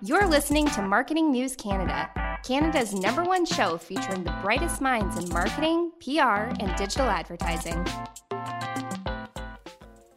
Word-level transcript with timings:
You're 0.00 0.28
listening 0.28 0.66
to 0.66 0.82
Marketing 0.82 1.32
News 1.32 1.56
Canada, 1.56 2.08
Canada's 2.44 2.94
number 2.94 3.24
one 3.24 3.44
show 3.44 3.76
featuring 3.76 4.22
the 4.22 4.30
brightest 4.42 4.80
minds 4.80 5.18
in 5.18 5.28
marketing, 5.30 5.90
PR, 6.00 6.54
and 6.60 6.72
digital 6.76 7.08
advertising. 7.08 7.84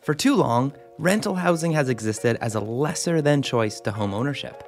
For 0.02 0.14
too 0.14 0.36
long, 0.36 0.72
rental 1.00 1.34
housing 1.34 1.72
has 1.72 1.90
existed 1.90 2.38
as 2.42 2.54
a 2.54 2.60
lesser 2.60 3.24
than 3.24 3.42
choice 3.42 3.80
to 3.82 3.92
home 3.92 4.14
ownership. 4.14 4.64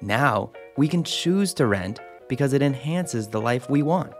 Now, 0.00 0.52
we 0.76 0.86
can 0.86 1.02
choose 1.02 1.52
to 1.54 1.66
rent 1.66 1.98
because 2.28 2.52
it 2.52 2.62
enhances 2.62 3.26
the 3.26 3.40
life 3.40 3.68
we 3.68 3.82
want. 3.82 4.14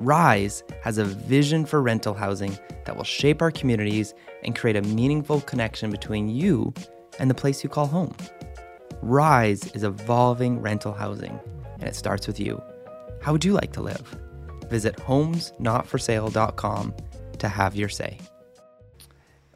Rise 0.00 0.64
has 0.82 0.98
a 0.98 1.04
vision 1.04 1.64
for 1.64 1.82
rental 1.82 2.14
housing 2.14 2.58
that 2.84 2.96
will 2.96 3.04
shape 3.04 3.40
our 3.40 3.52
communities 3.52 4.12
and 4.42 4.56
create 4.56 4.76
a 4.76 4.82
meaningful 4.82 5.40
connection 5.42 5.92
between 5.92 6.28
you 6.28 6.74
and 7.20 7.30
the 7.30 7.34
place 7.34 7.62
you 7.62 7.70
call 7.70 7.86
home. 7.86 8.16
Rise 9.02 9.70
is 9.72 9.84
evolving 9.84 10.60
rental 10.60 10.92
housing, 10.92 11.38
and 11.74 11.84
it 11.84 11.94
starts 11.94 12.26
with 12.26 12.40
you. 12.40 12.60
How 13.22 13.30
would 13.30 13.44
you 13.44 13.52
like 13.52 13.72
to 13.74 13.80
live? 13.80 14.16
Visit 14.68 14.96
homesnotforsale.com 14.96 16.94
to 17.38 17.48
have 17.48 17.76
your 17.76 17.88
say. 17.88 18.18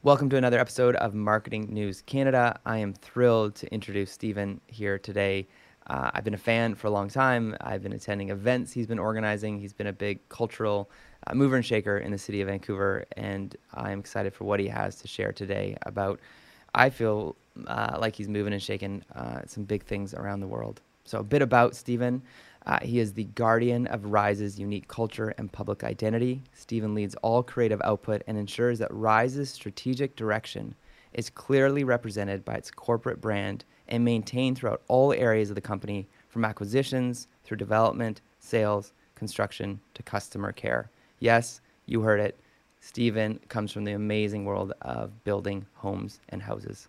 Welcome 0.04 0.30
to 0.30 0.36
another 0.36 0.60
episode 0.60 0.94
of 0.94 1.12
Marketing 1.12 1.66
News 1.74 2.02
Canada. 2.02 2.60
I 2.64 2.78
am 2.78 2.92
thrilled 2.92 3.56
to 3.56 3.72
introduce 3.74 4.12
Stephen 4.12 4.60
here 4.68 4.96
today. 4.96 5.48
Uh, 5.88 6.12
I've 6.14 6.22
been 6.22 6.34
a 6.34 6.38
fan 6.38 6.76
for 6.76 6.86
a 6.86 6.90
long 6.90 7.08
time. 7.08 7.56
I've 7.60 7.82
been 7.82 7.92
attending 7.92 8.30
events 8.30 8.72
he's 8.72 8.86
been 8.86 9.00
organizing. 9.00 9.58
He's 9.58 9.72
been 9.72 9.88
a 9.88 9.92
big 9.92 10.28
cultural 10.28 10.88
uh, 11.26 11.34
mover 11.34 11.56
and 11.56 11.66
shaker 11.66 11.98
in 11.98 12.12
the 12.12 12.18
city 12.18 12.40
of 12.42 12.46
Vancouver, 12.46 13.06
and 13.16 13.56
I'm 13.74 13.98
excited 13.98 14.34
for 14.34 14.44
what 14.44 14.60
he 14.60 14.68
has 14.68 14.96
to 14.96 15.08
share 15.08 15.32
today 15.32 15.76
about. 15.82 16.20
I 16.74 16.90
feel 16.90 17.36
uh, 17.66 17.96
like 18.00 18.16
he's 18.16 18.28
moving 18.28 18.52
and 18.52 18.62
shaking 18.62 19.04
uh, 19.14 19.40
some 19.46 19.64
big 19.64 19.84
things 19.84 20.14
around 20.14 20.40
the 20.40 20.46
world. 20.46 20.80
So, 21.04 21.18
a 21.18 21.24
bit 21.24 21.42
about 21.42 21.74
Stephen. 21.74 22.22
Uh, 22.64 22.78
he 22.80 23.00
is 23.00 23.12
the 23.12 23.24
guardian 23.24 23.88
of 23.88 24.04
Rise's 24.04 24.58
unique 24.58 24.86
culture 24.86 25.34
and 25.36 25.50
public 25.50 25.82
identity. 25.82 26.42
Stephen 26.52 26.94
leads 26.94 27.16
all 27.16 27.42
creative 27.42 27.82
output 27.82 28.22
and 28.28 28.38
ensures 28.38 28.78
that 28.78 28.94
Rise's 28.94 29.50
strategic 29.50 30.14
direction 30.14 30.76
is 31.12 31.28
clearly 31.28 31.82
represented 31.82 32.44
by 32.44 32.54
its 32.54 32.70
corporate 32.70 33.20
brand 33.20 33.64
and 33.88 34.04
maintained 34.04 34.56
throughout 34.56 34.82
all 34.88 35.12
areas 35.12 35.50
of 35.50 35.56
the 35.56 35.60
company, 35.60 36.08
from 36.28 36.44
acquisitions 36.44 37.28
through 37.44 37.56
development, 37.56 38.20
sales, 38.38 38.92
construction 39.16 39.80
to 39.94 40.02
customer 40.02 40.52
care. 40.52 40.90
Yes, 41.18 41.60
you 41.86 42.00
heard 42.00 42.20
it. 42.20 42.38
Stephen 42.80 43.38
comes 43.48 43.70
from 43.70 43.84
the 43.84 43.92
amazing 43.92 44.44
world 44.44 44.72
of 44.82 45.22
building 45.24 45.66
homes 45.74 46.20
and 46.30 46.42
houses. 46.42 46.88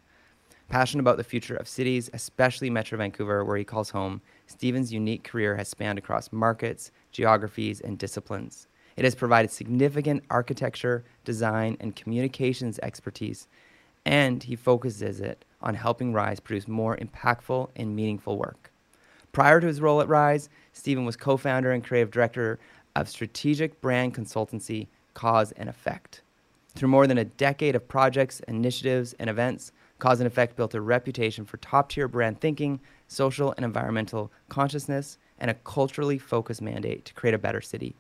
Passionate 0.73 1.01
about 1.01 1.17
the 1.17 1.23
future 1.23 1.55
of 1.55 1.67
cities, 1.67 2.09
especially 2.13 2.71
Metro 2.71 2.97
Vancouver, 2.97 3.45
where 3.45 3.57
he 3.57 3.63
calls 3.63 3.91
home, 3.91 4.21
Stephen's 4.47 4.91
unique 4.91 5.23
career 5.23 5.55
has 5.55 5.67
spanned 5.67 5.99
across 5.99 6.31
markets, 6.31 6.89
geographies, 7.11 7.79
and 7.79 7.99
disciplines. 7.99 8.67
It 8.97 9.03
has 9.03 9.13
provided 9.13 9.51
significant 9.51 10.23
architecture, 10.31 11.03
design, 11.25 11.77
and 11.79 11.95
communications 11.95 12.79
expertise, 12.81 13.47
and 14.03 14.41
he 14.41 14.55
focuses 14.55 15.21
it 15.21 15.45
on 15.61 15.75
helping 15.75 16.11
Rise 16.11 16.39
produce 16.39 16.67
more 16.67 16.97
impactful 16.97 17.69
and 17.75 17.95
meaningful 17.95 18.39
work. 18.39 18.71
Prior 19.31 19.61
to 19.61 19.67
his 19.67 19.79
role 19.79 20.01
at 20.01 20.09
Rise, 20.09 20.49
Stephen 20.71 21.05
was 21.05 21.15
co 21.15 21.37
founder 21.37 21.71
and 21.71 21.83
creative 21.83 22.09
director 22.09 22.57
of 22.95 23.07
strategic 23.07 23.79
brand 23.79 24.15
consultancy 24.15 24.87
Cause 25.13 25.51
and 25.51 25.69
Effect. 25.69 26.23
Through 26.73 26.89
more 26.89 27.05
than 27.05 27.19
a 27.19 27.25
decade 27.25 27.75
of 27.75 27.87
projects, 27.87 28.39
initiatives, 28.47 29.13
and 29.19 29.29
events, 29.29 29.71
Cause 30.03 30.19
and 30.19 30.27
Effect 30.27 30.57
built 30.57 30.73
a 30.73 30.81
reputation 30.81 31.45
for 31.45 31.55
top 31.55 31.87
tier 31.87 32.09
brand 32.09 32.41
thinking, 32.41 32.81
social 33.07 33.53
and 33.55 33.63
environmental 33.63 34.33
consciousness, 34.49 35.17
and 35.39 35.49
a 35.49 35.53
culturally 35.53 36.17
focused 36.17 36.61
mandate 36.61 37.05
to 37.05 37.13
create 37.13 37.33
a 37.33 37.37
better 37.37 37.61
city. 37.61 37.95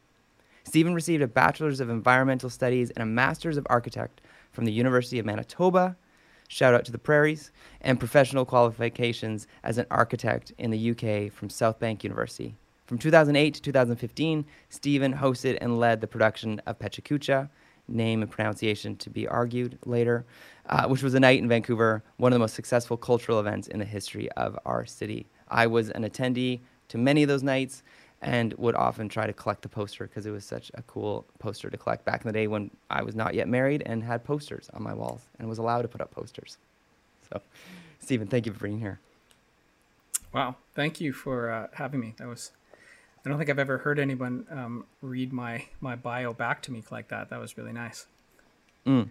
Stephen 0.65 0.93
received 0.93 1.23
a 1.23 1.27
Bachelor's 1.27 1.79
of 1.79 1.89
Environmental 1.89 2.49
Studies 2.49 2.89
and 2.89 3.03
a 3.03 3.05
Master's 3.05 3.55
of 3.55 3.65
Architect 3.69 4.19
from 4.51 4.65
the 4.65 4.73
University 4.73 5.17
of 5.17 5.25
Manitoba. 5.25 5.95
Shout 6.49 6.73
out 6.73 6.83
to 6.83 6.91
the 6.91 6.97
Prairies, 6.97 7.53
and 7.79 7.97
professional 7.97 8.43
qualifications 8.43 9.47
as 9.63 9.77
an 9.77 9.85
architect 9.89 10.51
in 10.57 10.71
the 10.71 10.91
UK 10.91 11.31
from 11.31 11.47
Southbank 11.47 12.03
University. 12.03 12.57
From 12.85 12.97
2008 12.97 13.53
to 13.53 13.61
2015, 13.61 14.43
Stephen 14.67 15.13
hosted 15.13 15.57
and 15.61 15.79
led 15.79 16.01
the 16.01 16.07
production 16.07 16.61
of 16.65 16.79
Pechakucha, 16.79 17.49
name 17.87 18.21
and 18.21 18.29
pronunciation 18.29 18.97
to 18.97 19.09
be 19.09 19.25
argued 19.25 19.77
later, 19.85 20.25
uh, 20.67 20.87
which 20.87 21.03
was 21.03 21.13
a 21.13 21.19
night 21.19 21.39
in 21.39 21.47
Vancouver, 21.47 22.03
one 22.17 22.31
of 22.31 22.35
the 22.35 22.39
most 22.39 22.55
successful 22.55 22.97
cultural 22.97 23.39
events 23.39 23.67
in 23.67 23.79
the 23.79 23.85
history 23.85 24.31
of 24.33 24.57
our 24.65 24.85
city. 24.85 25.25
I 25.49 25.67
was 25.67 25.89
an 25.89 26.03
attendee 26.03 26.61
to 26.89 26.97
many 26.97 27.23
of 27.23 27.29
those 27.29 27.43
nights 27.43 27.83
and 28.21 28.53
would 28.53 28.75
often 28.75 29.09
try 29.09 29.27
to 29.27 29.33
collect 29.33 29.61
the 29.61 29.69
poster 29.69 30.07
because 30.07 30.25
it 30.25 30.31
was 30.31 30.45
such 30.45 30.71
a 30.75 30.81
cool 30.83 31.25
poster 31.39 31.69
to 31.69 31.77
collect 31.77 32.05
back 32.05 32.21
in 32.21 32.27
the 32.27 32.33
day 32.33 32.47
when 32.47 32.71
I 32.89 33.03
was 33.03 33.15
not 33.15 33.33
yet 33.33 33.47
married 33.47 33.83
and 33.85 34.03
had 34.03 34.23
posters 34.23 34.69
on 34.73 34.81
my 34.81 34.93
walls 34.93 35.27
and 35.39 35.49
was 35.49 35.57
allowed 35.57 35.81
to 35.81 35.87
put 35.89 35.99
up 35.99 36.11
posters. 36.11 36.57
So, 37.29 37.41
Stephen, 37.99 38.27
thank 38.27 38.45
you 38.45 38.53
for 38.53 38.63
being 38.63 38.79
here. 38.79 38.99
Wow, 40.31 40.55
thank 40.73 41.01
you 41.01 41.11
for 41.11 41.51
uh, 41.51 41.67
having 41.73 41.99
me. 41.99 42.15
That 42.17 42.27
was 42.27 42.51
I 43.25 43.29
don't 43.29 43.37
think 43.37 43.49
I've 43.49 43.59
ever 43.59 43.79
heard 43.79 43.99
anyone 43.99 44.45
um, 44.49 44.85
read 45.01 45.31
my 45.31 45.65
my 45.79 45.95
bio 45.95 46.33
back 46.33 46.61
to 46.63 46.71
me 46.71 46.83
like 46.91 47.07
that. 47.09 47.29
That 47.29 47.39
was 47.39 47.57
really 47.57 47.71
nice. 47.71 48.07
Mm. 48.85 49.09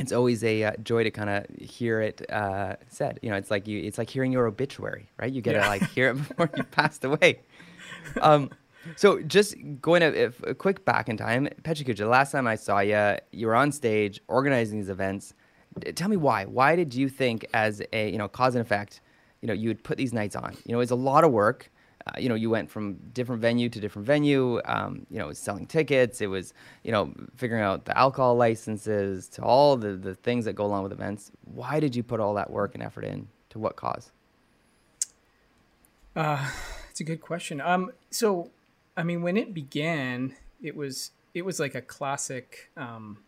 It's 0.00 0.12
always 0.12 0.42
a 0.42 0.64
uh, 0.64 0.72
joy 0.82 1.04
to 1.04 1.10
kind 1.10 1.30
of 1.30 1.46
hear 1.56 2.00
it 2.00 2.28
uh, 2.30 2.76
said. 2.88 3.20
You 3.22 3.30
know, 3.30 3.36
it's 3.36 3.50
like 3.50 3.68
you, 3.68 3.80
it's 3.80 3.96
like 3.96 4.10
hearing 4.10 4.32
your 4.32 4.46
obituary, 4.46 5.08
right? 5.18 5.32
You 5.32 5.40
get 5.40 5.52
to 5.52 5.60
like 5.60 5.88
hear 5.90 6.10
it 6.10 6.14
before 6.28 6.50
you 6.56 6.64
passed 6.64 7.04
away. 7.04 7.40
Um, 8.20 8.50
so 8.96 9.22
just 9.22 9.54
going 9.80 10.00
to 10.00 10.24
if, 10.24 10.42
a 10.42 10.54
quick 10.54 10.84
back 10.84 11.08
in 11.08 11.16
time, 11.16 11.48
Pechakucha. 11.62 11.96
The 11.96 12.06
last 12.06 12.32
time 12.32 12.46
I 12.46 12.56
saw 12.56 12.80
you, 12.80 13.16
you 13.32 13.46
were 13.46 13.54
on 13.54 13.72
stage 13.72 14.20
organizing 14.28 14.78
these 14.78 14.90
events. 14.90 15.32
Tell 15.94 16.08
me 16.08 16.16
why. 16.16 16.44
Why 16.44 16.76
did 16.76 16.94
you 16.94 17.08
think, 17.08 17.46
as 17.54 17.82
a 17.92 18.10
you 18.10 18.18
know 18.18 18.28
cause 18.28 18.54
and 18.54 18.62
effect, 18.62 19.00
you 19.42 19.48
know 19.48 19.54
you 19.54 19.68
would 19.68 19.82
put 19.84 19.96
these 19.96 20.12
nights 20.12 20.36
on? 20.36 20.56
You 20.66 20.74
know, 20.74 20.80
it's 20.80 20.90
a 20.90 20.96
lot 20.96 21.24
of 21.24 21.30
work 21.30 21.70
uh, 22.06 22.18
you 22.18 22.28
know, 22.28 22.34
you 22.34 22.50
went 22.50 22.70
from 22.70 22.94
different 23.14 23.40
venue 23.40 23.68
to 23.70 23.80
different 23.80 24.06
venue. 24.06 24.60
Um, 24.66 25.06
you 25.10 25.18
know, 25.18 25.24
it 25.24 25.28
was 25.28 25.38
selling 25.38 25.66
tickets. 25.66 26.20
It 26.20 26.26
was, 26.26 26.52
you 26.82 26.92
know, 26.92 27.14
figuring 27.36 27.62
out 27.62 27.86
the 27.86 27.96
alcohol 27.96 28.36
licenses 28.36 29.28
to 29.30 29.42
all 29.42 29.76
the, 29.76 29.92
the 29.96 30.14
things 30.14 30.44
that 30.44 30.52
go 30.52 30.66
along 30.66 30.82
with 30.82 30.92
events. 30.92 31.30
Why 31.44 31.80
did 31.80 31.96
you 31.96 32.02
put 32.02 32.20
all 32.20 32.34
that 32.34 32.50
work 32.50 32.74
and 32.74 32.82
effort 32.82 33.04
in? 33.04 33.28
To 33.50 33.58
what 33.60 33.76
cause? 33.76 34.10
Uh, 36.16 36.50
it's 36.90 37.00
a 37.00 37.04
good 37.04 37.20
question. 37.20 37.60
Um, 37.60 37.92
so, 38.10 38.50
I 38.96 39.04
mean, 39.04 39.22
when 39.22 39.36
it 39.36 39.54
began, 39.54 40.34
it 40.60 40.76
was 40.76 41.12
it 41.34 41.44
was 41.44 41.60
like 41.60 41.74
a 41.74 41.80
classic. 41.80 42.70
Um, 42.76 43.18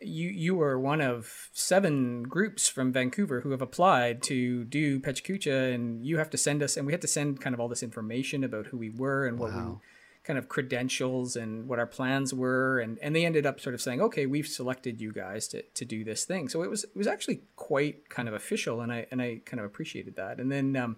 you 0.00 0.28
you 0.28 0.60
are 0.62 0.78
one 0.78 1.00
of 1.00 1.50
seven 1.52 2.22
groups 2.22 2.68
from 2.68 2.92
Vancouver 2.92 3.40
who 3.40 3.50
have 3.50 3.62
applied 3.62 4.22
to 4.24 4.64
do 4.64 5.00
Pechakucha, 5.00 5.74
and 5.74 6.04
you 6.04 6.18
have 6.18 6.30
to 6.30 6.38
send 6.38 6.62
us, 6.62 6.76
and 6.76 6.86
we 6.86 6.92
had 6.92 7.02
to 7.02 7.08
send 7.08 7.40
kind 7.40 7.54
of 7.54 7.60
all 7.60 7.68
this 7.68 7.82
information 7.82 8.44
about 8.44 8.66
who 8.66 8.76
we 8.76 8.90
were 8.90 9.26
and 9.26 9.38
what 9.38 9.52
we 9.52 9.76
kind 10.24 10.38
of 10.38 10.48
credentials 10.48 11.34
and 11.34 11.68
what 11.68 11.80
our 11.80 11.86
plans 11.86 12.32
were, 12.32 12.78
and 12.78 12.98
and 13.00 13.14
they 13.14 13.26
ended 13.26 13.44
up 13.44 13.60
sort 13.60 13.74
of 13.74 13.80
saying, 13.80 14.00
okay, 14.00 14.26
we've 14.26 14.46
selected 14.46 15.00
you 15.00 15.12
guys 15.12 15.48
to 15.48 15.62
to 15.62 15.84
do 15.84 16.04
this 16.04 16.24
thing. 16.24 16.48
So 16.48 16.62
it 16.62 16.70
was 16.70 16.84
it 16.84 16.96
was 16.96 17.08
actually 17.08 17.42
quite 17.56 18.08
kind 18.08 18.28
of 18.28 18.34
official, 18.34 18.80
and 18.80 18.92
I 18.92 19.06
and 19.10 19.20
I 19.20 19.40
kind 19.44 19.58
of 19.58 19.66
appreciated 19.66 20.14
that. 20.16 20.38
And 20.38 20.50
then 20.50 20.76
um, 20.76 20.96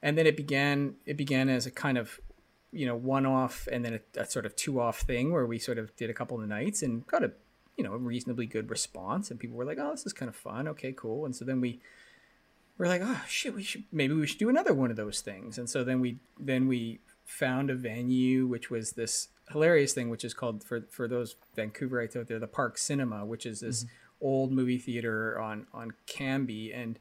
and 0.00 0.16
then 0.16 0.26
it 0.26 0.36
began 0.36 0.94
it 1.06 1.16
began 1.16 1.48
as 1.48 1.66
a 1.66 1.72
kind 1.72 1.98
of 1.98 2.20
you 2.70 2.86
know 2.86 2.94
one 2.96 3.26
off 3.26 3.66
and 3.72 3.84
then 3.84 4.00
a, 4.16 4.20
a 4.20 4.26
sort 4.26 4.46
of 4.46 4.54
two 4.54 4.80
off 4.80 5.00
thing 5.00 5.32
where 5.32 5.46
we 5.46 5.58
sort 5.58 5.78
of 5.78 5.94
did 5.96 6.10
a 6.10 6.14
couple 6.14 6.40
of 6.40 6.48
nights 6.48 6.82
and 6.82 7.06
got 7.06 7.24
a 7.24 7.32
you 7.76 7.84
know 7.84 7.92
a 7.92 7.98
reasonably 7.98 8.46
good 8.46 8.70
response 8.70 9.30
and 9.30 9.40
people 9.40 9.56
were 9.56 9.64
like 9.64 9.78
oh 9.80 9.90
this 9.90 10.06
is 10.06 10.12
kind 10.12 10.28
of 10.28 10.36
fun. 10.36 10.68
Okay 10.68 10.92
cool. 10.92 11.24
And 11.24 11.34
so 11.34 11.44
then 11.44 11.60
we 11.60 11.80
we're 12.78 12.88
like 12.88 13.02
oh 13.04 13.22
shit 13.28 13.54
we 13.54 13.62
should 13.62 13.84
maybe 13.92 14.14
we 14.14 14.26
should 14.26 14.38
do 14.38 14.48
another 14.48 14.74
one 14.74 14.90
of 14.90 14.96
those 14.96 15.20
things. 15.20 15.58
And 15.58 15.68
so 15.68 15.84
then 15.84 16.00
we 16.00 16.18
then 16.38 16.68
we 16.68 17.00
found 17.24 17.70
a 17.70 17.74
venue 17.74 18.46
which 18.46 18.70
was 18.70 18.92
this 18.92 19.28
hilarious 19.50 19.92
thing 19.92 20.08
which 20.10 20.24
is 20.24 20.34
called 20.34 20.62
for 20.62 20.82
for 20.90 21.08
those 21.08 21.36
vancouverites 21.56 22.16
out 22.16 22.28
there 22.28 22.38
the 22.38 22.46
park 22.46 22.78
cinema 22.78 23.24
which 23.24 23.46
is 23.46 23.60
this 23.60 23.84
mm-hmm. 23.84 24.26
old 24.26 24.52
movie 24.52 24.78
theater 24.78 25.38
on 25.40 25.66
on 25.72 25.92
Cambie 26.06 26.74
and 26.74 26.98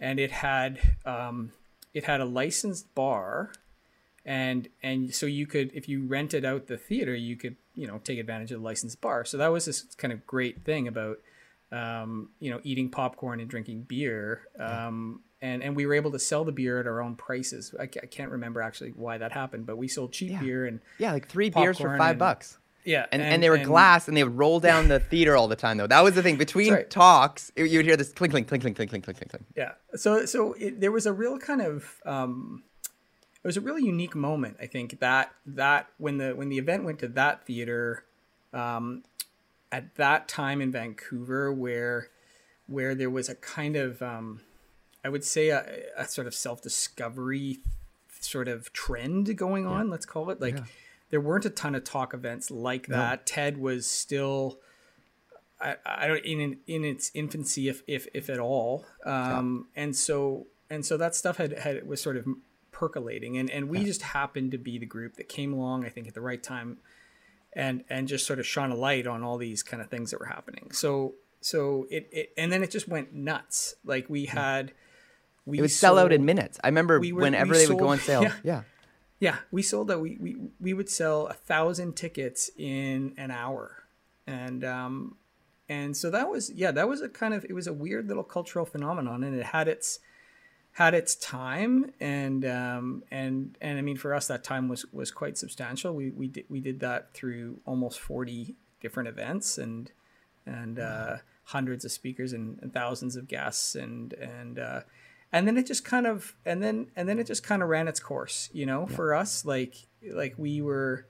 and 0.00 0.20
it 0.20 0.30
had 0.30 0.96
um 1.04 1.52
it 1.94 2.04
had 2.04 2.20
a 2.20 2.24
licensed 2.24 2.94
bar 2.94 3.52
and 4.24 4.68
and 4.82 5.14
so 5.14 5.26
you 5.26 5.46
could 5.46 5.70
if 5.74 5.88
you 5.88 6.04
rented 6.06 6.44
out 6.44 6.66
the 6.66 6.76
theater 6.76 7.14
you 7.14 7.36
could 7.36 7.56
you 7.76 7.86
know 7.86 7.98
take 8.02 8.18
advantage 8.18 8.50
of 8.50 8.60
the 8.60 8.64
licensed 8.64 9.00
bar. 9.00 9.24
So 9.24 9.36
that 9.36 9.48
was 9.48 9.66
this 9.66 9.82
kind 9.96 10.12
of 10.12 10.26
great 10.26 10.64
thing 10.64 10.88
about 10.88 11.18
um, 11.70 12.30
you 12.40 12.50
know 12.50 12.60
eating 12.64 12.90
popcorn 12.90 13.40
and 13.40 13.48
drinking 13.48 13.82
beer. 13.82 14.48
Um, 14.58 15.20
and 15.42 15.62
and 15.62 15.76
we 15.76 15.86
were 15.86 15.94
able 15.94 16.10
to 16.12 16.18
sell 16.18 16.44
the 16.44 16.52
beer 16.52 16.80
at 16.80 16.86
our 16.86 17.00
own 17.00 17.14
prices. 17.14 17.74
I, 17.78 17.84
I 17.84 18.06
can't 18.06 18.30
remember 18.30 18.62
actually 18.62 18.90
why 18.90 19.18
that 19.18 19.32
happened, 19.32 19.66
but 19.66 19.76
we 19.76 19.88
sold 19.88 20.12
cheap 20.12 20.32
yeah. 20.32 20.40
beer 20.40 20.66
and 20.66 20.80
yeah, 20.98 21.12
like 21.12 21.28
three 21.28 21.50
beers 21.50 21.78
for 21.78 21.96
five 21.96 22.10
and, 22.10 22.18
bucks. 22.18 22.58
Yeah, 22.84 23.06
and, 23.10 23.20
and, 23.20 23.34
and 23.34 23.42
they 23.42 23.50
were 23.50 23.56
and, 23.56 23.64
glass, 23.64 24.06
and 24.06 24.16
they 24.16 24.22
would 24.22 24.38
roll 24.38 24.60
down 24.60 24.86
the 24.86 25.00
theater 25.10 25.36
all 25.36 25.48
the 25.48 25.56
time. 25.56 25.76
Though 25.76 25.88
that 25.88 26.02
was 26.02 26.14
the 26.14 26.22
thing 26.22 26.36
between 26.36 26.72
right. 26.72 26.88
talks, 26.88 27.50
you 27.56 27.64
would 27.64 27.84
hear 27.84 27.96
this 27.96 28.12
clink, 28.12 28.32
clink, 28.32 28.48
clink, 28.48 28.62
clink, 28.62 28.76
clink, 28.76 28.90
clink, 28.90 29.04
clink, 29.04 29.28
clink. 29.28 29.44
Yeah. 29.56 29.72
So 29.96 30.24
so 30.24 30.54
it, 30.54 30.80
there 30.80 30.92
was 30.92 31.04
a 31.04 31.12
real 31.12 31.38
kind 31.38 31.60
of 31.60 32.00
um, 32.06 32.62
it 33.46 33.50
was 33.50 33.56
a 33.56 33.60
really 33.60 33.84
unique 33.84 34.16
moment. 34.16 34.56
I 34.60 34.66
think 34.66 34.98
that 34.98 35.32
that 35.46 35.88
when 35.98 36.18
the 36.18 36.34
when 36.34 36.48
the 36.48 36.58
event 36.58 36.82
went 36.82 36.98
to 36.98 37.06
that 37.06 37.46
theater, 37.46 38.04
um, 38.52 39.04
at 39.70 39.94
that 39.94 40.26
time 40.26 40.60
in 40.60 40.72
Vancouver, 40.72 41.52
where 41.52 42.08
where 42.66 42.96
there 42.96 43.08
was 43.08 43.28
a 43.28 43.36
kind 43.36 43.76
of 43.76 44.02
um, 44.02 44.40
I 45.04 45.10
would 45.10 45.22
say 45.22 45.50
a, 45.50 45.64
a 45.96 46.08
sort 46.08 46.26
of 46.26 46.34
self 46.34 46.60
discovery 46.60 47.60
sort 48.18 48.48
of 48.48 48.72
trend 48.72 49.36
going 49.36 49.64
on. 49.64 49.86
Yeah. 49.86 49.92
Let's 49.92 50.06
call 50.06 50.28
it 50.30 50.40
like. 50.40 50.56
Yeah. 50.56 50.64
There 51.10 51.20
weren't 51.20 51.44
a 51.44 51.50
ton 51.50 51.76
of 51.76 51.84
talk 51.84 52.14
events 52.14 52.50
like 52.50 52.88
that. 52.88 53.20
No. 53.20 53.22
TED 53.26 53.58
was 53.58 53.88
still, 53.88 54.58
I, 55.60 55.76
I 55.86 56.08
don't 56.08 56.24
in 56.24 56.58
in 56.66 56.84
its 56.84 57.12
infancy, 57.14 57.68
if 57.68 57.84
if 57.86 58.08
if 58.12 58.28
at 58.28 58.40
all. 58.40 58.84
Um, 59.04 59.68
yeah. 59.76 59.84
And 59.84 59.94
so 59.94 60.48
and 60.68 60.84
so 60.84 60.96
that 60.96 61.14
stuff 61.14 61.36
had 61.36 61.56
had 61.60 61.86
was 61.86 62.00
sort 62.00 62.16
of 62.16 62.26
percolating. 62.76 63.38
And 63.38 63.50
and 63.50 63.68
we 63.70 63.78
yeah. 63.78 63.84
just 63.84 64.02
happened 64.02 64.50
to 64.50 64.58
be 64.58 64.78
the 64.78 64.86
group 64.86 65.16
that 65.16 65.28
came 65.28 65.52
along 65.52 65.86
i 65.86 65.88
think 65.88 66.06
at 66.06 66.14
the 66.14 66.20
right 66.20 66.42
time 66.42 66.78
and 67.56 67.82
and 67.88 68.06
just 68.06 68.26
sort 68.26 68.38
of 68.38 68.46
shone 68.46 68.70
a 68.70 68.76
light 68.76 69.06
on 69.06 69.24
all 69.24 69.38
these 69.38 69.62
kind 69.62 69.82
of 69.82 69.88
things 69.88 70.10
that 70.10 70.20
were 70.20 70.26
happening. 70.26 70.70
So 70.72 71.14
so 71.40 71.86
it, 71.90 72.08
it 72.12 72.32
and 72.36 72.52
then 72.52 72.62
it 72.62 72.70
just 72.70 72.86
went 72.86 73.14
nuts. 73.14 73.74
Like 73.84 74.08
we 74.08 74.26
had 74.26 74.72
we 75.46 75.58
it 75.58 75.62
would 75.62 75.70
sold, 75.70 75.96
sell 75.96 75.98
out 75.98 76.12
in 76.12 76.24
minutes. 76.24 76.60
I 76.62 76.68
remember 76.68 77.00
we 77.00 77.12
were, 77.12 77.22
whenever 77.22 77.54
they 77.54 77.64
sold, 77.64 77.80
would 77.80 77.84
go 77.84 77.88
on 77.88 77.98
sale. 77.98 78.22
Yeah. 78.22 78.34
yeah. 78.44 78.62
Yeah. 79.18 79.36
We 79.50 79.62
sold 79.62 79.88
that 79.88 79.98
we, 79.98 80.18
we 80.20 80.36
we 80.60 80.74
would 80.74 80.90
sell 80.90 81.26
a 81.28 81.32
thousand 81.32 81.96
tickets 81.96 82.50
in 82.56 83.14
an 83.16 83.30
hour. 83.30 83.84
And 84.26 84.62
um 84.62 85.16
and 85.68 85.96
so 85.96 86.10
that 86.10 86.28
was 86.28 86.52
yeah 86.52 86.72
that 86.72 86.88
was 86.88 87.00
a 87.00 87.08
kind 87.08 87.32
of 87.32 87.44
it 87.46 87.54
was 87.54 87.66
a 87.66 87.72
weird 87.72 88.06
little 88.06 88.22
cultural 88.22 88.66
phenomenon 88.66 89.24
and 89.24 89.34
it 89.34 89.46
had 89.46 89.66
its 89.66 89.98
had 90.76 90.92
its 90.92 91.14
time 91.14 91.90
and 92.00 92.44
um, 92.44 93.02
and 93.10 93.56
and 93.62 93.78
I 93.78 93.80
mean 93.80 93.96
for 93.96 94.12
us 94.12 94.26
that 94.26 94.44
time 94.44 94.68
was 94.68 94.84
was 94.92 95.10
quite 95.10 95.38
substantial. 95.38 95.94
We 95.94 96.10
we 96.10 96.28
did 96.28 96.44
we 96.50 96.60
did 96.60 96.80
that 96.80 97.14
through 97.14 97.60
almost 97.64 97.98
forty 97.98 98.56
different 98.82 99.08
events 99.08 99.56
and 99.56 99.90
and 100.44 100.78
uh, 100.78 101.16
hundreds 101.44 101.86
of 101.86 101.92
speakers 101.92 102.34
and, 102.34 102.58
and, 102.60 102.74
thousands 102.74 103.16
of 103.16 103.26
guests 103.26 103.74
and 103.74 104.12
and 104.12 104.58
uh, 104.58 104.80
and 105.32 105.48
then 105.48 105.56
it 105.56 105.66
just 105.66 105.82
kind 105.82 106.06
of 106.06 106.36
and 106.44 106.62
then 106.62 106.88
and 106.94 107.08
then 107.08 107.18
it 107.18 107.26
just 107.26 107.42
kind 107.42 107.62
of 107.62 107.70
ran 107.70 107.88
its 107.88 107.98
course. 107.98 108.50
You 108.52 108.66
know, 108.66 108.86
yeah. 108.86 108.96
for 108.96 109.14
us 109.14 109.46
like 109.46 109.76
like 110.12 110.34
we 110.36 110.60
were. 110.60 111.06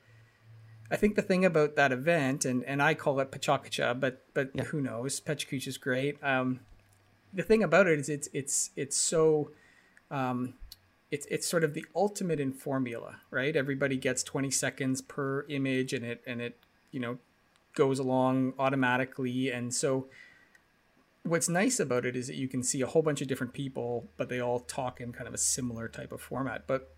I 0.92 0.94
think 0.94 1.16
the 1.16 1.22
thing 1.22 1.44
about 1.44 1.74
that 1.74 1.90
event, 1.90 2.44
and, 2.44 2.62
and 2.62 2.80
I 2.80 2.94
call 2.94 3.19
it 3.19 3.32
Pachakacha, 3.32 3.98
but 3.98 4.22
but 4.32 4.50
yeah. 4.54 4.62
who 4.62 4.80
knows? 4.80 5.20
Pechakucha 5.20 5.66
is 5.66 5.76
great. 5.76 6.22
Um, 6.22 6.60
the 7.36 7.42
thing 7.42 7.62
about 7.62 7.86
it 7.86 8.00
is 8.00 8.08
it's 8.08 8.28
it's 8.32 8.70
it's 8.76 8.96
so 8.96 9.50
um, 10.10 10.54
it's 11.10 11.26
it's 11.26 11.46
sort 11.46 11.62
of 11.62 11.74
the 11.74 11.84
ultimate 11.94 12.40
in 12.40 12.52
formula, 12.52 13.16
right? 13.30 13.54
Everybody 13.54 13.96
gets 13.98 14.22
20 14.22 14.50
seconds 14.50 15.02
per 15.02 15.44
image, 15.48 15.92
and 15.92 16.04
it 16.04 16.22
and 16.26 16.40
it 16.40 16.58
you 16.90 16.98
know 16.98 17.18
goes 17.74 17.98
along 17.98 18.54
automatically. 18.58 19.50
And 19.52 19.72
so, 19.72 20.08
what's 21.24 21.48
nice 21.48 21.78
about 21.78 22.06
it 22.06 22.16
is 22.16 22.26
that 22.26 22.36
you 22.36 22.48
can 22.48 22.62
see 22.62 22.80
a 22.80 22.86
whole 22.86 23.02
bunch 23.02 23.20
of 23.20 23.28
different 23.28 23.52
people, 23.52 24.08
but 24.16 24.30
they 24.30 24.40
all 24.40 24.60
talk 24.60 25.00
in 25.00 25.12
kind 25.12 25.28
of 25.28 25.34
a 25.34 25.38
similar 25.38 25.88
type 25.88 26.12
of 26.12 26.22
format. 26.22 26.66
But 26.66 26.96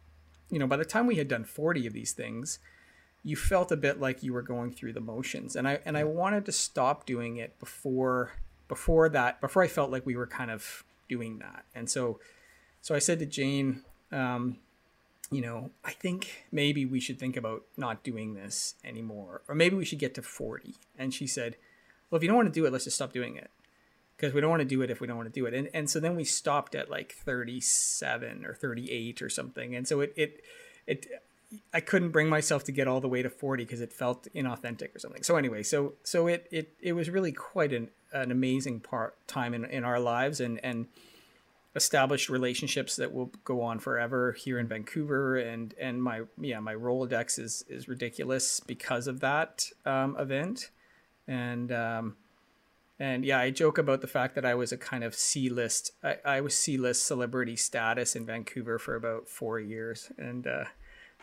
you 0.50 0.61
know, 0.61 0.69
by 0.69 0.76
the 0.76 0.85
time 0.85 1.08
we 1.08 1.17
had 1.17 1.29
done 1.29 1.44
40 1.44 1.88
of 1.88 1.93
these 1.93 2.12
things, 2.12 2.61
you 3.25 3.35
felt 3.35 3.73
a 3.73 3.76
bit 3.76 4.00
like 4.00 4.23
you 4.23 4.32
were 4.32 4.43
going 4.43 4.70
through 4.70 4.93
the 4.93 5.00
motions. 5.00 5.56
And 5.56 5.67
I 5.67 5.81
and 5.85 5.99
I 5.99 6.05
wanted 6.05 6.46
to 6.46 6.52
stop 6.52 7.06
doing 7.06 7.38
it 7.38 7.58
before 7.58 8.35
before 8.69 9.09
that 9.09 9.41
before 9.41 9.62
I 9.62 9.69
felt 9.69 9.91
like 9.91 10.06
we 10.06 10.17
were 10.17 10.26
kind 10.26 10.50
of 10.50 10.85
doing 11.09 11.38
that. 11.38 11.65
And 11.75 11.91
so 11.91 12.20
so 12.81 12.94
I 12.94 12.99
said 13.00 13.19
to 13.19 13.26
Jane, 13.26 13.82
um, 14.12 14.59
you 15.31 15.41
know, 15.41 15.70
I 15.85 15.91
think 15.91 16.44
maybe 16.53 16.87
we 16.87 17.00
should 17.00 17.19
think 17.19 17.37
about 17.37 17.62
not 17.76 18.03
doing 18.03 18.35
this 18.35 18.75
anymore, 18.85 19.43
or 19.49 19.55
maybe 19.55 19.76
we 19.76 19.85
should 19.85 19.99
get 19.99 20.15
to 20.15 20.23
40. 20.23 20.75
And 20.97 21.12
she 21.12 21.26
said, 21.26 21.56
well, 22.11 22.17
if 22.17 22.23
you 22.23 22.29
don't 22.29 22.37
want 22.37 22.53
to 22.53 22.61
do 22.61 22.65
it, 22.65 22.73
let's 22.73 22.85
just 22.85 22.97
stop 22.97 23.12
doing 23.12 23.37
it 23.37 23.50
because 24.17 24.32
we 24.32 24.41
don't 24.41 24.50
want 24.50 24.62
to 24.62 24.69
do 24.69 24.82
it 24.82 24.91
if 24.91 25.00
we 25.00 25.06
don't 25.06 25.17
want 25.17 25.32
to 25.32 25.41
do 25.41 25.47
it. 25.47 25.55
And, 25.55 25.69
and 25.75 25.88
so 25.88 26.00
then 26.00 26.17
we 26.17 26.25
stopped 26.25 26.75
at 26.75 26.91
like 26.91 27.12
37 27.12 28.44
or 28.44 28.55
38 28.55 29.23
or 29.23 29.29
something. 29.29 29.76
And 29.76 29.87
so 29.87 30.00
it, 30.00 30.12
it, 30.17 30.43
it, 30.87 31.06
I 31.73 31.81
couldn't 31.81 32.11
bring 32.11 32.29
myself 32.29 32.65
to 32.65 32.73
get 32.73 32.87
all 32.89 33.00
the 33.00 33.09
way 33.09 33.23
to 33.23 33.31
40 33.31 33.65
because 33.65 33.81
it 33.81 33.93
felt 33.93 34.29
inauthentic 34.35 34.95
or 34.95 34.99
something. 34.99 35.23
So 35.23 35.37
anyway, 35.37 35.62
so, 35.62 35.95
so 36.03 36.27
it, 36.27 36.47
it, 36.50 36.75
it 36.81 36.93
was 36.93 37.09
really 37.09 37.33
quite 37.33 37.73
an, 37.73 37.89
an 38.12 38.31
amazing 38.31 38.81
part 38.81 39.17
time 39.27 39.55
in, 39.55 39.65
in 39.65 39.85
our 39.85 39.99
lives. 39.99 40.41
And, 40.41 40.61
and, 40.62 40.87
established 41.79 42.29
relationships 42.29 42.97
that 42.97 43.12
will 43.12 43.31
go 43.45 43.62
on 43.62 43.79
forever 43.79 44.33
here 44.33 44.59
in 44.59 44.67
Vancouver 44.67 45.37
and 45.37 45.75
and 45.81 46.03
my 46.03 46.23
yeah 46.41 46.59
my 46.61 46.75
Rolodex 46.75 47.39
is 47.39 47.65
is 47.69 47.89
ridiculous 47.89 48.61
because 48.61 49.06
of 49.06 49.21
that 49.21 49.67
um, 49.87 50.17
event 50.19 50.71
and 51.28 51.71
um, 51.71 52.17
and 52.99 53.25
yeah 53.25 53.38
I 53.38 53.50
joke 53.50 53.78
about 53.78 54.00
the 54.00 54.09
fact 54.09 54.35
that 54.35 54.45
I 54.45 54.55
was 54.55 54.73
a 54.73 54.76
kind 54.76 55.05
of 55.05 55.14
C 55.14 55.49
list 55.49 55.93
I, 56.02 56.17
I 56.25 56.40
was 56.40 56.55
C 56.55 56.76
list 56.76 57.07
celebrity 57.07 57.55
status 57.55 58.17
in 58.17 58.26
Vancouver 58.26 58.78
for 58.78 58.97
about 58.97 59.28
four 59.28 59.61
years 59.61 60.11
and 60.19 60.47
uh, 60.47 60.64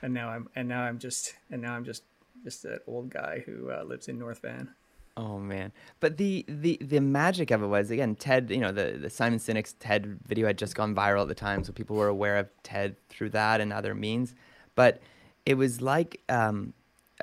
and 0.06 0.14
now 0.14 0.30
I'm 0.30 0.48
and 0.56 0.70
now 0.70 0.84
I'm 0.84 1.00
just 1.00 1.34
and 1.50 1.62
now 1.62 1.74
I'm 1.74 1.84
just 1.84 2.04
just 2.44 2.64
an 2.64 2.80
old 2.88 3.10
guy 3.10 3.44
who 3.46 3.72
uh, 3.72 3.84
lives 3.84 4.08
in 4.08 4.20
North 4.20 4.40
Van. 4.42 4.70
Oh 5.18 5.40
man! 5.40 5.72
But 6.00 6.18
the 6.18 6.46
the 6.48 6.78
the 6.80 7.02
magic 7.02 7.50
of 7.50 7.64
it 7.64 7.68
was 7.68 7.90
again 7.90 8.16
TED. 8.16 8.52
You 8.52 8.60
know 8.60 8.72
the 8.72 9.00
the 9.02 9.10
Simon 9.10 9.40
Sinek's 9.40 9.74
TED 9.74 10.20
video 10.26 10.46
had 10.46 10.58
just 10.58 10.76
gone 10.76 10.94
viral 10.94 11.24
at 11.24 11.28
the 11.28 11.36
time, 11.36 11.64
so 11.64 11.74
people 11.74 11.96
were 11.96 12.08
aware 12.08 12.38
of 12.38 12.50
TED 12.62 12.96
through 13.10 13.32
that 13.32 13.62
and 13.62 13.74
other 13.74 13.96
means. 13.96 14.36
But 14.76 15.02
it 15.46 15.56
was 15.56 15.82
like 15.82 16.22
um, 16.30 16.74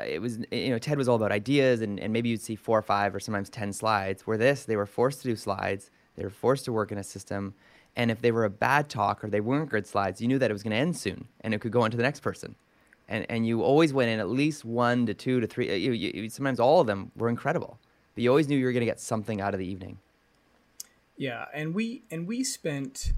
it 0.05 0.21
was 0.21 0.39
you 0.51 0.71
know 0.71 0.79
TED 0.79 0.99
was 0.99 1.09
all 1.09 1.17
about 1.17 1.31
ideas, 1.31 1.83
and, 1.83 2.01
and 2.01 2.13
maybe 2.13 2.31
you'd 2.31 2.43
see 2.43 2.57
four 2.57 2.79
or 2.79 2.83
five 2.83 3.15
or 3.15 3.21
sometimes 3.21 3.49
ten 3.49 3.73
slides. 3.73 4.27
Where 4.27 4.39
this, 4.39 4.65
they 4.65 4.77
were 4.77 4.87
forced 4.87 5.23
to 5.23 5.29
do 5.29 5.37
slides. 5.37 5.91
They 6.17 6.25
were 6.25 6.31
forced 6.31 6.65
to 6.65 6.73
work 6.73 6.91
in 6.91 6.99
a 6.99 7.05
system, 7.05 7.55
and 7.95 8.11
if 8.11 8.23
they 8.23 8.33
were 8.33 8.45
a 8.45 8.51
bad 8.51 8.89
talk 8.89 9.23
or 9.23 9.29
they 9.29 9.41
weren't 9.41 9.71
good 9.71 9.87
slides, 9.87 10.21
you 10.21 10.27
knew 10.27 10.41
that 10.41 10.51
it 10.51 10.53
was 10.53 10.65
going 10.65 10.73
to 10.73 10.79
end 10.79 10.97
soon, 10.97 11.29
and 11.43 11.55
it 11.55 11.61
could 11.61 11.73
go 11.73 11.83
on 11.83 11.91
to 11.93 11.97
the 11.97 12.03
next 12.03 12.21
person 12.21 12.57
and 13.13 13.27
and 13.29 13.47
you 13.47 13.63
always 13.63 13.93
went 13.93 14.11
in 14.11 14.19
at 14.19 14.31
least 14.31 14.65
one 14.65 15.07
to 15.07 15.15
two 15.15 15.39
to 15.39 15.47
three. 15.47 15.71
Uh, 15.71 15.75
you, 15.75 15.93
you, 15.93 16.31
sometimes 16.31 16.59
all 16.59 16.81
of 16.81 16.87
them 16.87 17.13
were 17.15 17.29
incredible, 17.29 17.79
but 18.15 18.25
you 18.25 18.31
always 18.31 18.49
knew 18.49 18.57
you 18.57 18.65
were 18.65 18.73
going 18.73 18.81
to 18.81 18.87
get 18.87 19.01
something 19.01 19.41
out 19.41 19.53
of 19.53 19.61
the 19.61 19.67
evening. 19.67 19.99
Yeah, 21.17 21.45
and 21.53 21.75
we 21.75 22.03
and 22.11 22.27
we 22.27 22.43
spent 22.43 23.13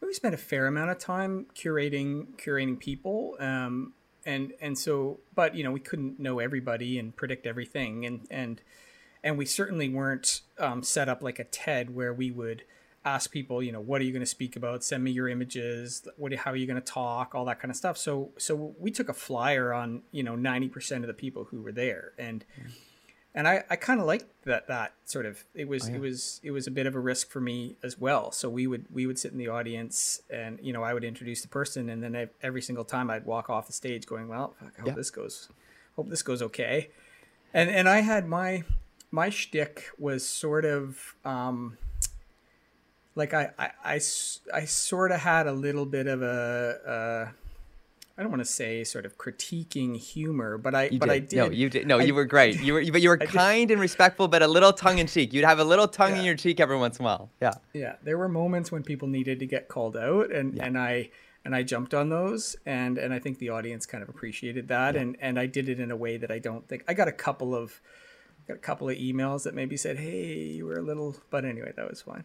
we 0.00 0.12
spent 0.12 0.34
a 0.34 0.38
fair 0.38 0.66
amount 0.66 0.90
of 0.90 0.98
time 0.98 1.46
curating 1.54 2.36
curating 2.36 2.78
people, 2.78 3.36
um, 3.38 3.92
and 4.26 4.52
and 4.60 4.76
so 4.76 5.20
but 5.36 5.54
you 5.54 5.62
know 5.62 5.70
we 5.70 5.80
couldn't 5.80 6.18
know 6.18 6.40
everybody 6.40 6.98
and 6.98 7.14
predict 7.14 7.46
everything, 7.46 8.04
and 8.04 8.26
and 8.30 8.60
and 9.22 9.38
we 9.38 9.46
certainly 9.46 9.88
weren't 9.88 10.40
um, 10.58 10.82
set 10.82 11.08
up 11.08 11.22
like 11.22 11.38
a 11.38 11.44
TED 11.44 11.94
where 11.94 12.12
we 12.12 12.32
would 12.32 12.64
ask 13.04 13.30
people, 13.30 13.62
you 13.62 13.72
know, 13.72 13.80
what 13.80 14.00
are 14.00 14.04
you 14.04 14.12
going 14.12 14.20
to 14.20 14.26
speak 14.26 14.56
about? 14.56 14.84
Send 14.84 15.02
me 15.04 15.10
your 15.10 15.28
images. 15.28 16.06
What, 16.16 16.32
how 16.34 16.52
are 16.52 16.56
you 16.56 16.66
going 16.66 16.80
to 16.80 16.86
talk? 16.86 17.34
All 17.34 17.44
that 17.46 17.60
kind 17.60 17.70
of 17.70 17.76
stuff. 17.76 17.96
So, 17.96 18.30
so 18.38 18.74
we 18.78 18.90
took 18.90 19.08
a 19.08 19.14
flyer 19.14 19.72
on, 19.72 20.02
you 20.12 20.22
know, 20.22 20.34
90% 20.34 20.98
of 20.98 21.06
the 21.06 21.14
people 21.14 21.44
who 21.44 21.62
were 21.62 21.72
there. 21.72 22.12
And, 22.18 22.44
and 23.34 23.46
I, 23.46 23.62
I 23.70 23.76
kind 23.76 24.00
of 24.00 24.06
liked 24.06 24.26
that 24.44 24.66
that 24.68 24.94
sort 25.04 25.26
of 25.26 25.44
it 25.54 25.68
was 25.68 25.86
oh, 25.86 25.90
yeah. 25.90 25.96
it 25.96 26.00
was 26.00 26.40
it 26.42 26.50
was 26.50 26.66
a 26.66 26.70
bit 26.70 26.86
of 26.86 26.96
a 26.96 27.00
risk 27.00 27.30
for 27.30 27.40
me 27.40 27.76
as 27.82 27.98
well. 27.98 28.32
So 28.32 28.48
we 28.48 28.66
would 28.66 28.86
we 28.90 29.06
would 29.06 29.18
sit 29.18 29.32
in 29.32 29.38
the 29.38 29.48
audience 29.48 30.22
and 30.30 30.58
you 30.62 30.72
know 30.72 30.82
I 30.82 30.94
would 30.94 31.04
introduce 31.04 31.42
the 31.42 31.48
person 31.48 31.88
and 31.90 32.02
then 32.02 32.28
every 32.42 32.62
single 32.62 32.84
time 32.84 33.10
I'd 33.10 33.26
walk 33.26 33.48
off 33.50 33.66
the 33.66 33.72
stage 33.72 34.06
going 34.06 34.28
well 34.28 34.54
fuck, 34.58 34.72
I 34.76 34.80
hope 34.80 34.88
yeah. 34.88 34.94
this 34.94 35.10
goes 35.10 35.48
hope 35.94 36.08
this 36.08 36.22
goes 36.22 36.42
okay, 36.42 36.90
and 37.54 37.70
and 37.70 37.88
I 37.88 38.00
had 38.00 38.26
my 38.26 38.64
my 39.10 39.30
shtick 39.30 39.90
was 39.98 40.26
sort 40.26 40.64
of 40.64 41.14
um, 41.24 41.78
like 43.18 43.34
I, 43.34 43.50
I, 43.58 43.70
I, 43.84 43.94
I 44.54 44.64
sort 44.64 45.10
of 45.10 45.20
had 45.20 45.46
a 45.46 45.52
little 45.52 45.84
bit 45.84 46.06
of 46.06 46.22
a, 46.22 47.34
I 48.16 48.22
don't 48.22 48.30
want 48.30 48.40
to 48.40 48.50
say 48.50 48.82
sort 48.84 49.04
of 49.06 49.18
critiquing 49.18 49.96
humor, 49.96 50.56
but 50.56 50.74
I 50.74 50.84
you 50.88 50.98
but 50.98 51.06
did. 51.06 51.14
I 51.14 51.18
did. 51.18 51.36
No, 51.36 51.50
you 51.50 51.68
did. 51.68 51.86
No, 51.86 51.98
I, 51.98 52.04
you 52.04 52.14
were 52.14 52.24
great. 52.24 52.60
You 52.60 52.74
were 52.74 52.84
but 52.90 53.02
you 53.02 53.10
were 53.10 53.18
kind 53.18 53.70
and 53.70 53.80
respectful, 53.80 54.28
but 54.28 54.42
a 54.42 54.46
little 54.48 54.72
tongue 54.72 54.98
in 54.98 55.06
cheek. 55.06 55.32
You'd 55.32 55.44
have 55.44 55.58
a 55.58 55.64
little 55.64 55.86
tongue 55.86 56.12
yeah. 56.12 56.20
in 56.20 56.24
your 56.24 56.34
cheek 56.34 56.58
every 56.58 56.76
once 56.76 56.98
in 56.98 57.04
a 57.04 57.06
while. 57.06 57.30
Yeah. 57.42 57.54
Yeah, 57.74 57.96
there 58.02 58.18
were 58.18 58.28
moments 58.28 58.72
when 58.72 58.82
people 58.82 59.06
needed 59.06 59.38
to 59.40 59.46
get 59.46 59.68
called 59.68 59.96
out, 59.96 60.32
and 60.32 60.54
yeah. 60.54 60.64
and 60.64 60.78
I 60.78 61.10
and 61.44 61.54
I 61.54 61.62
jumped 61.62 61.94
on 61.94 62.08
those, 62.08 62.56
and 62.66 62.98
and 62.98 63.12
I 63.12 63.18
think 63.18 63.38
the 63.38 63.50
audience 63.50 63.86
kind 63.86 64.02
of 64.02 64.08
appreciated 64.08 64.68
that, 64.68 64.94
yeah. 64.94 65.00
and 65.02 65.16
and 65.20 65.38
I 65.38 65.46
did 65.46 65.68
it 65.68 65.78
in 65.78 65.90
a 65.90 65.96
way 65.96 66.16
that 66.16 66.30
I 66.30 66.38
don't 66.38 66.66
think 66.66 66.84
I 66.88 66.94
got 66.94 67.06
a 67.06 67.12
couple 67.12 67.54
of 67.54 67.80
got 68.48 68.56
a 68.56 68.60
couple 68.60 68.88
of 68.88 68.96
emails 68.96 69.44
that 69.44 69.54
maybe 69.54 69.76
said, 69.76 69.96
"Hey, 69.96 70.38
you 70.38 70.66
were 70.66 70.78
a 70.78 70.82
little," 70.82 71.16
but 71.30 71.44
anyway, 71.44 71.72
that 71.76 71.88
was 71.88 72.02
fine 72.02 72.24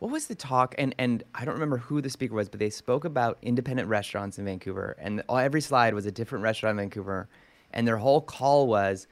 what 0.00 0.10
was 0.10 0.26
the 0.26 0.34
talk? 0.34 0.74
And 0.78 0.94
and 0.98 1.22
I 1.34 1.44
don't 1.44 1.54
remember 1.54 1.76
who 1.76 2.00
the 2.00 2.10
speaker 2.10 2.34
was, 2.34 2.48
but 2.48 2.58
they 2.58 2.70
spoke 2.70 3.04
about 3.04 3.38
independent 3.42 3.88
restaurants 3.88 4.38
in 4.38 4.44
Vancouver, 4.46 4.96
and 4.98 5.22
every 5.30 5.60
slide 5.60 5.94
was 5.94 6.06
a 6.06 6.10
different 6.10 6.42
restaurant 6.42 6.72
in 6.72 6.84
Vancouver, 6.84 7.28
and 7.72 7.86
their 7.86 7.98
whole 7.98 8.22
call 8.22 8.66
was 8.66 9.06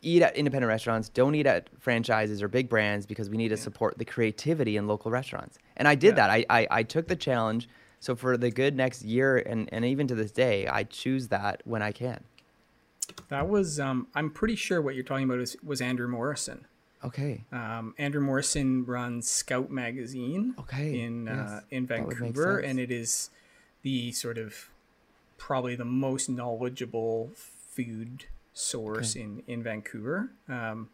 eat 0.00 0.22
at 0.22 0.34
independent 0.36 0.68
restaurants, 0.68 1.08
don't 1.08 1.34
eat 1.34 1.46
at 1.46 1.68
franchises 1.78 2.42
or 2.42 2.48
big 2.48 2.68
brands 2.68 3.06
because 3.06 3.30
we 3.30 3.36
need 3.36 3.50
to 3.50 3.56
support 3.56 3.96
the 3.98 4.04
creativity 4.04 4.76
in 4.76 4.88
local 4.88 5.10
restaurants. 5.10 5.58
And 5.76 5.86
I 5.86 5.94
did 5.94 6.16
yeah. 6.16 6.26
that. 6.26 6.30
I, 6.30 6.46
I 6.48 6.66
I 6.70 6.82
took 6.82 7.06
the 7.06 7.16
challenge. 7.16 7.68
So 8.00 8.14
for 8.14 8.36
the 8.36 8.50
good 8.50 8.76
next 8.76 9.02
year 9.02 9.38
and, 9.38 9.66
and 9.72 9.82
even 9.82 10.06
to 10.08 10.14
this 10.14 10.30
day, 10.30 10.66
I 10.68 10.82
choose 10.82 11.28
that 11.28 11.62
when 11.64 11.80
I 11.80 11.90
can. 11.90 12.22
That 13.28 13.48
was 13.48 13.78
um, 13.78 14.08
I'm 14.14 14.30
pretty 14.30 14.56
sure 14.56 14.82
what 14.82 14.94
you're 14.94 15.04
talking 15.04 15.24
about 15.24 15.40
is 15.40 15.56
was 15.62 15.82
Andrew 15.82 16.08
Morrison. 16.08 16.66
Okay. 17.04 17.44
Um, 17.52 17.94
Andrew 17.98 18.20
Morrison 18.20 18.84
runs 18.86 19.28
Scout 19.28 19.70
Magazine. 19.70 20.54
Okay. 20.58 21.00
In 21.00 21.28
uh, 21.28 21.34
yes. 21.34 21.50
uh, 21.50 21.60
in 21.70 21.86
Vancouver, 21.86 22.58
and 22.58 22.78
it 22.78 22.90
is 22.90 23.30
the 23.82 24.12
sort 24.12 24.38
of 24.38 24.70
probably 25.36 25.76
the 25.76 25.84
most 25.84 26.28
knowledgeable 26.28 27.30
food 27.34 28.24
source 28.52 29.16
okay. 29.16 29.24
in 29.24 29.42
in 29.46 29.62
Vancouver. 29.62 30.30
Um, 30.48 30.88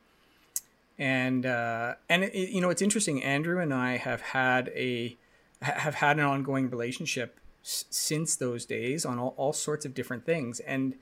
and 0.98 1.46
uh, 1.46 1.94
and 2.08 2.24
it, 2.24 2.34
you 2.34 2.60
know 2.60 2.70
it's 2.70 2.82
interesting. 2.82 3.22
Andrew 3.22 3.60
and 3.60 3.72
I 3.72 3.96
have 3.96 4.20
had 4.20 4.68
a 4.74 5.16
have 5.62 5.96
had 5.96 6.18
an 6.18 6.24
ongoing 6.24 6.70
relationship 6.70 7.38
s- 7.62 7.84
since 7.90 8.36
those 8.36 8.64
days 8.64 9.04
on 9.04 9.18
all, 9.18 9.34
all 9.36 9.52
sorts 9.52 9.84
of 9.84 9.94
different 9.94 10.26
things. 10.26 10.60
And 10.60 10.94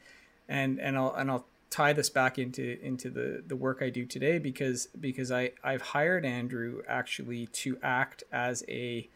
and 0.48 0.78
and 0.80 0.96
I'll 0.96 1.14
and 1.14 1.30
I'll 1.30 1.46
tie 1.70 1.92
this 1.92 2.10
back 2.10 2.38
into 2.38 2.78
into 2.82 3.10
the 3.10 3.42
the 3.46 3.56
work 3.56 3.82
I 3.82 3.90
do 3.90 4.06
today 4.06 4.38
because 4.38 4.86
because 4.98 5.30
I 5.30 5.52
I've 5.62 5.82
hired 5.82 6.24
Andrew 6.24 6.82
actually 6.88 7.46
to 7.46 7.78
act 7.82 8.24
as 8.32 8.64
a 8.68 9.08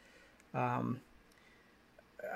um, 0.55 1.01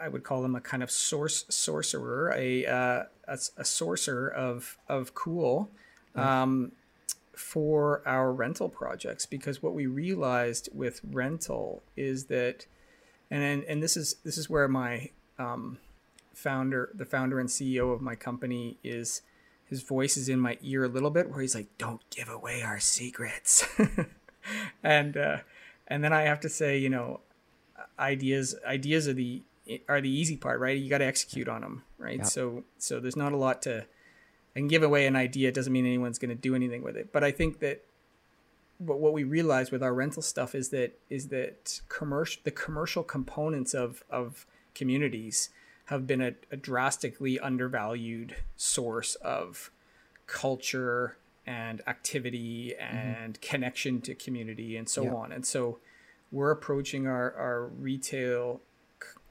I 0.00 0.08
would 0.08 0.24
call 0.24 0.44
him 0.44 0.54
a 0.54 0.60
kind 0.60 0.82
of 0.82 0.90
source 0.90 1.44
sorcerer, 1.48 2.32
a 2.34 2.66
uh, 2.66 3.02
a, 3.28 3.38
a 3.56 3.64
sorcerer 3.64 4.28
of 4.28 4.78
of 4.88 5.14
cool 5.14 5.70
um, 6.14 6.72
for 7.34 8.02
our 8.06 8.32
rental 8.32 8.68
projects 8.68 9.26
because 9.26 9.62
what 9.62 9.74
we 9.74 9.86
realized 9.86 10.70
with 10.72 11.00
rental 11.04 11.82
is 11.96 12.24
that 12.24 12.66
and 13.30 13.42
and, 13.42 13.64
and 13.64 13.82
this 13.82 13.96
is 13.96 14.16
this 14.24 14.38
is 14.38 14.48
where 14.48 14.68
my 14.68 15.10
um, 15.38 15.78
founder 16.32 16.90
the 16.94 17.04
founder 17.04 17.38
and 17.38 17.48
CEO 17.48 17.92
of 17.92 18.00
my 18.00 18.14
company 18.14 18.78
is 18.82 19.22
his 19.68 19.82
voice 19.82 20.16
is 20.16 20.28
in 20.28 20.38
my 20.38 20.58
ear 20.62 20.84
a 20.84 20.88
little 20.88 21.10
bit 21.10 21.30
where 21.30 21.40
he's 21.40 21.54
like 21.54 21.68
don't 21.78 22.00
give 22.10 22.28
away 22.28 22.62
our 22.62 22.80
secrets. 22.80 23.66
And 24.82 25.16
uh, 25.16 25.38
and 25.88 26.02
then 26.04 26.12
i 26.12 26.22
have 26.22 26.40
to 26.40 26.48
say 26.48 26.78
you 26.78 26.88
know 26.88 27.20
ideas 27.98 28.54
ideas 28.64 29.08
are 29.08 29.12
the 29.12 29.42
are 29.88 30.00
the 30.00 30.08
easy 30.08 30.36
part 30.36 30.60
right? 30.60 30.78
You 30.78 30.88
got 30.88 30.98
to 30.98 31.04
execute 31.04 31.48
on 31.48 31.62
them 31.62 31.82
right? 31.98 32.18
Yeah. 32.18 32.24
so 32.24 32.64
so 32.78 33.00
there's 33.00 33.16
not 33.16 33.32
a 33.32 33.36
lot 33.36 33.62
to 33.62 33.86
and 34.54 34.70
give 34.70 34.82
away 34.82 35.06
an 35.06 35.16
idea 35.16 35.52
doesn't 35.52 35.72
mean 35.72 35.84
anyone's 35.84 36.18
going 36.18 36.30
to 36.30 36.34
do 36.34 36.54
anything 36.54 36.82
with 36.82 36.96
it. 36.96 37.12
But 37.12 37.24
i 37.24 37.30
think 37.30 37.58
that 37.60 37.84
but 38.78 39.00
what 39.00 39.12
we 39.12 39.24
realize 39.24 39.70
with 39.70 39.82
our 39.82 39.94
rental 39.94 40.22
stuff 40.22 40.54
is 40.54 40.68
that 40.68 40.98
is 41.10 41.28
that 41.28 41.80
commercial 41.88 42.40
the 42.44 42.50
commercial 42.50 43.02
components 43.02 43.74
of 43.74 44.04
of 44.10 44.46
communities 44.74 45.50
have 45.86 46.06
been 46.06 46.20
a, 46.20 46.34
a 46.50 46.56
drastically 46.56 47.38
undervalued 47.38 48.36
source 48.56 49.14
of 49.16 49.70
culture 50.26 51.16
and 51.46 51.80
activity 51.86 52.74
mm-hmm. 52.80 52.96
and 52.96 53.34
mm-hmm. 53.34 53.48
connection 53.48 54.00
to 54.00 54.14
community 54.14 54.76
and 54.76 54.88
so 54.88 55.04
yeah. 55.04 55.14
on. 55.14 55.32
And 55.32 55.46
so 55.46 55.78
we're 56.32 56.50
approaching 56.50 57.06
our, 57.06 57.32
our 57.34 57.66
retail 57.66 58.60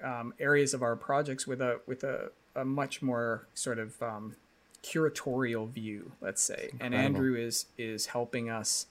um, 0.04 0.34
areas 0.40 0.74
of 0.74 0.82
our 0.82 0.96
projects 0.96 1.46
with 1.46 1.62
a 1.62 1.80
with 1.88 2.04
a, 2.04 2.32
a 2.56 2.64
much 2.64 3.02
more 3.02 3.48
sort 3.54 3.80
of 3.80 4.02
um, 4.02 4.36
curatorial 4.84 5.70
view, 5.70 6.14
let's 6.22 6.42
say. 6.42 6.70
And 6.80 6.94
Andrew 6.94 7.36
is 7.36 7.66
is 7.78 8.08
helping 8.08 8.50
us 8.50 8.88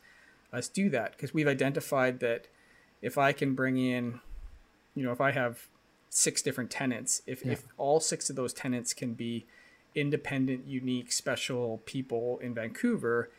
us 0.52 0.68
do 0.68 0.90
that 0.90 1.12
because 1.12 1.32
we've 1.32 1.48
identified 1.48 2.20
that 2.20 2.46
if 3.00 3.18
I 3.18 3.32
can 3.32 3.54
bring 3.54 3.76
in, 3.76 4.20
you 4.94 5.04
know, 5.04 5.12
if 5.12 5.20
I 5.20 5.32
have 5.32 5.68
six 6.16 6.42
different 6.42 6.70
tenants. 6.70 7.22
If, 7.26 7.44
yeah. 7.44 7.52
if 7.52 7.64
all 7.76 7.98
six 7.98 8.30
of 8.30 8.36
those 8.36 8.52
tenants 8.52 8.94
can 8.94 9.14
be 9.14 9.46
independent, 9.96 10.64
unique, 10.64 11.10
special 11.10 11.82
people 11.86 12.38
in 12.38 12.54
Vancouver, 12.54 13.30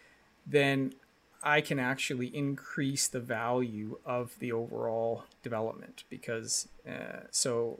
then 0.45 0.93
I 1.41 1.61
can 1.61 1.79
actually 1.79 2.27
increase 2.27 3.07
the 3.07 3.21
value 3.21 3.97
of 4.05 4.37
the 4.39 4.51
overall 4.51 5.23
development 5.41 6.03
because 6.09 6.67
uh, 6.87 7.21
so 7.31 7.79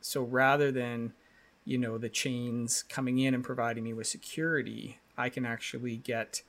so 0.00 0.22
rather 0.22 0.70
than 0.70 1.14
you 1.64 1.78
know 1.78 1.98
the 1.98 2.08
chains 2.08 2.84
coming 2.84 3.18
in 3.18 3.34
and 3.34 3.42
providing 3.42 3.82
me 3.82 3.92
with 3.92 4.06
security, 4.06 5.00
I 5.18 5.30
can 5.30 5.44
actually 5.44 5.96
get 5.96 6.42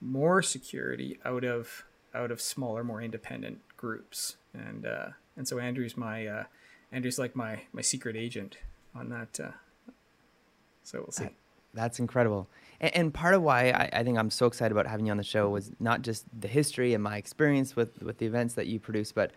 more 0.00 0.42
security 0.42 1.18
out 1.24 1.44
of 1.44 1.84
out 2.14 2.30
of 2.30 2.40
smaller, 2.40 2.84
more 2.84 3.00
independent 3.00 3.60
groups. 3.78 4.36
And 4.52 4.84
uh, 4.84 5.08
and 5.36 5.48
so 5.48 5.58
Andrew's 5.58 5.96
my 5.96 6.26
uh, 6.26 6.44
Andrew's 6.94 7.18
like 7.18 7.34
my 7.34 7.60
my 7.72 7.82
secret 7.82 8.16
agent 8.16 8.56
on 8.94 9.08
that. 9.08 9.40
Uh, 9.40 9.50
so 10.84 11.00
we'll 11.00 11.10
see. 11.10 11.28
that's 11.74 11.98
incredible. 11.98 12.48
And, 12.80 12.96
and, 12.96 13.14
part 13.14 13.34
of 13.34 13.42
why 13.42 13.70
I, 13.70 13.90
I, 13.92 14.04
think 14.04 14.18
I'm 14.18 14.30
so 14.30 14.46
excited 14.46 14.70
about 14.70 14.86
having 14.86 15.06
you 15.06 15.10
on 15.12 15.16
the 15.16 15.24
show 15.24 15.48
was 15.48 15.72
not 15.80 16.02
just 16.02 16.24
the 16.38 16.48
history 16.48 16.92
and 16.94 17.02
my 17.02 17.16
experience 17.16 17.74
with 17.74 18.00
with 18.02 18.18
the 18.18 18.26
events 18.26 18.54
that 18.54 18.68
you 18.68 18.78
produce, 18.78 19.10
but 19.10 19.32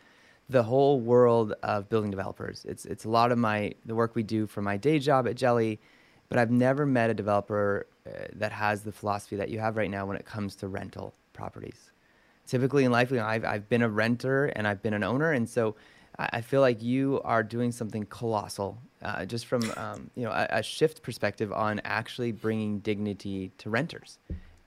the 0.50 0.64
whole 0.64 1.00
world 1.00 1.54
of 1.64 1.90
building 1.90 2.12
developers. 2.12 2.64
It's 2.66 2.86
it's 2.86 3.06
a 3.06 3.10
lot 3.10 3.32
of 3.32 3.40
my 3.40 3.74
the 3.86 3.96
work 3.96 4.14
we 4.14 4.24
do 4.24 4.46
for 4.46 4.62
my 4.62 4.78
day 4.78 5.00
job 5.00 5.28
at 5.28 5.36
Jelly, 5.36 5.80
but 6.30 6.38
I've 6.38 6.52
never 6.52 6.86
met 6.86 7.10
a 7.10 7.16
developer 7.16 7.88
uh, 8.06 8.28
that 8.34 8.52
has 8.52 8.84
the 8.84 8.92
philosophy 8.92 9.36
that 9.38 9.50
you 9.50 9.60
have 9.60 9.78
right 9.78 9.90
now 9.90 10.06
when 10.06 10.18
it 10.18 10.26
comes 10.26 10.56
to 10.58 10.68
rental 10.68 11.16
properties. 11.34 11.92
Typically 12.46 12.86
in 12.86 12.92
life, 12.92 13.10
you 13.10 13.18
know, 13.18 13.26
I've 13.26 13.46
I've 13.46 13.68
been 13.68 13.82
a 13.82 13.90
renter 13.90 14.46
and 14.46 14.68
I've 14.68 14.84
been 14.84 14.94
an 14.94 15.04
owner, 15.04 15.32
and 15.32 15.50
so 15.50 15.76
I 16.20 16.42
feel 16.42 16.62
like 16.62 16.82
you 16.82 17.22
are 17.24 17.44
doing 17.44 17.72
something 17.72 18.04
colossal, 18.06 18.80
uh, 19.04 19.26
just 19.26 19.46
from 19.46 19.62
um, 19.78 20.10
you 20.16 20.24
know 20.24 20.32
a, 20.32 20.48
a, 20.50 20.64
shift 20.64 21.04
perspective 21.04 21.54
on 21.54 21.80
actually 21.84 22.32
bringing 22.32 22.80
dignity 22.80 23.52
to 23.60 23.70
renters, 23.70 24.18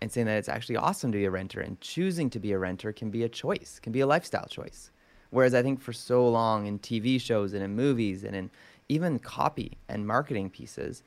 and 0.01 0.13
saying 0.13 0.29
that 0.29 0.37
it's 0.37 0.49
actually 0.49 0.77
awesome 0.77 1.11
to 1.11 1.19
be 1.19 1.25
a 1.25 1.31
renter, 1.31 1.61
and 1.61 1.81
choosing 1.81 2.31
to 2.31 2.39
be 2.39 2.53
a 2.53 2.59
renter 2.59 2.93
can 2.93 3.11
be 3.11 3.25
a 3.25 3.29
choice, 3.29 3.81
can 3.83 3.93
be 3.93 4.01
a 4.01 4.07
lifestyle 4.07 4.47
choice. 4.47 4.93
Whereas 5.31 5.55
I 5.55 5.63
think 5.63 5.81
for 5.81 5.93
so 5.93 6.29
long 6.29 6.67
in 6.67 6.79
TV 6.79 7.21
shows 7.21 7.53
and 7.53 7.63
in 7.63 7.75
movies 7.75 8.25
and 8.25 8.37
in 8.37 8.51
even 8.89 9.19
copy 9.19 9.79
and 9.89 10.07
marketing 10.07 10.51
pieces, 10.51 11.03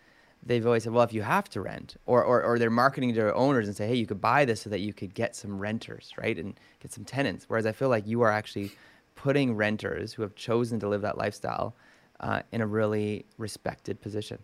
they've 0.46 0.66
always 0.66 0.84
said, 0.84 0.94
well, 0.94 1.04
if 1.04 1.14
you 1.14 1.22
have 1.22 1.50
to 1.50 1.62
rent, 1.62 1.98
or, 2.06 2.24
or, 2.24 2.42
or 2.42 2.60
they're 2.60 2.70
marketing 2.70 3.14
to 3.14 3.34
owners 3.34 3.68
and 3.68 3.76
say, 3.76 3.88
hey, 3.88 3.96
you 3.96 4.06
could 4.06 4.22
buy 4.22 4.46
this 4.46 4.62
so 4.62 4.70
that 4.70 4.80
you 4.80 4.94
could 4.94 5.14
get 5.14 5.36
some 5.36 5.60
renters, 5.60 6.12
right, 6.18 6.38
and 6.38 6.58
get 6.82 6.92
some 6.92 7.04
tenants. 7.04 7.46
Whereas 7.48 7.66
I 7.66 7.72
feel 7.72 7.90
like 7.90 8.08
you 8.08 8.22
are 8.22 8.32
actually 8.32 8.72
putting 9.16 9.56
renters 9.56 10.14
who 10.14 10.22
have 10.22 10.36
chosen 10.36 10.80
to 10.80 10.88
live 10.88 11.02
that 11.02 11.18
lifestyle 11.18 11.76
uh, 12.20 12.42
in 12.52 12.62
a 12.62 12.68
really 12.68 13.26
respected 13.38 14.02
position. 14.02 14.40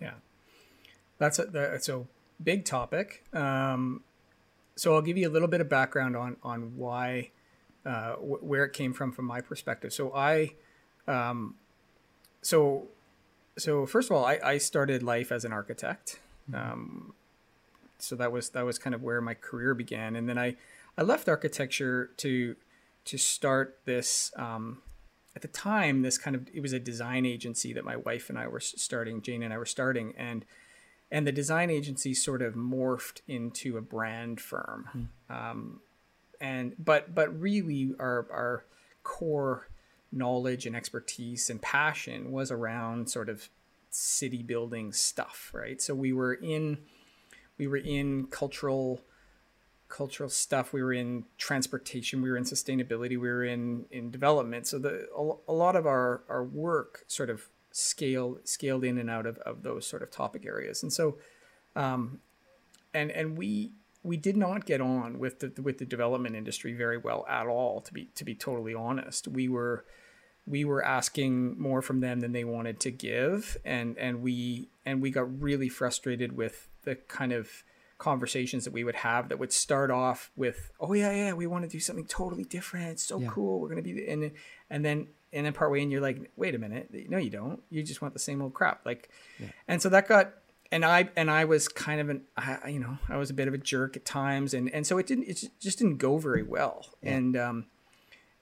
Yeah, 0.00 0.14
that's 1.18 1.38
a 1.38 1.44
that's 1.46 1.88
a 1.88 2.04
big 2.42 2.64
topic. 2.64 3.24
Um, 3.32 4.02
so 4.76 4.94
I'll 4.94 5.02
give 5.02 5.16
you 5.16 5.28
a 5.28 5.30
little 5.30 5.48
bit 5.48 5.60
of 5.60 5.68
background 5.68 6.16
on 6.16 6.36
on 6.42 6.76
why 6.76 7.30
uh, 7.86 8.14
where 8.14 8.64
it 8.64 8.72
came 8.72 8.92
from 8.92 9.12
from 9.12 9.26
my 9.26 9.40
perspective. 9.40 9.92
So 9.92 10.14
I, 10.14 10.54
um, 11.06 11.56
so 12.42 12.88
so 13.56 13.86
first 13.86 14.10
of 14.10 14.16
all, 14.16 14.24
I, 14.24 14.38
I 14.42 14.58
started 14.58 15.02
life 15.02 15.30
as 15.30 15.44
an 15.44 15.52
architect. 15.52 16.18
Mm-hmm. 16.50 16.72
Um, 16.72 17.14
so 17.98 18.16
that 18.16 18.32
was 18.32 18.50
that 18.50 18.64
was 18.64 18.78
kind 18.78 18.94
of 18.94 19.02
where 19.02 19.20
my 19.20 19.34
career 19.34 19.74
began. 19.74 20.16
And 20.16 20.28
then 20.28 20.38
I 20.38 20.56
I 20.96 21.02
left 21.02 21.28
architecture 21.28 22.10
to 22.18 22.56
to 23.06 23.18
start 23.18 23.80
this. 23.84 24.32
Um, 24.36 24.82
at 25.36 25.42
the 25.42 25.48
time, 25.48 26.02
this 26.02 26.16
kind 26.16 26.36
of 26.36 26.48
it 26.52 26.60
was 26.60 26.72
a 26.72 26.78
design 26.78 27.26
agency 27.26 27.72
that 27.72 27.84
my 27.84 27.96
wife 27.96 28.28
and 28.30 28.38
I 28.38 28.46
were 28.46 28.60
starting. 28.60 29.20
Jane 29.20 29.42
and 29.42 29.52
I 29.52 29.58
were 29.58 29.66
starting, 29.66 30.14
and 30.16 30.44
and 31.10 31.26
the 31.26 31.32
design 31.32 31.70
agency 31.70 32.14
sort 32.14 32.42
of 32.42 32.54
morphed 32.54 33.20
into 33.26 33.76
a 33.76 33.80
brand 33.80 34.40
firm. 34.40 35.10
Mm. 35.30 35.50
Um, 35.50 35.80
and 36.40 36.74
but 36.78 37.14
but 37.14 37.38
really, 37.40 37.94
our 37.98 38.26
our 38.30 38.64
core 39.02 39.68
knowledge 40.12 40.64
and 40.66 40.76
expertise 40.76 41.50
and 41.50 41.60
passion 41.60 42.30
was 42.30 42.50
around 42.50 43.10
sort 43.10 43.28
of 43.28 43.48
city 43.90 44.42
building 44.42 44.92
stuff, 44.92 45.50
right? 45.52 45.80
So 45.80 45.94
we 45.94 46.12
were 46.12 46.34
in 46.34 46.78
we 47.58 47.66
were 47.66 47.76
in 47.76 48.26
cultural 48.26 49.00
cultural 49.94 50.28
stuff. 50.28 50.72
We 50.72 50.82
were 50.82 50.92
in 50.92 51.24
transportation 51.38 52.20
we 52.20 52.28
were 52.28 52.36
in 52.36 52.44
sustainability 52.44 53.10
we 53.10 53.18
were 53.18 53.44
in 53.44 53.86
in 53.90 54.10
development. 54.10 54.66
So 54.66 54.78
the 54.78 55.06
a, 55.48 55.52
lot 55.52 55.76
of 55.76 55.86
our 55.86 56.24
our 56.28 56.42
work 56.42 57.04
sort 57.06 57.30
of 57.30 57.48
scaled 57.70 58.40
scaled 58.44 58.84
in 58.84 58.98
and 58.98 59.08
out 59.08 59.24
of, 59.24 59.38
of 59.38 59.62
those 59.62 59.86
sort 59.86 60.02
of 60.02 60.10
topic 60.10 60.44
areas. 60.46 60.82
And 60.82 60.92
so 60.92 61.18
um 61.76 62.18
and 62.92 63.12
and 63.12 63.38
we 63.38 63.72
we 64.02 64.16
did 64.16 64.36
not 64.36 64.66
get 64.66 64.80
on 64.80 65.20
with 65.20 65.38
the 65.38 65.62
with 65.62 65.78
the 65.78 65.84
development 65.84 66.34
industry 66.34 66.72
very 66.72 66.98
well 66.98 67.24
at 67.28 67.46
all 67.46 67.80
to 67.82 67.92
be 67.92 68.06
to 68.16 68.24
be 68.24 68.34
totally 68.34 68.74
honest. 68.74 69.28
We 69.28 69.48
were 69.48 69.84
we 70.44 70.64
were 70.64 70.84
asking 70.84 71.58
more 71.58 71.80
from 71.80 72.00
them 72.00 72.18
than 72.18 72.32
they 72.32 72.44
wanted 72.44 72.80
to 72.80 72.90
give 72.90 73.56
and 73.64 73.96
and 73.96 74.22
we 74.22 74.70
and 74.84 75.00
we 75.00 75.10
got 75.10 75.40
really 75.40 75.68
frustrated 75.68 76.36
with 76.36 76.68
the 76.82 76.96
kind 76.96 77.32
of 77.32 77.62
conversations 77.98 78.64
that 78.64 78.72
we 78.72 78.84
would 78.84 78.94
have 78.94 79.28
that 79.28 79.38
would 79.38 79.52
start 79.52 79.90
off 79.90 80.30
with 80.36 80.72
oh 80.80 80.92
yeah 80.92 81.12
yeah 81.12 81.32
we 81.32 81.46
want 81.46 81.64
to 81.64 81.68
do 81.68 81.80
something 81.80 82.06
totally 82.06 82.44
different 82.44 82.86
it's 82.88 83.06
so 83.06 83.20
yeah. 83.20 83.28
cool 83.28 83.60
we're 83.60 83.68
going 83.68 83.82
to 83.82 83.94
be 83.94 84.06
and 84.08 84.32
and 84.70 84.84
then 84.84 85.06
and 85.32 85.46
then 85.46 85.52
partway 85.52 85.82
and 85.82 85.92
you're 85.92 86.00
like 86.00 86.30
wait 86.36 86.54
a 86.54 86.58
minute 86.58 86.88
no 87.08 87.18
you 87.18 87.30
don't 87.30 87.62
you 87.70 87.82
just 87.82 88.02
want 88.02 88.12
the 88.12 88.20
same 88.20 88.42
old 88.42 88.52
crap 88.52 88.84
like 88.84 89.10
yeah. 89.38 89.46
and 89.68 89.80
so 89.80 89.88
that 89.88 90.08
got 90.08 90.34
and 90.72 90.84
I 90.84 91.08
and 91.16 91.30
I 91.30 91.44
was 91.44 91.68
kind 91.68 92.00
of 92.00 92.08
an 92.08 92.22
I, 92.36 92.68
you 92.68 92.80
know 92.80 92.98
I 93.08 93.16
was 93.16 93.30
a 93.30 93.34
bit 93.34 93.48
of 93.48 93.54
a 93.54 93.58
jerk 93.58 93.96
at 93.96 94.04
times 94.04 94.54
and 94.54 94.68
and 94.74 94.86
so 94.86 94.98
it 94.98 95.06
didn't 95.06 95.24
it 95.24 95.44
just 95.60 95.78
didn't 95.78 95.98
go 95.98 96.18
very 96.18 96.42
well 96.42 96.86
yeah. 97.02 97.12
and 97.12 97.36
um 97.36 97.66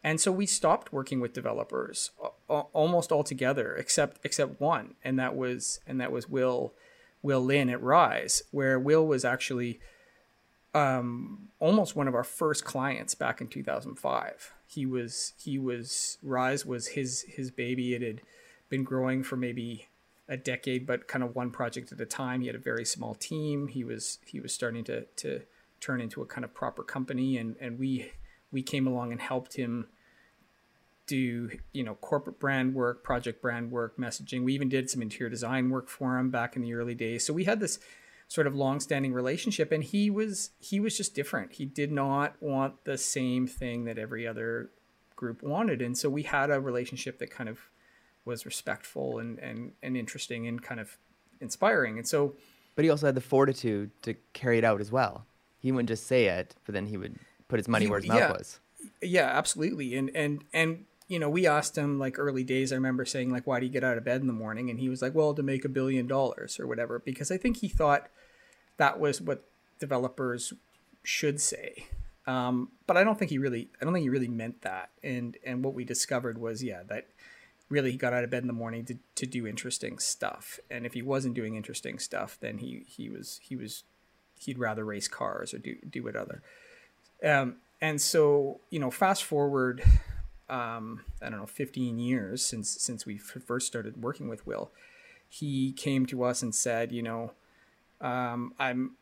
and 0.04 0.20
so 0.20 0.32
we 0.32 0.46
stopped 0.46 0.92
working 0.92 1.20
with 1.20 1.32
developers 1.32 2.10
almost 2.48 3.12
altogether, 3.12 3.74
except 3.74 4.18
except 4.24 4.60
one, 4.60 4.94
and 5.04 5.18
that 5.18 5.36
was 5.36 5.80
and 5.86 6.00
that 6.00 6.10
was 6.10 6.28
Will 6.28 6.74
Will 7.22 7.40
Lin 7.40 7.70
at 7.70 7.82
Rise, 7.82 8.42
where 8.50 8.78
Will 8.78 9.06
was 9.06 9.24
actually 9.24 9.80
um, 10.74 11.48
almost 11.58 11.94
one 11.94 12.08
of 12.08 12.14
our 12.14 12.24
first 12.24 12.64
clients 12.64 13.14
back 13.14 13.40
in 13.40 13.48
2005. 13.48 14.52
He 14.66 14.86
was 14.86 15.34
he 15.38 15.58
was 15.58 16.18
Rise 16.22 16.64
was 16.64 16.88
his 16.88 17.22
his 17.22 17.50
baby. 17.50 17.94
It 17.94 18.02
had 18.02 18.22
been 18.68 18.84
growing 18.84 19.22
for 19.22 19.36
maybe 19.36 19.88
a 20.28 20.36
decade, 20.36 20.86
but 20.86 21.08
kind 21.08 21.22
of 21.22 21.34
one 21.34 21.50
project 21.50 21.92
at 21.92 22.00
a 22.00 22.06
time. 22.06 22.40
He 22.40 22.46
had 22.46 22.56
a 22.56 22.60
very 22.60 22.84
small 22.84 23.14
team. 23.14 23.68
He 23.68 23.84
was 23.84 24.18
he 24.26 24.40
was 24.40 24.52
starting 24.52 24.84
to 24.84 25.02
to 25.16 25.42
turn 25.80 26.00
into 26.00 26.22
a 26.22 26.26
kind 26.26 26.44
of 26.44 26.54
proper 26.54 26.82
company, 26.82 27.36
and 27.36 27.56
and 27.60 27.78
we 27.78 28.12
we 28.50 28.62
came 28.62 28.86
along 28.86 29.12
and 29.12 29.20
helped 29.20 29.56
him 29.56 29.88
do 31.12 31.50
you 31.74 31.84
know 31.84 31.94
corporate 31.96 32.40
brand 32.40 32.74
work 32.74 33.04
project 33.04 33.42
brand 33.42 33.70
work 33.70 33.98
messaging. 33.98 34.44
We 34.44 34.54
even 34.54 34.70
did 34.70 34.88
some 34.88 35.02
interior 35.02 35.28
design 35.28 35.68
work 35.68 35.90
for 35.90 36.18
him 36.18 36.30
back 36.30 36.56
in 36.56 36.62
the 36.62 36.72
early 36.72 36.94
days. 36.94 37.26
So 37.26 37.34
we 37.34 37.44
had 37.44 37.60
this 37.60 37.78
sort 38.28 38.46
of 38.46 38.54
long-standing 38.54 39.12
relationship 39.12 39.72
and 39.72 39.84
he 39.84 40.08
was 40.08 40.52
he 40.58 40.80
was 40.80 40.96
just 40.96 41.14
different. 41.14 41.52
He 41.52 41.66
did 41.66 41.92
not 41.92 42.36
want 42.40 42.84
the 42.84 42.96
same 42.96 43.46
thing 43.46 43.84
that 43.84 43.98
every 43.98 44.26
other 44.26 44.70
group 45.14 45.42
wanted. 45.42 45.82
And 45.82 45.98
so 45.98 46.08
we 46.08 46.22
had 46.22 46.50
a 46.50 46.58
relationship 46.58 47.18
that 47.18 47.30
kind 47.30 47.50
of 47.50 47.60
was 48.24 48.46
respectful 48.46 49.18
and 49.18 49.38
and, 49.38 49.72
and 49.82 49.98
interesting 49.98 50.46
and 50.46 50.62
kind 50.62 50.80
of 50.80 50.96
inspiring. 51.42 51.98
And 51.98 52.08
so 52.08 52.36
but 52.74 52.86
he 52.86 52.90
also 52.90 53.04
had 53.04 53.16
the 53.16 53.20
fortitude 53.20 53.90
to 54.00 54.14
carry 54.32 54.56
it 54.56 54.64
out 54.64 54.80
as 54.80 54.90
well. 54.90 55.26
He 55.58 55.72
wouldn't 55.72 55.90
just 55.90 56.06
say 56.06 56.24
it 56.24 56.54
but 56.64 56.72
then 56.72 56.86
he 56.86 56.96
would 56.96 57.16
put 57.48 57.58
his 57.58 57.68
money 57.68 57.84
he, 57.84 57.90
where 57.90 58.00
his 58.00 58.08
yeah, 58.08 58.14
mouth 58.14 58.38
was. 58.38 58.60
Yeah, 59.02 59.26
absolutely. 59.26 59.94
And 59.94 60.10
and 60.14 60.42
and 60.54 60.86
you 61.12 61.18
know, 61.18 61.28
we 61.28 61.46
asked 61.46 61.76
him 61.76 61.98
like 61.98 62.18
early 62.18 62.42
days. 62.42 62.72
I 62.72 62.76
remember 62.76 63.04
saying 63.04 63.30
like, 63.30 63.46
"Why 63.46 63.60
do 63.60 63.66
you 63.66 63.72
get 63.72 63.84
out 63.84 63.98
of 63.98 64.04
bed 64.04 64.22
in 64.22 64.28
the 64.28 64.32
morning?" 64.32 64.70
And 64.70 64.80
he 64.80 64.88
was 64.88 65.02
like, 65.02 65.14
"Well, 65.14 65.34
to 65.34 65.42
make 65.42 65.62
a 65.62 65.68
billion 65.68 66.06
dollars 66.06 66.58
or 66.58 66.66
whatever." 66.66 66.98
Because 66.98 67.30
I 67.30 67.36
think 67.36 67.58
he 67.58 67.68
thought 67.68 68.08
that 68.78 68.98
was 68.98 69.20
what 69.20 69.44
developers 69.78 70.54
should 71.02 71.38
say. 71.38 71.88
Um, 72.26 72.70
but 72.86 72.96
I 72.96 73.04
don't 73.04 73.18
think 73.18 73.30
he 73.30 73.36
really, 73.36 73.68
I 73.78 73.84
don't 73.84 73.92
think 73.92 74.04
he 74.04 74.08
really 74.08 74.26
meant 74.26 74.62
that. 74.62 74.88
And 75.02 75.36
and 75.44 75.62
what 75.62 75.74
we 75.74 75.84
discovered 75.84 76.38
was, 76.38 76.64
yeah, 76.64 76.82
that 76.88 77.08
really 77.68 77.90
he 77.90 77.98
got 77.98 78.14
out 78.14 78.24
of 78.24 78.30
bed 78.30 78.42
in 78.42 78.46
the 78.46 78.54
morning 78.54 78.86
to, 78.86 78.96
to 79.16 79.26
do 79.26 79.46
interesting 79.46 79.98
stuff. 79.98 80.58
And 80.70 80.86
if 80.86 80.94
he 80.94 81.02
wasn't 81.02 81.34
doing 81.34 81.56
interesting 81.56 81.98
stuff, 81.98 82.38
then 82.40 82.56
he 82.56 82.86
he 82.86 83.10
was 83.10 83.38
he 83.42 83.54
was 83.54 83.84
he'd 84.38 84.58
rather 84.58 84.82
race 84.82 85.08
cars 85.08 85.52
or 85.52 85.58
do 85.58 85.76
do 85.90 86.04
what 86.04 86.16
other. 86.16 86.42
Um, 87.22 87.56
and 87.82 88.00
so, 88.00 88.60
you 88.70 88.78
know, 88.78 88.90
fast 88.90 89.24
forward, 89.24 89.82
um, 90.48 91.02
I 91.20 91.30
don't 91.30 91.40
know, 91.40 91.46
15 91.46 91.98
years 91.98 92.44
since 92.44 92.70
since 92.70 93.06
we 93.06 93.18
first 93.18 93.66
started 93.66 94.02
working 94.02 94.28
with 94.28 94.46
Will, 94.46 94.70
he 95.28 95.72
came 95.72 96.06
to 96.06 96.24
us 96.24 96.42
and 96.42 96.54
said, 96.54 96.92
you 96.92 97.02
know, 97.02 97.32
um, 98.00 98.52
I'm, 98.58 98.92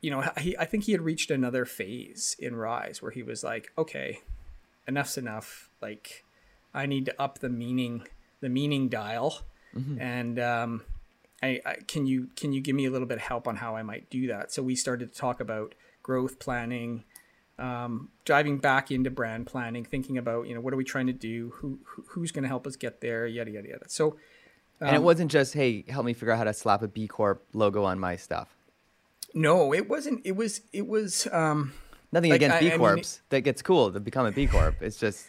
you 0.00 0.10
know, 0.10 0.22
he, 0.38 0.56
I 0.58 0.64
think 0.64 0.84
he 0.84 0.92
had 0.92 1.00
reached 1.00 1.30
another 1.30 1.64
phase 1.64 2.36
in 2.38 2.56
Rise 2.56 3.00
where 3.00 3.10
he 3.10 3.22
was 3.22 3.42
like, 3.42 3.72
okay, 3.78 4.20
enough's 4.86 5.16
enough. 5.16 5.70
Like, 5.80 6.24
I 6.74 6.86
need 6.86 7.06
to 7.06 7.20
up 7.20 7.38
the 7.38 7.48
meaning, 7.48 8.06
the 8.40 8.48
meaning 8.48 8.88
dial, 8.88 9.42
mm-hmm. 9.74 10.00
and 10.00 10.38
um, 10.38 10.82
I, 11.42 11.60
I, 11.64 11.74
can 11.86 12.06
you 12.06 12.28
can 12.36 12.52
you 12.52 12.60
give 12.60 12.76
me 12.76 12.84
a 12.84 12.90
little 12.90 13.06
bit 13.06 13.16
of 13.16 13.22
help 13.22 13.48
on 13.48 13.56
how 13.56 13.76
I 13.76 13.82
might 13.82 14.10
do 14.10 14.26
that? 14.26 14.52
So 14.52 14.62
we 14.62 14.74
started 14.74 15.12
to 15.12 15.18
talk 15.18 15.40
about 15.40 15.74
growth 16.02 16.38
planning 16.38 17.04
um, 17.58 18.10
diving 18.24 18.58
back 18.58 18.90
into 18.90 19.10
brand 19.10 19.46
planning, 19.46 19.84
thinking 19.84 20.18
about 20.18 20.46
you 20.46 20.54
know 20.54 20.60
what 20.60 20.72
are 20.72 20.76
we 20.76 20.84
trying 20.84 21.06
to 21.06 21.12
do, 21.12 21.52
who, 21.56 21.78
who 21.84 22.04
who's 22.08 22.32
going 22.32 22.42
to 22.42 22.48
help 22.48 22.66
us 22.66 22.76
get 22.76 23.00
there, 23.00 23.26
yada 23.26 23.50
yada 23.50 23.68
yada. 23.68 23.84
So, 23.88 24.12
um, 24.80 24.88
and 24.88 24.90
it 24.90 24.98
um, 24.98 25.04
wasn't 25.04 25.30
just 25.30 25.54
hey, 25.54 25.84
help 25.88 26.06
me 26.06 26.12
figure 26.12 26.32
out 26.32 26.38
how 26.38 26.44
to 26.44 26.54
slap 26.54 26.82
a 26.82 26.88
B 26.88 27.06
Corp 27.06 27.44
logo 27.52 27.84
on 27.84 27.98
my 27.98 28.16
stuff. 28.16 28.48
No, 29.34 29.74
it 29.74 29.88
wasn't. 29.88 30.22
It 30.24 30.36
was 30.36 30.62
it 30.72 30.86
was 30.86 31.26
um, 31.32 31.72
nothing 32.12 32.30
like, 32.30 32.42
against 32.42 32.60
B 32.60 32.70
Corps. 32.70 32.92
I 32.92 32.94
mean, 32.96 33.04
that 33.30 33.40
gets 33.42 33.62
cool 33.62 33.92
to 33.92 34.00
become 34.00 34.26
a 34.26 34.32
B 34.32 34.46
Corp. 34.46 34.76
It's 34.80 34.96
just 34.96 35.26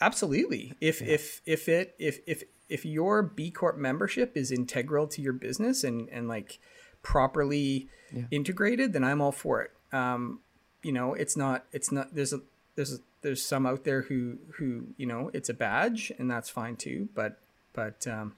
absolutely 0.00 0.74
if 0.80 1.00
yeah. 1.00 1.14
if 1.14 1.40
if 1.46 1.68
it 1.68 1.94
if 1.98 2.20
if 2.26 2.44
if 2.68 2.84
your 2.84 3.22
B 3.22 3.50
Corp 3.50 3.76
membership 3.76 4.36
is 4.36 4.52
integral 4.52 5.06
to 5.08 5.22
your 5.22 5.32
business 5.32 5.82
and 5.84 6.08
and 6.10 6.28
like 6.28 6.58
properly 7.02 7.88
yeah. 8.12 8.24
integrated, 8.30 8.92
then 8.92 9.04
I'm 9.04 9.20
all 9.20 9.32
for 9.32 9.62
it. 9.62 9.70
Um, 9.92 10.40
you 10.82 10.92
know 10.92 11.14
it's 11.14 11.36
not 11.36 11.64
it's 11.72 11.90
not 11.90 12.14
there's 12.14 12.32
a 12.32 12.40
there's 12.76 12.94
a, 12.94 12.98
there's 13.22 13.42
some 13.42 13.66
out 13.66 13.84
there 13.84 14.02
who 14.02 14.38
who 14.58 14.88
you 14.96 15.06
know 15.06 15.30
it's 15.32 15.48
a 15.48 15.54
badge 15.54 16.12
and 16.18 16.30
that's 16.30 16.48
fine 16.48 16.76
too 16.76 17.08
but 17.14 17.40
but 17.72 18.06
um 18.06 18.34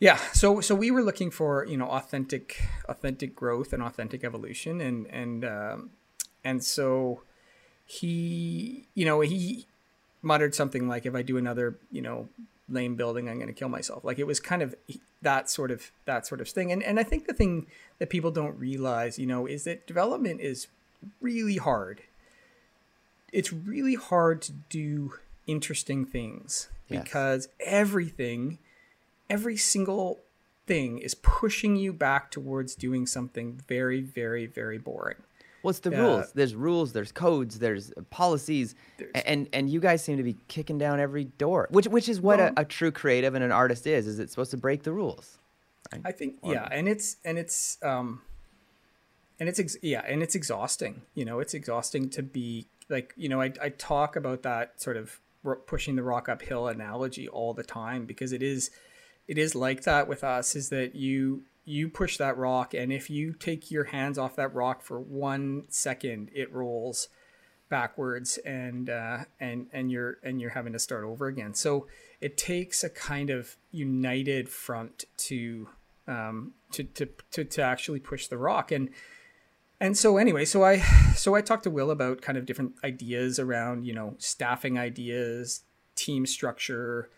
yeah 0.00 0.16
so 0.32 0.60
so 0.60 0.74
we 0.74 0.90
were 0.90 1.02
looking 1.02 1.30
for 1.30 1.64
you 1.66 1.76
know 1.76 1.88
authentic 1.88 2.62
authentic 2.88 3.34
growth 3.34 3.72
and 3.72 3.82
authentic 3.82 4.24
evolution 4.24 4.80
and 4.80 5.06
and 5.06 5.44
um 5.44 5.90
and 6.42 6.62
so 6.64 7.22
he 7.86 8.88
you 8.94 9.04
know 9.04 9.20
he 9.20 9.66
muttered 10.22 10.54
something 10.54 10.88
like 10.88 11.06
if 11.06 11.14
i 11.14 11.22
do 11.22 11.36
another 11.36 11.78
you 11.92 12.02
know 12.02 12.28
lame 12.68 12.96
building 12.96 13.28
i'm 13.28 13.36
going 13.36 13.46
to 13.46 13.52
kill 13.52 13.68
myself. 13.68 14.04
Like 14.04 14.18
it 14.18 14.26
was 14.26 14.40
kind 14.40 14.62
of 14.62 14.74
that 15.22 15.50
sort 15.50 15.70
of 15.70 15.90
that 16.06 16.26
sort 16.26 16.40
of 16.40 16.48
thing. 16.48 16.72
And 16.72 16.82
and 16.82 16.98
i 16.98 17.02
think 17.02 17.26
the 17.26 17.34
thing 17.34 17.66
that 17.98 18.10
people 18.10 18.30
don't 18.30 18.58
realize 18.58 19.18
you 19.18 19.26
know 19.26 19.46
is 19.46 19.64
that 19.64 19.86
development 19.86 20.40
is 20.40 20.68
really 21.20 21.56
hard. 21.56 22.02
It's 23.32 23.52
really 23.52 23.96
hard 23.96 24.42
to 24.42 24.52
do 24.52 25.14
interesting 25.46 26.04
things 26.04 26.68
yes. 26.88 27.02
because 27.02 27.48
everything 27.60 28.58
every 29.28 29.56
single 29.56 30.20
thing 30.66 30.98
is 30.98 31.14
pushing 31.14 31.76
you 31.76 31.92
back 31.92 32.30
towards 32.30 32.74
doing 32.74 33.06
something 33.06 33.60
very 33.68 34.00
very 34.00 34.46
very 34.46 34.78
boring 34.78 35.16
What's 35.64 35.78
the 35.78 35.96
uh, 35.96 36.02
rules? 36.02 36.32
There's 36.34 36.54
rules, 36.54 36.92
there's 36.92 37.10
codes, 37.10 37.58
there's 37.58 37.90
policies, 38.10 38.74
there's, 38.98 39.10
and 39.24 39.48
and 39.54 39.70
you 39.70 39.80
guys 39.80 40.04
seem 40.04 40.18
to 40.18 40.22
be 40.22 40.36
kicking 40.46 40.76
down 40.76 41.00
every 41.00 41.24
door, 41.24 41.68
which 41.70 41.86
which 41.88 42.06
is 42.06 42.20
what 42.20 42.38
well, 42.38 42.52
a, 42.54 42.60
a, 42.60 42.64
true 42.66 42.92
creative 42.92 43.34
and 43.34 43.42
an 43.42 43.50
artist 43.50 43.86
is. 43.86 44.06
Is 44.06 44.18
it 44.18 44.28
supposed 44.28 44.50
to 44.50 44.58
break 44.58 44.82
the 44.82 44.92
rules? 44.92 45.38
Right? 45.90 46.02
I 46.04 46.12
think 46.12 46.36
or, 46.42 46.52
yeah, 46.52 46.68
and 46.70 46.86
it's 46.86 47.16
and 47.24 47.38
it's 47.38 47.78
um, 47.82 48.20
and 49.40 49.48
it's 49.48 49.58
ex- 49.58 49.78
yeah, 49.80 50.04
and 50.06 50.22
it's 50.22 50.34
exhausting. 50.34 51.00
You 51.14 51.24
know, 51.24 51.40
it's 51.40 51.54
exhausting 51.54 52.10
to 52.10 52.22
be 52.22 52.66
like 52.90 53.14
you 53.16 53.30
know 53.30 53.40
I 53.40 53.50
I 53.62 53.70
talk 53.70 54.16
about 54.16 54.42
that 54.42 54.82
sort 54.82 54.98
of 54.98 55.18
pushing 55.66 55.96
the 55.96 56.02
rock 56.02 56.28
uphill 56.28 56.68
analogy 56.68 57.26
all 57.26 57.54
the 57.54 57.64
time 57.64 58.04
because 58.04 58.34
it 58.34 58.42
is 58.42 58.70
it 59.26 59.38
is 59.38 59.54
like 59.54 59.84
that 59.84 60.08
with 60.08 60.22
us 60.22 60.54
is 60.54 60.68
that 60.68 60.94
you 60.94 61.44
you 61.64 61.88
push 61.88 62.16
that 62.18 62.36
rock 62.36 62.74
and 62.74 62.92
if 62.92 63.08
you 63.08 63.32
take 63.32 63.70
your 63.70 63.84
hands 63.84 64.18
off 64.18 64.36
that 64.36 64.54
rock 64.54 64.82
for 64.82 65.00
one 65.00 65.64
second 65.68 66.30
it 66.34 66.52
rolls 66.52 67.08
backwards 67.68 68.38
and 68.38 68.90
uh, 68.90 69.18
and 69.40 69.66
and 69.72 69.90
you're 69.90 70.18
and 70.22 70.40
you're 70.40 70.50
having 70.50 70.72
to 70.72 70.78
start 70.78 71.04
over 71.04 71.26
again. 71.26 71.54
So 71.54 71.86
it 72.20 72.36
takes 72.36 72.84
a 72.84 72.88
kind 72.88 73.30
of 73.30 73.56
united 73.72 74.48
front 74.48 75.04
to 75.16 75.68
um, 76.06 76.52
to, 76.72 76.84
to 76.84 77.08
to 77.32 77.44
to 77.44 77.62
actually 77.62 78.00
push 78.00 78.26
the 78.28 78.38
rock. 78.38 78.70
And 78.70 78.90
and 79.80 79.98
so 79.98 80.18
anyway 80.18 80.44
so 80.44 80.62
i 80.62 80.78
so 81.16 81.34
i 81.34 81.40
talked 81.40 81.64
to 81.64 81.70
will 81.70 81.90
about 81.90 82.22
kind 82.22 82.38
of 82.38 82.46
different 82.46 82.74
ideas 82.84 83.40
around 83.40 83.84
you 83.84 83.92
know 83.92 84.14
staffing 84.18 84.78
ideas 84.78 85.62
team 85.96 86.24
structure 86.24 87.10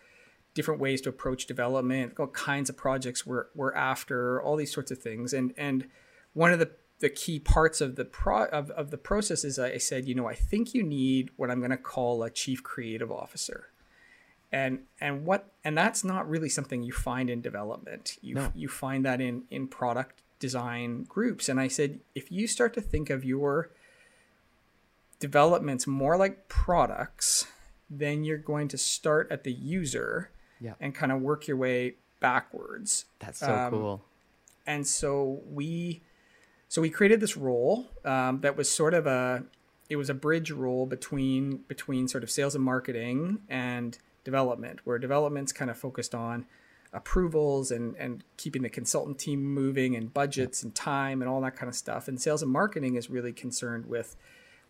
different 0.57 0.81
ways 0.81 1.01
to 1.01 1.09
approach 1.09 1.45
development, 1.45 2.17
what 2.17 2.33
kinds 2.33 2.67
of 2.67 2.75
projects 2.75 3.27
we're, 3.27 3.45
we're 3.53 3.75
after, 3.75 4.41
all 4.41 4.55
these 4.55 4.73
sorts 4.73 4.89
of 4.89 4.97
things. 4.97 5.31
And 5.31 5.53
and 5.55 5.87
one 6.33 6.51
of 6.51 6.57
the, 6.57 6.71
the 6.99 7.09
key 7.09 7.39
parts 7.39 7.79
of 7.79 7.95
the 7.95 8.05
pro 8.05 8.45
of, 8.45 8.71
of 8.71 8.89
the 8.89 8.97
process 8.97 9.43
is 9.43 9.59
I 9.59 9.77
said, 9.77 10.07
you 10.07 10.15
know, 10.15 10.27
I 10.27 10.33
think 10.33 10.73
you 10.73 10.81
need 10.81 11.29
what 11.37 11.51
I'm 11.51 11.59
going 11.59 11.71
to 11.71 11.77
call 11.77 12.23
a 12.23 12.31
chief 12.31 12.63
creative 12.63 13.11
officer. 13.11 13.69
And 14.51 14.79
and 14.99 15.25
what 15.25 15.51
and 15.63 15.77
that's 15.77 16.03
not 16.03 16.27
really 16.27 16.49
something 16.49 16.81
you 16.81 16.91
find 16.91 17.29
in 17.29 17.39
development. 17.41 18.17
You 18.21 18.35
no. 18.35 18.51
you 18.55 18.67
find 18.67 19.05
that 19.05 19.21
in 19.21 19.43
in 19.51 19.67
product 19.67 20.23
design 20.39 21.03
groups. 21.03 21.49
And 21.49 21.59
I 21.59 21.67
said, 21.67 21.99
if 22.15 22.31
you 22.31 22.47
start 22.47 22.73
to 22.73 22.81
think 22.81 23.11
of 23.11 23.23
your 23.23 23.69
developments 25.19 25.85
more 25.85 26.17
like 26.17 26.47
products, 26.47 27.45
then 27.89 28.23
you're 28.23 28.37
going 28.37 28.67
to 28.69 28.77
start 28.77 29.27
at 29.31 29.43
the 29.43 29.53
user 29.53 30.31
yeah. 30.59 30.73
and 30.79 30.93
kind 30.93 31.11
of 31.11 31.21
work 31.21 31.47
your 31.47 31.57
way 31.57 31.95
backwards. 32.19 33.05
That's 33.19 33.39
so 33.39 33.53
um, 33.53 33.71
cool. 33.71 34.05
And 34.65 34.85
so 34.85 35.41
we, 35.49 36.03
so 36.67 36.81
we 36.81 36.89
created 36.89 37.19
this 37.19 37.37
role 37.37 37.87
um, 38.03 38.41
that 38.41 38.57
was 38.57 38.69
sort 38.69 38.93
of 38.93 39.07
a, 39.07 39.45
it 39.89 39.95
was 39.95 40.09
a 40.09 40.13
bridge 40.13 40.51
role 40.51 40.85
between 40.85 41.63
between 41.69 42.07
sort 42.07 42.23
of 42.23 42.29
sales 42.29 42.55
and 42.55 42.63
marketing 42.63 43.39
and 43.47 43.97
development, 44.25 44.81
where 44.83 44.99
development's 44.99 45.53
kind 45.53 45.71
of 45.71 45.77
focused 45.77 46.13
on 46.13 46.45
approvals 46.93 47.71
and 47.71 47.95
and 47.95 48.23
keeping 48.35 48.63
the 48.63 48.69
consultant 48.69 49.17
team 49.19 49.43
moving 49.43 49.95
and 49.95 50.13
budgets 50.13 50.61
yeah. 50.61 50.67
and 50.67 50.75
time 50.75 51.21
and 51.21 51.29
all 51.29 51.39
that 51.39 51.55
kind 51.55 51.69
of 51.69 51.75
stuff. 51.75 52.09
And 52.09 52.19
sales 52.19 52.43
and 52.43 52.51
marketing 52.51 52.95
is 52.95 53.09
really 53.09 53.31
concerned 53.31 53.85
with 53.85 54.17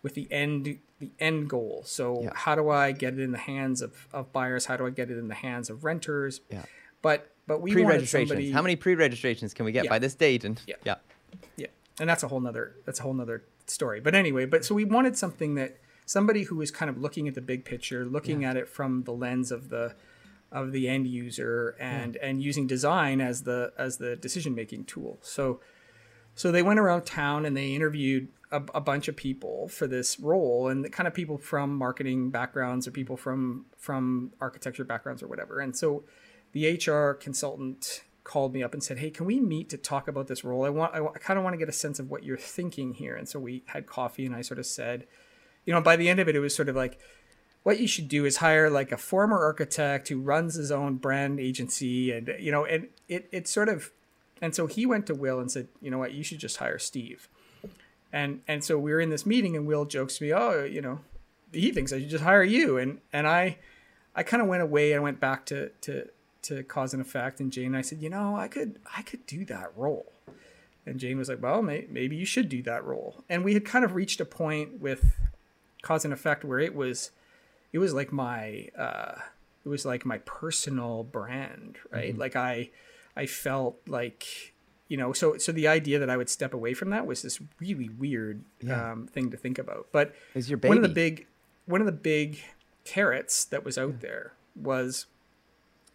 with 0.08 0.16
the 0.16 0.32
end 0.32 0.80
the 1.00 1.12
end 1.20 1.50
goal. 1.50 1.84
So 1.86 2.22
yeah. 2.24 2.30
how 2.34 2.56
do 2.56 2.70
I 2.70 2.94
get 2.94 3.14
it 3.14 3.20
in 3.20 3.32
the 3.32 3.38
hands 3.38 3.82
of, 3.82 4.08
of 4.14 4.32
buyers? 4.32 4.66
How 4.66 4.78
do 4.78 4.88
I 4.88 4.90
get 4.90 5.12
it 5.12 5.18
in 5.18 5.28
the 5.28 5.36
hands 5.36 5.70
of 5.70 5.84
renters? 5.84 6.40
Yeah. 6.50 6.64
But 7.02 7.30
but 7.46 7.62
we 7.62 7.74
pre-registrations. 7.74 8.30
Somebody... 8.30 8.52
How 8.52 8.62
many 8.62 8.78
pre-registrations 8.78 9.54
can 9.54 9.66
we 9.66 9.74
get 9.74 9.84
yeah. 9.84 9.90
by 9.90 10.00
this 10.00 10.16
date? 10.16 10.46
And 10.46 10.62
yeah. 10.66 10.76
yeah. 10.86 10.96
Yeah. 11.58 11.68
And 12.00 12.10
that's 12.10 12.24
a 12.24 12.30
whole 12.30 12.40
nother 12.40 12.76
that's 12.86 13.02
a 13.02 13.04
whole 13.04 13.14
nother 13.14 13.44
story. 13.66 14.00
But 14.00 14.16
anyway, 14.16 14.46
but 14.46 14.64
so 14.64 14.74
we 14.74 14.86
wanted 14.86 15.18
something 15.18 15.56
that 15.56 15.78
somebody 16.06 16.44
who 16.44 16.62
is 16.62 16.72
kind 16.72 16.90
of 16.90 16.98
looking 16.98 17.28
at 17.28 17.36
the 17.36 17.42
big 17.42 17.66
picture, 17.66 18.06
looking 18.06 18.44
yeah. 18.44 18.52
at 18.52 18.58
it 18.58 18.70
from 18.70 19.04
the 19.04 19.12
lens 19.12 19.52
of 19.52 19.70
the 19.70 19.94
of 20.50 20.72
the 20.72 20.88
end 20.88 21.06
user 21.06 21.76
and 21.80 22.16
and 22.18 22.42
using 22.42 22.66
design 22.66 23.20
as 23.20 23.44
the 23.44 23.74
as 23.78 23.98
the 23.98 24.16
decision 24.16 24.56
making 24.56 24.86
tool. 24.86 25.20
So 25.22 25.60
so 26.34 26.52
they 26.52 26.64
went 26.64 26.80
around 26.80 27.06
town 27.06 27.46
and 27.46 27.58
they 27.58 27.74
interviewed 27.74 28.30
a, 28.52 28.62
a, 28.76 28.82
bunch 28.82 29.08
of 29.08 29.16
people 29.16 29.68
for 29.68 29.88
this 29.88 30.20
role 30.20 30.70
and 30.70 30.90
kind 30.92 31.08
of 31.08 31.14
people 31.14 31.38
from 31.38 31.76
marketing 31.76 32.30
backgrounds 32.30 32.88
or 32.88 32.92
people 32.92 33.18
from 33.18 33.66
from 33.78 34.32
architecture 34.40 34.84
backgrounds 34.84 35.22
or 35.22 35.28
whatever. 35.28 35.60
And 35.60 35.76
so 35.76 36.04
the 36.54 36.80
hr 36.86 37.14
consultant 37.14 38.04
called 38.24 38.54
me 38.54 38.62
up 38.62 38.74
and 38.74 38.84
said 38.84 38.98
hey 38.98 39.10
can 39.10 39.26
we 39.26 39.40
meet 39.40 39.70
to 39.70 39.78
talk 39.78 40.08
about 40.08 40.28
this 40.28 40.44
role? 40.44 40.66
I 40.66 40.70
want 40.70 40.94
i, 40.94 41.00
I 41.00 41.18
kind 41.20 41.38
of 41.38 41.44
want 41.44 41.54
to 41.54 41.58
get 41.58 41.70
a 41.70 41.74
sense 41.74 42.00
of 42.00 42.10
what 42.10 42.24
you're 42.24 42.38
thinking 42.38 42.94
here. 42.94 43.16
And 43.16 43.28
so 43.28 43.40
we 43.40 43.64
had 43.68 43.86
coffee 43.86 44.26
and 44.26 44.36
i 44.36 44.42
sort 44.42 44.60
of 44.60 44.66
said 44.66 45.08
you 45.66 45.74
know 45.74 45.82
by 45.82 45.96
the 45.96 46.10
end 46.10 46.20
of 46.20 46.28
it 46.28 46.36
it 46.36 46.40
was 46.40 46.56
sort 46.56 46.70
of 46.70 46.76
like 46.76 47.00
what 47.64 47.82
you 47.82 47.88
should 47.88 48.08
do 48.08 48.24
is 48.24 48.38
hire 48.38 48.70
like 48.70 48.94
a 48.94 48.98
former 48.98 49.44
architect 49.44 50.08
who 50.08 50.22
runs 50.22 50.56
his 50.56 50.72
own 50.72 50.96
brand 50.96 51.38
agency 51.38 52.12
and 52.12 52.34
you 52.40 52.52
know 52.52 52.64
and 52.64 52.88
it 53.10 53.28
it 53.32 53.48
sort 53.48 53.68
of 53.68 53.92
and 54.42 54.56
so 54.56 54.68
he 54.68 54.86
went 54.86 55.06
to 55.06 55.14
will 55.14 55.40
and 55.40 55.52
said 55.52 55.68
you 55.82 55.92
know 55.92 55.98
what? 55.98 56.14
You 56.14 56.24
should 56.24 56.40
just 56.40 56.58
hire 56.58 56.80
steve 56.80 57.28
and 58.12 58.42
and 58.48 58.64
so 58.64 58.78
we 58.78 58.92
were 58.92 59.02
in 59.02 59.10
this 59.10 59.26
meeting 59.26 59.56
and 59.56 59.68
Will 59.68 59.86
jokes 59.86 60.18
to 60.18 60.24
me, 60.24 60.34
oh, 60.34 60.64
you 60.64 60.82
know, 60.82 61.00
he 61.52 61.72
thinks 61.72 61.94
I 61.94 62.00
should 62.00 62.10
just 62.10 62.24
hire 62.24 62.44
you. 62.44 62.78
And 62.78 63.00
and 63.12 63.28
I 63.28 63.58
I 64.16 64.24
kind 64.24 64.42
of 64.42 64.50
went 64.50 64.64
away 64.64 64.94
and 64.94 65.04
went 65.04 65.20
back 65.20 65.46
to 65.48 65.70
to 65.82 66.08
to 66.44 66.64
cause 66.64 66.94
and 66.94 67.02
effect. 67.02 67.40
And 67.40 67.52
Jane, 67.52 67.68
and 67.68 67.78
I 67.78 67.82
said, 67.82 68.02
you 68.02 68.10
know, 68.10 68.36
I 68.36 68.48
could 68.48 68.80
I 68.96 69.02
could 69.02 69.26
do 69.26 69.46
that 69.46 69.72
role. 69.76 70.12
And 70.86 71.00
Jane 71.00 71.18
was 71.18 71.28
like, 71.28 71.42
well, 71.42 71.62
may, 71.62 71.86
maybe 71.90 72.16
you 72.16 72.26
should 72.26 72.48
do 72.48 72.64
that 72.64 72.86
role. 72.86 73.26
And 73.28 73.44
we 73.44 73.54
had 73.54 73.66
kind 73.66 73.84
of 73.84 73.94
reached 73.94 74.22
a 74.22 74.26
point 74.26 74.80
with 74.80 75.18
cause 75.82 76.06
and 76.06 76.14
effect 76.14 76.46
where 76.46 76.60
it 76.60 76.74
was 76.74 77.12
it 77.74 77.80
was 77.80 77.94
like 77.94 78.14
my 78.14 78.70
uh, 78.78 79.16
it 79.66 79.70
was 79.70 79.86
like 79.86 80.06
my 80.06 80.20
personal 80.20 81.04
brand, 81.04 81.78
right? 81.92 82.12
Mm-hmm. 82.12 82.20
Like 82.20 82.36
I 82.36 82.70
I 83.16 83.26
felt 83.26 83.80
like 83.88 84.54
you 84.88 84.98
know 84.98 85.14
so 85.14 85.38
so 85.38 85.52
the 85.52 85.68
idea 85.68 86.00
that 86.00 86.10
i 86.10 86.18
would 86.18 86.30
step 86.30 86.54
away 86.54 86.74
from 86.74 86.90
that 86.90 87.06
was 87.06 87.22
this 87.22 87.40
really 87.60 87.90
weird 87.90 88.44
yeah. 88.62 88.92
um, 88.92 89.08
thing 89.08 89.30
to 89.30 89.38
think 89.38 89.58
about 89.58 89.88
but 89.92 90.14
is 90.34 90.50
your 90.50 90.58
baby. 90.58 90.70
one 90.70 90.78
of 90.78 90.84
the 90.84 90.94
big 90.94 91.28
one 91.66 91.82
of 91.82 91.86
the 91.86 91.92
big 91.92 92.40
carrots 92.86 93.46
that 93.46 93.64
was 93.64 93.78
out 93.78 93.94
yeah. 93.94 94.00
there 94.02 94.34
was 94.56 95.06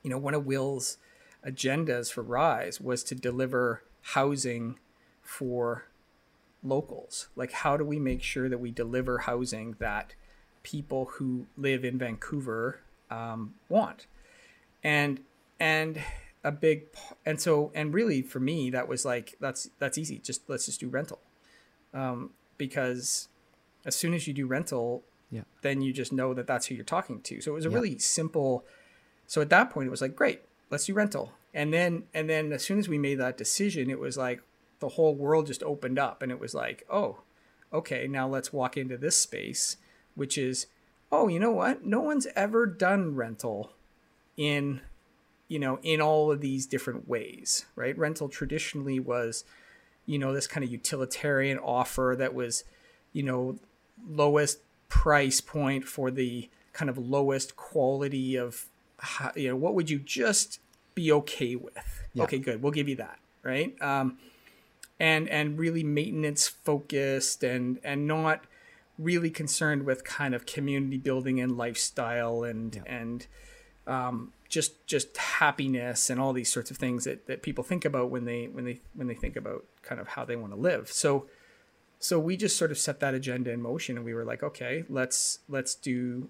you 0.02 0.10
know 0.10 0.18
one 0.18 0.34
of 0.34 0.46
will's 0.46 0.98
agendas 1.46 2.12
for 2.12 2.22
rise 2.22 2.80
was 2.80 3.02
to 3.02 3.14
deliver 3.14 3.82
housing 4.02 4.78
for 5.22 5.86
locals 6.62 7.28
like 7.34 7.52
how 7.52 7.76
do 7.76 7.84
we 7.84 7.98
make 7.98 8.22
sure 8.22 8.48
that 8.48 8.58
we 8.58 8.70
deliver 8.70 9.18
housing 9.18 9.74
that 9.78 10.14
people 10.62 11.06
who 11.14 11.46
live 11.56 11.84
in 11.84 11.98
vancouver 11.98 12.80
um, 13.10 13.54
want 13.68 14.06
and 14.84 15.20
and 15.58 16.00
a 16.44 16.50
big 16.52 16.86
and 17.24 17.40
so 17.40 17.70
and 17.74 17.94
really 17.94 18.20
for 18.20 18.40
me 18.40 18.70
that 18.70 18.88
was 18.88 19.04
like 19.04 19.36
that's 19.40 19.70
that's 19.78 19.98
easy. 19.98 20.18
Just 20.18 20.48
let's 20.48 20.66
just 20.66 20.80
do 20.80 20.88
rental. 20.88 21.20
Um, 21.94 22.30
because 22.58 23.28
as 23.84 23.94
soon 23.94 24.14
as 24.14 24.26
you 24.26 24.32
do 24.32 24.46
rental 24.46 25.02
yeah. 25.30 25.42
then 25.62 25.82
you 25.82 25.92
just 25.92 26.12
know 26.12 26.32
that 26.34 26.46
that's 26.46 26.66
who 26.66 26.74
you're 26.74 26.84
talking 26.84 27.20
to. 27.22 27.40
So 27.40 27.52
it 27.52 27.54
was 27.54 27.66
a 27.66 27.70
yeah. 27.70 27.74
really 27.74 27.98
simple 27.98 28.64
so 29.26 29.40
at 29.40 29.50
that 29.50 29.70
point 29.70 29.86
it 29.86 29.90
was 29.90 30.00
like 30.02 30.16
great 30.16 30.42
let's 30.70 30.86
do 30.86 30.94
rental. 30.94 31.32
And 31.54 31.72
then 31.72 32.04
and 32.14 32.28
then 32.28 32.52
as 32.52 32.64
soon 32.64 32.78
as 32.78 32.88
we 32.88 32.98
made 32.98 33.16
that 33.16 33.36
decision 33.36 33.90
it 33.90 33.98
was 33.98 34.16
like 34.16 34.42
the 34.80 34.90
whole 34.90 35.14
world 35.14 35.46
just 35.46 35.62
opened 35.62 35.98
up 35.98 36.22
and 36.22 36.32
it 36.32 36.40
was 36.40 36.54
like 36.54 36.84
oh 36.90 37.18
okay 37.72 38.08
now 38.08 38.26
let's 38.26 38.52
walk 38.52 38.76
into 38.76 38.96
this 38.96 39.16
space 39.16 39.76
which 40.14 40.36
is 40.36 40.66
oh 41.12 41.28
you 41.28 41.38
know 41.38 41.52
what? 41.52 41.84
No 41.84 42.00
one's 42.00 42.26
ever 42.34 42.66
done 42.66 43.14
rental 43.14 43.72
in 44.36 44.80
you 45.52 45.58
know, 45.58 45.78
in 45.82 46.00
all 46.00 46.32
of 46.32 46.40
these 46.40 46.64
different 46.64 47.06
ways, 47.06 47.66
right? 47.76 47.96
Rental 47.98 48.30
traditionally 48.30 48.98
was, 48.98 49.44
you 50.06 50.18
know, 50.18 50.32
this 50.32 50.46
kind 50.46 50.64
of 50.64 50.72
utilitarian 50.72 51.58
offer 51.58 52.14
that 52.18 52.32
was, 52.32 52.64
you 53.12 53.22
know, 53.22 53.58
lowest 54.08 54.60
price 54.88 55.42
point 55.42 55.84
for 55.84 56.10
the 56.10 56.48
kind 56.72 56.88
of 56.88 56.96
lowest 56.96 57.54
quality 57.54 58.34
of, 58.34 58.64
you 59.36 59.48
know, 59.48 59.56
what 59.56 59.74
would 59.74 59.90
you 59.90 59.98
just 59.98 60.58
be 60.94 61.12
okay 61.12 61.54
with? 61.54 62.02
Yeah. 62.14 62.22
Okay, 62.24 62.38
good. 62.38 62.62
We'll 62.62 62.72
give 62.72 62.88
you 62.88 62.96
that, 62.96 63.18
right? 63.42 63.74
Um, 63.82 64.16
and 64.98 65.28
and 65.28 65.58
really 65.58 65.84
maintenance 65.84 66.48
focused 66.48 67.44
and 67.44 67.78
and 67.84 68.06
not 68.06 68.44
really 68.98 69.28
concerned 69.28 69.84
with 69.84 70.02
kind 70.02 70.34
of 70.34 70.46
community 70.46 70.96
building 70.96 71.40
and 71.40 71.58
lifestyle 71.58 72.42
and 72.42 72.76
yeah. 72.76 72.82
and 72.86 73.26
um, 73.86 74.32
just 74.52 74.86
just 74.86 75.16
happiness 75.16 76.10
and 76.10 76.20
all 76.20 76.34
these 76.34 76.52
sorts 76.52 76.70
of 76.70 76.76
things 76.76 77.04
that, 77.04 77.26
that 77.26 77.42
people 77.42 77.64
think 77.64 77.86
about 77.86 78.10
when 78.10 78.26
they 78.26 78.44
when 78.48 78.66
they 78.66 78.80
when 78.94 79.06
they 79.06 79.14
think 79.14 79.34
about 79.34 79.64
kind 79.82 79.98
of 79.98 80.08
how 80.08 80.26
they 80.26 80.36
want 80.36 80.52
to 80.52 80.58
live. 80.60 80.92
So 80.92 81.26
so 81.98 82.18
we 82.18 82.36
just 82.36 82.58
sort 82.58 82.70
of 82.70 82.76
set 82.76 83.00
that 83.00 83.14
agenda 83.14 83.50
in 83.50 83.62
motion 83.62 83.96
and 83.96 84.04
we 84.04 84.12
were 84.12 84.26
like, 84.26 84.42
okay, 84.42 84.84
let's 84.90 85.38
let's 85.48 85.74
do 85.74 86.28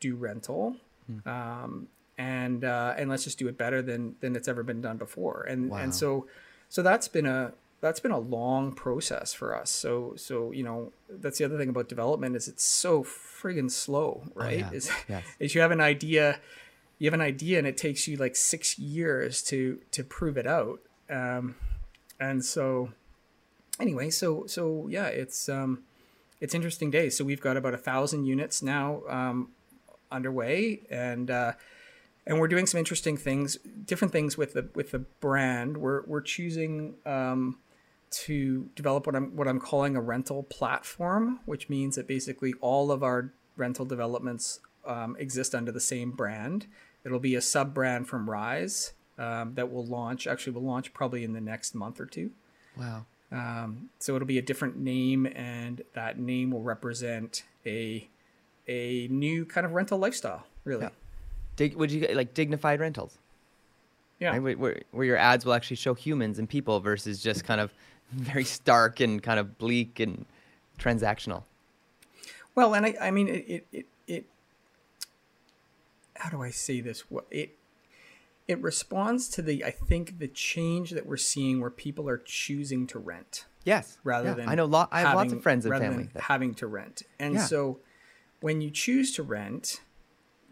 do 0.00 0.14
rental. 0.14 0.76
Hmm. 1.06 1.28
Um, 1.28 1.88
and 2.18 2.62
uh, 2.62 2.94
and 2.98 3.08
let's 3.08 3.24
just 3.24 3.38
do 3.38 3.48
it 3.48 3.56
better 3.56 3.80
than 3.80 4.16
than 4.20 4.36
it's 4.36 4.48
ever 4.48 4.62
been 4.62 4.82
done 4.82 4.98
before. 4.98 5.46
And 5.48 5.70
wow. 5.70 5.78
and 5.78 5.94
so 5.94 6.26
so 6.68 6.82
that's 6.82 7.08
been 7.08 7.24
a 7.24 7.54
that's 7.80 8.00
been 8.00 8.12
a 8.12 8.18
long 8.18 8.72
process 8.72 9.32
for 9.32 9.56
us. 9.56 9.70
So 9.70 10.12
so 10.16 10.52
you 10.52 10.62
know 10.62 10.92
that's 11.08 11.38
the 11.38 11.46
other 11.46 11.56
thing 11.56 11.70
about 11.70 11.88
development 11.88 12.36
is 12.36 12.48
it's 12.48 12.64
so 12.64 13.02
friggin' 13.02 13.70
slow, 13.70 14.24
right? 14.34 14.62
Oh, 14.62 14.68
yeah. 14.70 14.76
Is 14.76 14.90
yes. 15.08 15.24
is 15.38 15.54
you 15.54 15.62
have 15.62 15.70
an 15.70 15.80
idea 15.80 16.38
you 17.02 17.08
have 17.08 17.14
an 17.14 17.20
idea 17.20 17.58
and 17.58 17.66
it 17.66 17.76
takes 17.76 18.06
you 18.06 18.16
like 18.16 18.36
six 18.36 18.78
years 18.78 19.42
to 19.42 19.80
to 19.90 20.04
prove 20.04 20.36
it 20.36 20.46
out 20.46 20.78
um, 21.10 21.56
and 22.20 22.44
so 22.44 22.92
anyway 23.80 24.08
so 24.08 24.46
so 24.46 24.86
yeah 24.88 25.06
it's 25.06 25.48
um 25.48 25.82
it's 26.40 26.54
interesting 26.54 26.92
days 26.92 27.16
so 27.16 27.24
we've 27.24 27.40
got 27.40 27.56
about 27.56 27.74
a 27.74 27.78
thousand 27.78 28.24
units 28.24 28.62
now 28.62 29.02
um, 29.08 29.48
underway 30.12 30.80
and 30.90 31.28
uh, 31.28 31.52
and 32.24 32.38
we're 32.38 32.46
doing 32.48 32.66
some 32.66 32.78
interesting 32.78 33.16
things, 33.16 33.56
different 33.84 34.12
things 34.12 34.38
with 34.38 34.52
the 34.52 34.68
with 34.76 34.92
the 34.92 35.00
brand. 35.00 35.76
We're 35.76 36.02
we're 36.06 36.20
choosing 36.20 36.94
um, 37.04 37.58
to 38.10 38.70
develop 38.76 39.06
what 39.06 39.16
I'm 39.16 39.34
what 39.34 39.48
I'm 39.48 39.58
calling 39.58 39.96
a 39.96 40.00
rental 40.00 40.44
platform, 40.44 41.40
which 41.46 41.68
means 41.68 41.96
that 41.96 42.06
basically 42.06 42.54
all 42.60 42.92
of 42.92 43.02
our 43.02 43.32
rental 43.56 43.84
developments 43.84 44.60
um, 44.86 45.16
exist 45.18 45.52
under 45.52 45.72
the 45.72 45.80
same 45.80 46.12
brand. 46.12 46.66
It'll 47.04 47.18
be 47.18 47.34
a 47.34 47.40
sub 47.40 47.74
brand 47.74 48.08
from 48.08 48.28
Rise 48.30 48.92
um, 49.18 49.54
that 49.54 49.72
will 49.72 49.84
launch. 49.84 50.26
Actually, 50.26 50.54
will 50.54 50.62
launch 50.62 50.94
probably 50.94 51.24
in 51.24 51.32
the 51.32 51.40
next 51.40 51.74
month 51.74 52.00
or 52.00 52.06
two. 52.06 52.30
Wow. 52.76 53.06
Um, 53.30 53.88
so 53.98 54.14
it'll 54.14 54.26
be 54.26 54.38
a 54.38 54.42
different 54.42 54.76
name, 54.76 55.26
and 55.26 55.82
that 55.94 56.18
name 56.18 56.50
will 56.50 56.62
represent 56.62 57.44
a 57.66 58.08
a 58.68 59.08
new 59.08 59.44
kind 59.44 59.66
of 59.66 59.72
rental 59.72 59.98
lifestyle. 59.98 60.44
Really. 60.64 60.82
Yeah. 60.82 60.90
Dig, 61.56 61.76
would 61.76 61.90
you 61.90 62.06
like 62.12 62.34
dignified 62.34 62.80
rentals? 62.80 63.18
Yeah. 64.18 64.30
Right? 64.30 64.42
Where, 64.42 64.56
where, 64.56 64.80
where 64.92 65.04
your 65.04 65.16
ads 65.16 65.44
will 65.44 65.54
actually 65.54 65.76
show 65.76 65.94
humans 65.94 66.38
and 66.38 66.48
people 66.48 66.78
versus 66.80 67.22
just 67.22 67.44
kind 67.44 67.60
of 67.60 67.72
very 68.12 68.44
stark 68.44 69.00
and 69.00 69.22
kind 69.22 69.40
of 69.40 69.58
bleak 69.58 69.98
and 69.98 70.24
transactional. 70.78 71.42
Well, 72.54 72.74
and 72.74 72.86
I, 72.86 72.94
I 73.00 73.10
mean, 73.10 73.28
it, 73.28 73.66
it, 73.72 73.86
how 76.22 76.30
do 76.30 76.40
I 76.40 76.50
say 76.50 76.80
this? 76.80 77.10
What 77.10 77.26
it, 77.32 77.58
it 78.46 78.62
responds 78.62 79.28
to 79.30 79.42
the, 79.42 79.64
I 79.64 79.72
think, 79.72 80.20
the 80.20 80.28
change 80.28 80.90
that 80.92 81.04
we're 81.04 81.16
seeing 81.16 81.60
where 81.60 81.68
people 81.70 82.08
are 82.08 82.18
choosing 82.18 82.86
to 82.88 83.00
rent. 83.00 83.46
Yes. 83.64 83.98
Rather 84.04 84.28
yeah. 84.28 84.34
than 84.34 84.48
I 84.48 84.54
know 84.54 84.66
lot, 84.66 84.88
I 84.92 85.00
have 85.00 85.08
having, 85.08 85.18
lots 85.18 85.32
of 85.32 85.42
friends 85.42 85.66
and 85.66 85.76
family. 85.76 86.08
That, 86.14 86.22
having 86.22 86.54
to 86.54 86.68
rent. 86.68 87.02
And 87.18 87.34
Yeah. 87.34 87.46
so 87.46 87.80
when 88.40 88.60
you 88.60 88.70
choose 88.70 89.12
to 89.16 89.24
rent, 89.24 89.80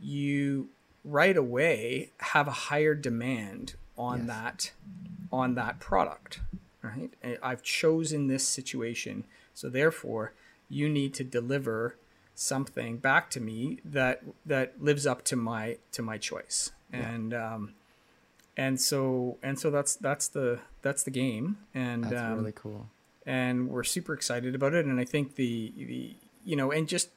you 0.01 0.71
right 1.05 1.37
away 1.37 2.11
have 2.19 2.49
a 2.49 2.53
higher 2.53 2.97
demand 2.97 3.77
on 3.97 4.19
Yes. 4.21 4.27
that 4.27 4.73
on 5.33 5.55
that 5.55 5.79
product 5.79 6.41
right 6.83 7.11
i've 7.43 7.63
chosen 7.63 8.27
this 8.27 8.47
situation 8.47 9.25
so 9.55 9.69
therefore 9.69 10.33
you 10.69 10.89
need 10.89 11.15
to 11.15 11.25
deliver 11.25 11.97
something 12.41 12.97
back 12.97 13.29
to 13.31 13.41
me 13.41 13.79
that 13.85 14.23
that 14.47 14.83
lives 14.83 15.07
up 15.07 15.23
to 15.23 15.37
my 15.37 15.77
to 15.93 16.01
my 16.01 16.17
choice 16.17 16.71
and 16.93 17.35
um 17.35 17.75
and 18.57 18.81
so 18.81 19.39
and 19.43 19.59
so 19.59 19.71
that's 19.71 19.97
that's 19.97 20.29
the 20.29 20.59
that's 20.83 21.03
the 21.03 21.11
game 21.11 21.57
and 21.75 22.05
that's 22.05 22.21
um, 22.21 22.39
really 22.39 22.53
cool. 22.53 22.89
and 23.27 23.71
we're 23.71 23.85
super 23.85 24.13
excited 24.13 24.55
about 24.55 24.75
it. 24.75 24.85
And 24.85 25.01
I 25.01 25.05
think 25.05 25.37
the 25.37 25.73
the 25.77 26.15
you 26.45 26.57
know, 26.57 26.71
and 26.71 26.89
just 26.89 27.09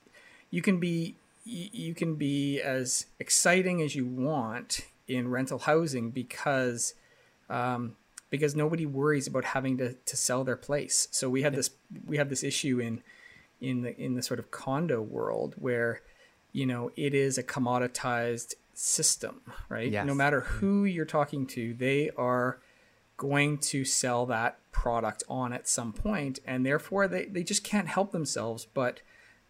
you 0.52 0.62
can 0.62 0.80
be 0.80 1.16
you 1.44 1.94
can 1.94 2.16
be 2.16 2.62
as 2.62 3.08
exciting 3.20 3.82
as 3.82 3.96
you 3.96 4.06
want 4.06 4.82
in 5.08 5.28
rental 5.30 5.60
housing 5.60 6.12
because 6.12 6.94
um, 7.50 7.98
because 8.30 8.56
nobody 8.56 8.86
worries 8.86 9.28
about 9.28 9.44
having 9.44 9.78
to, 9.78 9.94
to 9.94 10.16
sell 10.16 10.44
their 10.46 10.56
place. 10.56 11.10
So 11.12 11.30
we 11.30 11.42
had 11.42 11.56
this 11.56 11.72
we 12.06 12.18
had 12.18 12.30
this 12.30 12.44
issue 12.44 12.80
in 12.80 13.02
in 13.64 13.82
the 13.82 14.00
in 14.00 14.14
the 14.16 14.22
sort 14.22 14.40
of 14.40 14.52
condo 14.52 15.02
world 15.02 15.56
where 15.58 16.02
you 16.52 16.66
know 16.66 16.92
it 16.96 17.14
is 17.14 17.38
a 17.38 17.44
commoditized 17.44 18.54
system, 18.74 19.42
right? 19.70 19.92
Yes. 19.92 20.06
No 20.06 20.14
matter 20.16 20.42
who 20.42 20.84
you're 20.84 21.06
talking 21.06 21.46
to, 21.48 21.74
they 21.74 22.10
are 22.18 22.60
going 23.18 23.58
to 23.60 23.86
sell 23.86 24.26
that 24.26 24.58
product 24.72 25.24
on 25.30 25.54
at 25.54 25.68
some 25.68 25.94
point 25.94 26.40
and 26.48 26.66
therefore 26.66 27.08
they, 27.08 27.26
they 27.26 27.44
just 27.44 27.64
can't 27.64 27.88
help 27.88 28.12
themselves 28.12 28.66
but 28.74 29.02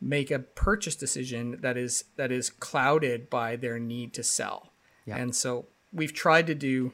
make 0.01 0.29
a 0.29 0.37
purchase 0.39 0.97
decision 0.97 1.57
that 1.61 1.77
is 1.77 2.03
that 2.17 2.29
is 2.29 2.49
clouded 2.49 3.29
by 3.29 3.55
their 3.55 3.79
need 3.79 4.13
to 4.13 4.21
sell 4.21 4.73
Yeah. 5.05 5.15
and 5.15 5.33
so 5.33 5.65
we've 5.93 6.13
tried 6.13 6.45
to 6.47 6.55
do 6.55 6.91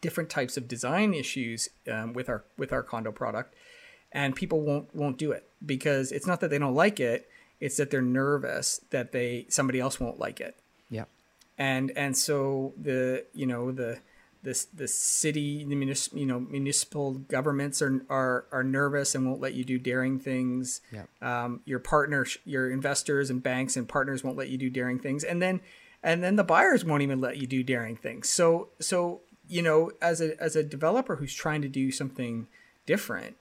different 0.00 0.30
types 0.30 0.56
of 0.56 0.68
design 0.68 1.12
issues 1.12 1.68
um, 1.90 2.12
with 2.12 2.28
our 2.28 2.44
with 2.56 2.72
our 2.72 2.84
condo 2.84 3.10
product 3.10 3.54
and 4.14 4.34
people 4.34 4.60
won't 4.62 4.94
won't 4.94 5.18
do 5.18 5.32
it 5.32 5.46
because 5.66 6.10
it's 6.12 6.26
not 6.26 6.40
that 6.40 6.48
they 6.50 6.58
don't 6.58 6.74
like 6.74 6.98
it 7.00 7.28
it's 7.60 7.76
that 7.76 7.90
they're 7.90 8.00
nervous 8.02 8.80
that 8.90 9.12
they 9.12 9.44
somebody 9.48 9.78
else 9.80 9.98
won't 10.00 10.18
like 10.18 10.40
it 10.40 10.56
Yeah. 10.88 11.04
and 11.58 11.90
and 11.96 12.16
so 12.16 12.72
the 12.80 13.24
you 13.34 13.46
know 13.46 13.70
the 13.72 13.98
this 14.42 14.66
the 14.66 14.86
city 14.88 15.64
the 15.64 15.74
munis, 15.74 16.10
you 16.12 16.26
know 16.26 16.38
municipal 16.40 17.12
governments 17.14 17.80
are 17.82 18.02
are 18.10 18.44
are 18.52 18.62
nervous 18.64 19.14
and 19.14 19.26
won't 19.26 19.40
let 19.40 19.54
you 19.54 19.64
do 19.64 19.78
daring 19.78 20.18
things 20.18 20.80
Yeah. 20.92 21.04
um, 21.22 21.60
your 21.64 21.78
partners 21.78 22.38
your 22.44 22.70
investors 22.70 23.30
and 23.30 23.42
banks 23.42 23.76
and 23.76 23.88
partners 23.88 24.22
won't 24.22 24.36
let 24.36 24.48
you 24.48 24.58
do 24.58 24.68
daring 24.70 24.98
things 24.98 25.24
and 25.24 25.40
then 25.42 25.60
and 26.02 26.22
then 26.22 26.36
the 26.36 26.44
buyers 26.44 26.84
won't 26.84 27.02
even 27.02 27.20
let 27.20 27.38
you 27.38 27.46
do 27.46 27.62
daring 27.62 27.96
things 27.96 28.28
so 28.28 28.68
so 28.80 29.22
you 29.48 29.62
know 29.62 29.90
as 30.02 30.20
a 30.20 30.38
as 30.42 30.54
a 30.56 30.62
developer 30.62 31.16
who's 31.16 31.34
trying 31.34 31.62
to 31.62 31.68
do 31.68 31.90
something 31.90 32.46
different 32.84 33.36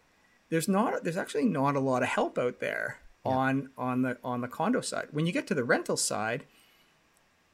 there's 0.53 0.67
not 0.67 1.03
there's 1.03 1.17
actually 1.17 1.45
not 1.45 1.75
a 1.75 1.79
lot 1.79 2.03
of 2.03 2.09
help 2.09 2.37
out 2.37 2.59
there 2.59 2.99
on 3.25 3.71
on 3.75 4.03
the 4.03 4.19
on 4.23 4.41
the 4.41 4.47
condo 4.47 4.81
side. 4.81 5.07
When 5.09 5.25
you 5.25 5.31
get 5.31 5.47
to 5.47 5.55
the 5.55 5.63
rental 5.63 5.97
side 5.97 6.45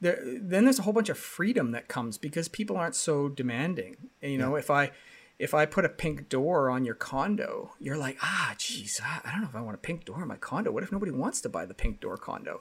there 0.02 0.20
then 0.22 0.64
there's 0.64 0.78
a 0.78 0.82
whole 0.82 0.92
bunch 0.92 1.08
of 1.08 1.16
freedom 1.16 1.70
that 1.70 1.88
comes 1.88 2.18
because 2.18 2.46
people 2.48 2.76
aren't 2.76 2.94
so 2.94 3.30
demanding. 3.30 3.96
And, 4.20 4.32
you 4.32 4.36
know 4.36 4.54
if 4.54 4.70
i 4.70 4.90
if 5.38 5.54
i 5.54 5.64
put 5.64 5.86
a 5.86 5.88
pink 5.88 6.28
door 6.28 6.68
on 6.68 6.84
your 6.84 6.94
condo 6.94 7.72
you're 7.78 7.96
like 7.96 8.18
ah 8.20 8.54
geez 8.58 9.00
I, 9.02 9.20
I 9.24 9.30
don't 9.32 9.40
know 9.40 9.48
if 9.48 9.56
i 9.56 9.62
want 9.62 9.76
a 9.76 9.78
pink 9.78 10.04
door 10.04 10.20
on 10.20 10.28
my 10.28 10.36
condo. 10.36 10.70
What 10.70 10.82
if 10.82 10.92
nobody 10.92 11.10
wants 11.12 11.40
to 11.40 11.48
buy 11.48 11.64
the 11.64 11.72
pink 11.72 12.00
door 12.00 12.18
condo 12.18 12.60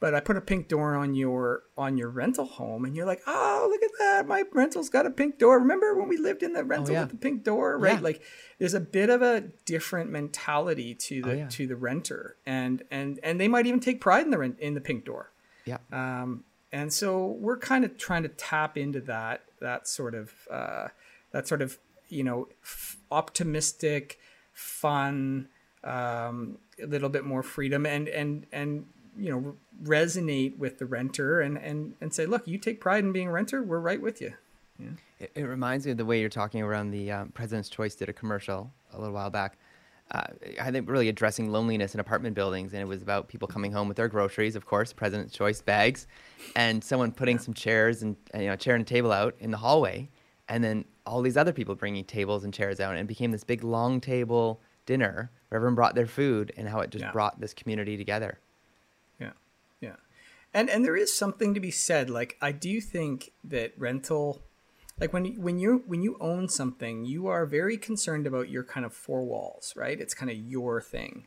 but 0.00 0.14
i 0.14 0.20
put 0.20 0.36
a 0.36 0.40
pink 0.40 0.68
door 0.68 0.94
on 0.94 1.14
your 1.14 1.62
on 1.76 1.96
your 1.96 2.08
rental 2.10 2.44
home 2.44 2.84
and 2.84 2.94
you're 2.96 3.06
like 3.06 3.20
oh 3.26 3.66
look 3.70 3.82
at 3.82 3.90
that 3.98 4.26
my 4.26 4.44
rental's 4.52 4.88
got 4.90 5.06
a 5.06 5.10
pink 5.10 5.38
door 5.38 5.58
remember 5.58 5.94
when 5.94 6.08
we 6.08 6.16
lived 6.16 6.42
in 6.42 6.52
the 6.52 6.62
rental 6.64 6.92
yeah. 6.94 7.00
with 7.02 7.10
the 7.10 7.16
pink 7.16 7.42
door 7.44 7.78
right 7.78 7.94
Yeah. 7.94 8.00
like 8.00 8.22
there's 8.58 8.74
a 8.74 8.80
bit 8.80 9.10
of 9.10 9.22
a 9.22 9.40
different 9.64 10.10
mentality 10.10 10.94
to 10.94 11.22
the 11.22 11.30
Oh, 11.30 11.34
yeah. 11.34 11.48
to 11.48 11.66
the 11.66 11.76
renter 11.76 12.36
and 12.46 12.82
and 12.90 13.18
and 13.22 13.40
they 13.40 13.48
might 13.48 13.66
even 13.66 13.80
take 13.80 14.00
pride 14.00 14.24
in 14.24 14.30
the 14.30 14.38
rent 14.38 14.58
in 14.60 14.74
the 14.74 14.80
pink 14.80 15.04
door 15.04 15.32
Yeah. 15.64 15.78
um, 15.92 16.44
and 16.72 16.92
so 16.92 17.26
we're 17.26 17.58
kind 17.58 17.84
of 17.84 17.96
trying 17.96 18.22
to 18.24 18.28
tap 18.28 18.76
into 18.76 19.00
that 19.02 19.42
that 19.60 19.88
sort 19.88 20.14
of 20.14 20.32
uh, 20.50 20.88
that 21.32 21.48
sort 21.48 21.62
of 21.62 21.78
you 22.08 22.22
know 22.22 22.48
f- 22.62 22.96
optimistic 23.10 24.18
fun 24.52 25.48
um, 25.84 26.58
a 26.82 26.86
little 26.86 27.08
bit 27.08 27.24
more 27.24 27.42
freedom 27.42 27.86
and 27.86 28.08
and 28.08 28.46
and 28.52 28.86
you 29.18 29.30
know 29.30 29.56
resonate 29.82 30.56
with 30.58 30.78
the 30.78 30.86
renter 30.86 31.40
and 31.40 31.56
and 31.58 31.94
and 32.00 32.12
say 32.12 32.26
look 32.26 32.46
you 32.46 32.58
take 32.58 32.80
pride 32.80 33.04
in 33.04 33.12
being 33.12 33.28
a 33.28 33.32
renter 33.32 33.62
we're 33.62 33.78
right 33.78 34.00
with 34.02 34.20
you 34.20 34.32
It, 35.18 35.30
it 35.34 35.42
reminds 35.44 35.86
me 35.86 35.92
of 35.92 35.98
the 35.98 36.04
way 36.04 36.20
you're 36.20 36.28
talking 36.28 36.60
around 36.62 36.90
the 36.90 37.10
um, 37.10 37.30
President's 37.30 37.70
Choice 37.70 37.94
did 37.94 38.08
a 38.10 38.12
commercial 38.12 38.70
a 38.92 38.98
little 38.98 39.14
while 39.14 39.30
back. 39.30 39.56
Uh, 40.10 40.22
I 40.60 40.70
think 40.70 40.88
really 40.88 41.08
addressing 41.08 41.50
loneliness 41.50 41.94
in 41.94 42.00
apartment 42.00 42.34
buildings, 42.36 42.74
and 42.74 42.82
it 42.82 42.86
was 42.86 43.00
about 43.02 43.26
people 43.26 43.48
coming 43.48 43.72
home 43.72 43.88
with 43.88 43.96
their 43.96 44.06
groceries, 44.06 44.54
of 44.54 44.66
course, 44.66 44.92
President's 44.92 45.34
Choice 45.34 45.62
bags, 45.62 46.06
and 46.54 46.84
someone 46.84 47.10
putting 47.10 47.38
some 47.38 47.54
chairs 47.54 48.02
and 48.02 48.14
and, 48.32 48.42
you 48.42 48.48
know, 48.48 48.54
a 48.54 48.56
chair 48.58 48.74
and 48.76 48.82
a 48.82 48.84
table 48.86 49.10
out 49.10 49.34
in 49.40 49.50
the 49.50 49.56
hallway, 49.56 50.08
and 50.48 50.62
then 50.62 50.84
all 51.06 51.22
these 51.22 51.36
other 51.38 51.52
people 51.52 51.74
bringing 51.74 52.04
tables 52.04 52.44
and 52.44 52.52
chairs 52.52 52.78
out, 52.78 52.92
and 52.92 53.00
it 53.00 53.06
became 53.08 53.30
this 53.32 53.42
big 53.44 53.64
long 53.64 54.00
table 54.00 54.60
dinner 54.84 55.30
where 55.48 55.56
everyone 55.56 55.74
brought 55.74 55.94
their 55.94 56.06
food, 56.06 56.52
and 56.58 56.68
how 56.68 56.80
it 56.80 56.90
just 56.90 57.04
Yeah. 57.04 57.12
brought 57.12 57.40
this 57.40 57.54
community 57.54 57.96
together. 57.96 58.38
Yeah, 59.80 59.96
and 60.54 60.68
and 60.70 60.84
there 60.84 60.96
is 60.96 61.12
something 61.14 61.54
to 61.54 61.60
be 61.60 61.70
said. 61.70 62.10
Like 62.10 62.36
I 62.40 62.52
do 62.52 62.80
think 62.80 63.32
that 63.44 63.72
rental, 63.78 64.42
like 65.00 65.12
when 65.12 65.24
you, 65.24 65.40
when 65.40 65.58
you 65.58 65.82
when 65.86 66.02
you 66.02 66.16
own 66.20 66.48
something, 66.48 67.04
you 67.04 67.26
are 67.26 67.46
very 67.46 67.76
concerned 67.76 68.26
about 68.26 68.48
your 68.48 68.64
kind 68.64 68.86
of 68.86 68.92
four 68.94 69.24
walls, 69.24 69.72
right? 69.76 70.00
It's 70.00 70.14
kind 70.14 70.30
of 70.30 70.36
your 70.36 70.80
thing. 70.80 71.26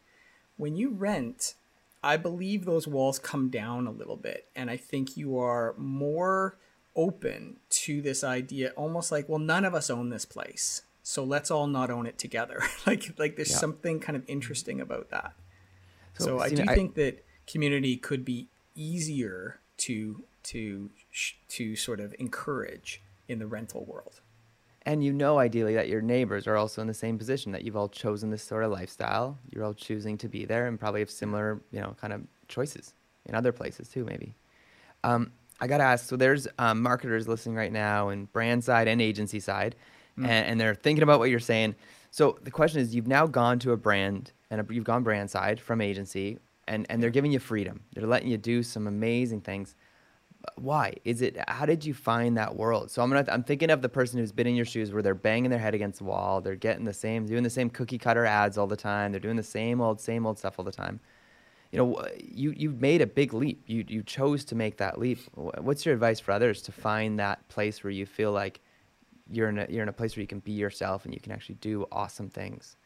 When 0.58 0.76
you 0.76 0.90
rent, 0.92 1.56
I 2.04 2.18
believe 2.18 2.66
those 2.66 2.88
walls 2.88 3.20
come 3.20 3.50
down 3.50 3.88
a 3.88 3.92
little 3.92 4.18
bit, 4.18 4.48
and 4.56 4.70
I 4.70 4.78
think 4.78 5.16
you 5.16 5.38
are 5.38 5.74
more 5.78 6.58
open 6.96 7.58
to 7.70 8.02
this 8.02 8.24
idea, 8.24 8.72
almost 8.76 9.12
like, 9.12 9.30
well, 9.30 9.40
none 9.40 9.64
of 9.64 9.74
us 9.74 9.90
own 9.90 10.10
this 10.10 10.26
place, 10.26 10.82
so 11.04 11.24
let's 11.24 11.50
all 11.52 11.68
not 11.68 11.90
own 11.90 12.06
it 12.08 12.18
together. 12.18 12.62
like 12.88 13.14
like 13.18 13.36
there's 13.36 13.52
Yeah. 13.52 13.58
something 13.58 14.00
kind 14.00 14.16
of 14.18 14.24
mm-hmm. 14.24 14.32
interesting 14.34 14.82
about 14.82 15.10
that. 15.12 15.34
So, 16.18 16.26
So, 16.26 16.40
I 16.40 16.50
do 16.50 16.64
I- 16.68 16.76
think 16.76 16.96
that 16.96 17.24
community 17.50 17.98
could 17.98 18.24
be 18.24 18.48
easier 18.76 19.60
to 19.78 20.24
to 20.44 20.90
to 21.50 21.76
sort 21.76 22.00
of 22.00 22.16
encourage 22.20 23.02
in 23.28 23.40
the 23.40 23.48
rental 23.48 23.84
world. 23.86 24.22
And 24.84 25.04
you 25.04 25.12
know, 25.12 25.40
ideally, 25.40 25.76
that 25.76 25.90
your 25.90 26.02
neighbors 26.02 26.48
are 26.48 26.56
also 26.56 26.82
in 26.82 26.88
the 26.88 26.94
same 26.94 27.18
position, 27.18 27.52
that 27.52 27.64
you've 27.64 27.76
all 27.76 27.90
chosen 27.90 28.30
this 28.30 28.44
sort 28.44 28.64
of 28.64 28.72
lifestyle. 28.72 29.38
You're 29.52 29.66
all 29.66 29.74
choosing 29.74 30.18
to 30.20 30.30
be 30.30 30.46
there 30.46 30.68
and 30.68 30.80
probably 30.80 31.02
have 31.02 31.12
similar, 31.12 31.62
you 31.72 31.82
know, 31.82 31.96
kind 32.00 32.14
of 32.14 32.22
choices 32.48 32.94
in 33.26 33.36
other 33.36 33.52
places 33.52 33.90
too, 33.90 34.06
maybe. 34.06 34.34
Um, 35.04 35.32
I 35.60 35.68
got 35.68 35.80
to 35.80 35.84
ask 35.84 36.08
so 36.08 36.16
there's 36.16 36.48
um, 36.58 36.82
marketers 36.82 37.28
listening 37.28 37.56
right 37.56 37.72
now, 37.72 38.10
and 38.10 38.32
brand 38.32 38.64
side 38.64 38.88
and 38.88 39.02
agency 39.02 39.40
side, 39.40 39.76
and, 40.18 40.28
and 40.28 40.62
they're 40.62 40.76
thinking 40.76 41.04
about 41.04 41.20
what 41.20 41.30
you're 41.30 41.40
saying. 41.40 41.76
So 42.12 42.40
the 42.42 42.52
question 42.52 42.82
is 42.82 42.96
you've 42.96 43.08
now 43.08 43.28
gone 43.28 43.60
to 43.60 43.74
a 43.74 43.78
brand, 43.78 44.32
and 44.50 44.62
a, 44.62 44.74
you've 44.74 44.86
gone 44.86 45.04
brand 45.04 45.30
side 45.30 45.60
from 45.60 45.82
agency, 45.82 46.40
and, 46.70 46.86
and 46.90 47.04
they're 47.04 47.10
giving 47.10 47.32
you 47.32 47.40
freedom. 47.40 47.82
They're 47.94 48.08
letting 48.08 48.30
you 48.30 48.38
do 48.38 48.64
some 48.64 48.88
amazing 48.88 49.42
things. 49.42 49.76
Why? 50.56 50.94
Is 51.04 51.22
it 51.22 51.38
how 51.50 51.66
did 51.66 51.84
you 51.84 51.94
find 51.94 52.38
that 52.38 52.56
world? 52.56 52.90
So 52.90 53.02
i'm 53.02 53.10
gonna 53.10 53.26
i'm 53.30 53.44
thinking 53.44 53.70
of 53.70 53.82
the 53.82 53.90
person 53.90 54.20
who's 54.20 54.32
been 54.32 54.48
in 54.48 54.56
your 54.56 54.66
shoes 54.66 54.94
where 54.94 55.02
they're 55.02 55.14
banging 55.14 55.50
their 55.50 55.60
head 55.60 55.76
against 55.76 56.00
the 56.00 56.06
wall. 56.06 56.40
They're 56.40 56.56
getting 56.56 56.86
the 56.86 56.94
same 56.94 57.26
doing 57.26 57.44
the 57.44 57.50
same 57.50 57.70
cookie 57.70 57.98
cutter 57.98 58.26
ads 58.26 58.58
all 58.58 58.68
the 58.68 58.78
time. 58.78 59.12
They're 59.12 59.20
doing 59.20 59.36
the 59.36 59.44
same 59.44 59.82
old 59.82 60.00
same 60.00 60.26
old 60.26 60.40
stuff 60.40 60.58
all 60.58 60.64
the 60.64 60.72
time. 60.72 61.02
You 61.72 61.80
know 61.80 62.08
you 62.24 62.52
you 62.52 62.70
made 62.72 63.02
a 63.02 63.08
big 63.08 63.34
leap. 63.34 63.64
You 63.68 63.84
you 63.86 64.02
chose 64.02 64.46
to 64.46 64.56
make 64.56 64.78
that 64.78 64.98
leap. 64.98 65.20
What's 65.36 65.86
your 65.86 65.94
advice 65.94 66.22
for 66.22 66.32
others 66.32 66.62
to 66.64 66.72
find 66.72 67.20
that 67.20 67.46
place 67.50 67.84
where 67.84 67.92
you 67.92 68.06
feel 68.06 68.32
like 68.32 68.62
you're 69.30 69.50
in 69.50 69.60
a, 69.60 69.68
you're 69.70 69.84
in 69.84 69.90
a 69.90 69.94
place 69.94 70.16
where 70.16 70.22
you 70.22 70.28
can 70.28 70.40
be 70.40 70.54
yourself 70.54 71.04
and 71.04 71.14
you 71.14 71.20
can 71.20 71.34
actually 71.34 71.56
do 71.56 71.86
awesome 71.92 72.30
things 72.30 72.78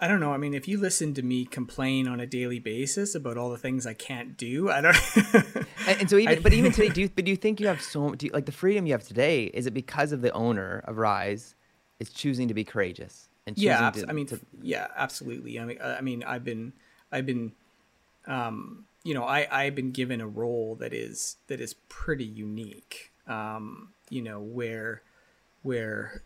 I 0.00 0.06
don't 0.06 0.20
know. 0.20 0.32
I 0.32 0.36
mean, 0.36 0.54
if 0.54 0.68
you 0.68 0.78
listen 0.78 1.12
to 1.14 1.22
me 1.22 1.44
complain 1.44 2.06
on 2.06 2.20
a 2.20 2.26
daily 2.26 2.60
basis 2.60 3.14
about 3.14 3.36
all 3.36 3.50
the 3.50 3.58
things 3.58 3.86
I 3.86 3.94
can't 3.94 4.36
do, 4.36 4.70
I 4.70 4.80
don't. 4.80 4.96
and, 5.88 6.08
so, 6.08 6.16
even 6.16 6.28
I, 6.38 6.40
but 6.40 6.52
even 6.52 6.70
today, 6.70 6.88
do 6.88 7.00
you, 7.02 7.10
but 7.14 7.24
do 7.24 7.30
you 7.30 7.36
think 7.36 7.58
you 7.58 7.66
have 7.66 7.82
so 7.82 8.14
do 8.14 8.26
you, 8.26 8.32
like 8.32 8.46
the 8.46 8.52
freedom 8.52 8.86
you 8.86 8.92
have 8.92 9.02
today? 9.02 9.44
Is 9.46 9.66
it 9.66 9.72
because 9.72 10.12
of 10.12 10.20
the 10.20 10.30
owner 10.32 10.82
of 10.84 10.98
Rise 10.98 11.56
is 11.98 12.10
choosing 12.10 12.46
to 12.48 12.54
be 12.54 12.62
courageous 12.62 13.28
and 13.46 13.56
choosing 13.56 13.70
yeah, 13.70 13.90
to, 13.90 14.08
I 14.08 14.12
mean, 14.12 14.26
to... 14.26 14.38
yeah, 14.62 14.86
absolutely. 14.96 15.58
I 15.58 15.64
mean, 15.64 15.78
I 15.82 16.00
mean, 16.00 16.22
I've 16.22 16.44
been, 16.44 16.72
I've 17.10 17.26
been, 17.26 17.52
um, 18.28 18.84
you 19.02 19.14
know, 19.14 19.24
I 19.24 19.48
I've 19.50 19.74
been 19.74 19.90
given 19.90 20.20
a 20.20 20.28
role 20.28 20.76
that 20.76 20.92
is 20.92 21.36
that 21.48 21.60
is 21.60 21.74
pretty 21.88 22.24
unique. 22.24 23.10
Um, 23.26 23.88
you 24.10 24.22
know, 24.22 24.38
where 24.40 25.02
where 25.62 26.22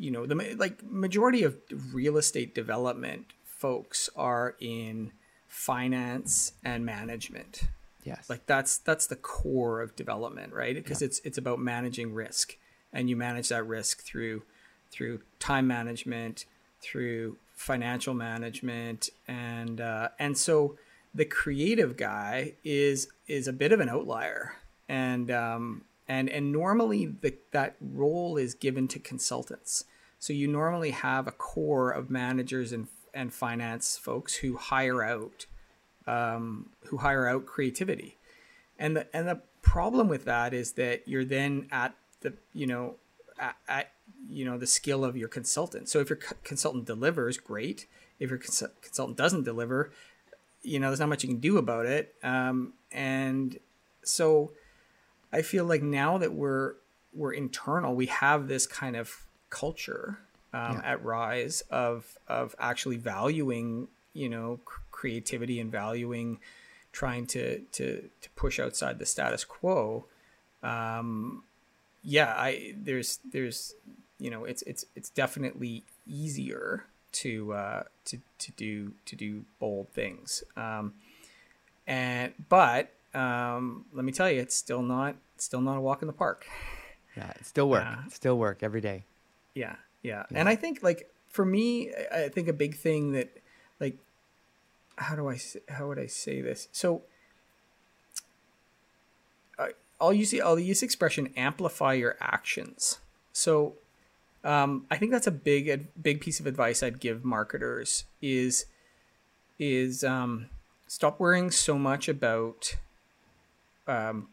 you 0.00 0.10
know 0.10 0.26
the 0.26 0.34
like 0.58 0.82
majority 0.82 1.42
of 1.42 1.56
real 1.92 2.16
estate 2.16 2.54
development 2.54 3.26
folks 3.44 4.08
are 4.16 4.56
in 4.58 5.12
finance 5.46 6.52
and 6.64 6.86
management 6.86 7.62
yes 8.04 8.30
like 8.30 8.46
that's 8.46 8.78
that's 8.78 9.06
the 9.06 9.16
core 9.16 9.80
of 9.80 9.94
development 9.94 10.52
right 10.52 10.74
because 10.74 11.02
yeah. 11.02 11.06
it's 11.06 11.20
it's 11.24 11.38
about 11.38 11.58
managing 11.58 12.14
risk 12.14 12.56
and 12.92 13.10
you 13.10 13.16
manage 13.16 13.48
that 13.50 13.66
risk 13.66 14.02
through 14.02 14.42
through 14.90 15.20
time 15.38 15.66
management 15.66 16.46
through 16.80 17.36
financial 17.52 18.14
management 18.14 19.10
and 19.28 19.80
uh, 19.80 20.08
and 20.18 20.38
so 20.38 20.76
the 21.14 21.26
creative 21.26 21.96
guy 21.96 22.54
is 22.64 23.08
is 23.26 23.46
a 23.46 23.52
bit 23.52 23.70
of 23.70 23.80
an 23.80 23.88
outlier 23.88 24.54
and 24.88 25.30
um, 25.30 25.84
and 26.08 26.28
and 26.28 26.50
normally 26.50 27.06
the, 27.06 27.34
that 27.52 27.76
role 27.80 28.36
is 28.36 28.54
given 28.54 28.88
to 28.88 28.98
consultants. 28.98 29.84
So 30.20 30.34
you 30.34 30.46
normally 30.46 30.90
have 30.90 31.26
a 31.26 31.32
core 31.32 31.90
of 31.90 32.10
managers 32.10 32.72
and 32.72 32.86
and 33.12 33.32
finance 33.32 33.96
folks 33.96 34.36
who 34.36 34.56
hire 34.56 35.02
out 35.02 35.46
um, 36.06 36.70
who 36.86 36.98
hire 36.98 37.26
out 37.26 37.46
creativity, 37.46 38.18
and 38.78 38.96
the 38.96 39.16
and 39.16 39.26
the 39.26 39.40
problem 39.62 40.08
with 40.08 40.26
that 40.26 40.54
is 40.54 40.72
that 40.72 41.08
you're 41.08 41.24
then 41.24 41.66
at 41.72 41.94
the 42.20 42.34
you 42.52 42.66
know 42.66 42.96
at, 43.38 43.56
at 43.66 43.92
you 44.28 44.44
know 44.44 44.58
the 44.58 44.66
skill 44.66 45.04
of 45.06 45.16
your 45.16 45.28
consultant. 45.28 45.88
So 45.88 46.00
if 46.00 46.10
your 46.10 46.18
consultant 46.44 46.84
delivers, 46.84 47.38
great. 47.38 47.86
If 48.18 48.28
your 48.28 48.38
cons- 48.38 48.62
consultant 48.82 49.16
doesn't 49.16 49.44
deliver, 49.44 49.90
you 50.62 50.78
know 50.78 50.88
there's 50.88 51.00
not 51.00 51.08
much 51.08 51.24
you 51.24 51.30
can 51.30 51.40
do 51.40 51.56
about 51.56 51.86
it. 51.86 52.14
Um, 52.22 52.74
and 52.92 53.58
so 54.02 54.52
I 55.32 55.40
feel 55.40 55.64
like 55.64 55.82
now 55.82 56.18
that 56.18 56.34
we're 56.34 56.74
we're 57.14 57.32
internal, 57.32 57.94
we 57.94 58.06
have 58.06 58.48
this 58.48 58.66
kind 58.66 58.96
of 58.96 59.24
culture 59.50 60.18
um, 60.52 60.76
yeah. 60.76 60.92
at 60.92 61.04
Rise 61.04 61.62
of 61.70 62.18
of 62.28 62.54
actually 62.58 62.96
valuing 62.96 63.88
you 64.12 64.28
know 64.28 64.60
creativity 64.90 65.60
and 65.60 65.70
valuing 65.70 66.38
trying 66.92 67.26
to 67.26 67.60
to 67.72 68.08
to 68.20 68.30
push 68.30 68.58
outside 68.58 68.98
the 68.98 69.06
status 69.06 69.44
quo. 69.44 70.06
Um, 70.62 71.44
yeah, 72.02 72.34
I 72.36 72.74
there's 72.76 73.18
there's 73.32 73.74
you 74.18 74.30
know 74.30 74.44
it's 74.44 74.62
it's 74.62 74.84
it's 74.94 75.10
definitely 75.10 75.84
easier 76.06 76.84
to 77.12 77.52
uh, 77.52 77.82
to 78.06 78.18
to 78.38 78.52
do 78.52 78.92
to 79.06 79.16
do 79.16 79.44
bold 79.58 79.88
things. 79.90 80.42
Um, 80.56 80.94
and 81.86 82.32
but 82.48 82.92
um, 83.14 83.86
let 83.92 84.04
me 84.04 84.12
tell 84.12 84.30
you, 84.30 84.40
it's 84.40 84.54
still 84.54 84.82
not 84.82 85.16
still 85.36 85.60
not 85.60 85.76
a 85.76 85.80
walk 85.80 86.02
in 86.02 86.06
the 86.06 86.12
park. 86.12 86.46
Yeah, 87.16 87.32
it's 87.36 87.48
still 87.48 87.68
work. 87.68 87.84
Yeah. 87.84 88.04
still 88.10 88.38
work 88.38 88.62
every 88.62 88.80
day. 88.80 89.04
Yeah, 89.54 89.76
yeah, 90.02 90.24
yeah. 90.30 90.38
And 90.38 90.48
I 90.48 90.56
think 90.56 90.82
like 90.82 91.10
for 91.28 91.44
me, 91.44 91.92
I 92.12 92.28
think 92.28 92.48
a 92.48 92.52
big 92.52 92.76
thing 92.76 93.12
that 93.12 93.36
like 93.78 93.96
how 94.96 95.16
do 95.16 95.28
I 95.28 95.38
how 95.68 95.88
would 95.88 95.98
I 95.98 96.06
say 96.06 96.40
this? 96.40 96.68
So 96.72 97.02
I'll 100.00 100.12
use 100.12 100.30
the 100.30 100.42
I'll 100.42 100.58
use 100.58 100.80
the 100.80 100.86
expression 100.86 101.32
amplify 101.36 101.92
your 101.92 102.16
actions. 102.20 102.98
So 103.32 103.74
um, 104.42 104.86
I 104.90 104.96
think 104.96 105.12
that's 105.12 105.26
a 105.26 105.32
big 105.32 105.88
big 106.00 106.20
piece 106.20 106.40
of 106.40 106.46
advice 106.46 106.82
I'd 106.82 107.00
give 107.00 107.24
marketers 107.24 108.04
is 108.22 108.66
is 109.58 110.02
um, 110.02 110.48
stop 110.86 111.20
worrying 111.20 111.50
so 111.50 111.78
much 111.78 112.08
about 112.08 112.76
um, 113.86 114.28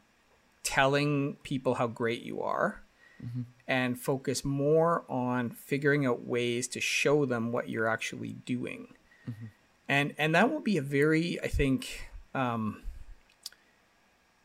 telling 0.64 1.36
people 1.44 1.76
how 1.76 1.88
great 1.88 2.22
you 2.22 2.42
are 2.42 2.82
mm-hmm. 3.24 3.42
And 3.68 4.00
focus 4.00 4.46
more 4.46 5.04
on 5.10 5.50
figuring 5.50 6.06
out 6.06 6.26
ways 6.26 6.68
to 6.70 6.80
show 6.80 7.26
them 7.26 7.52
what 7.52 7.70
you're 7.70 7.88
actually 7.88 8.34
doing. 8.46 8.88
Mm-hmm. 9.30 9.46
And 9.90 10.14
and 10.18 10.36
that 10.36 10.52
will 10.52 10.62
be 10.62 10.78
a 10.78 10.82
very 10.82 11.40
I 11.42 11.48
think 11.48 12.10
um, 12.34 12.82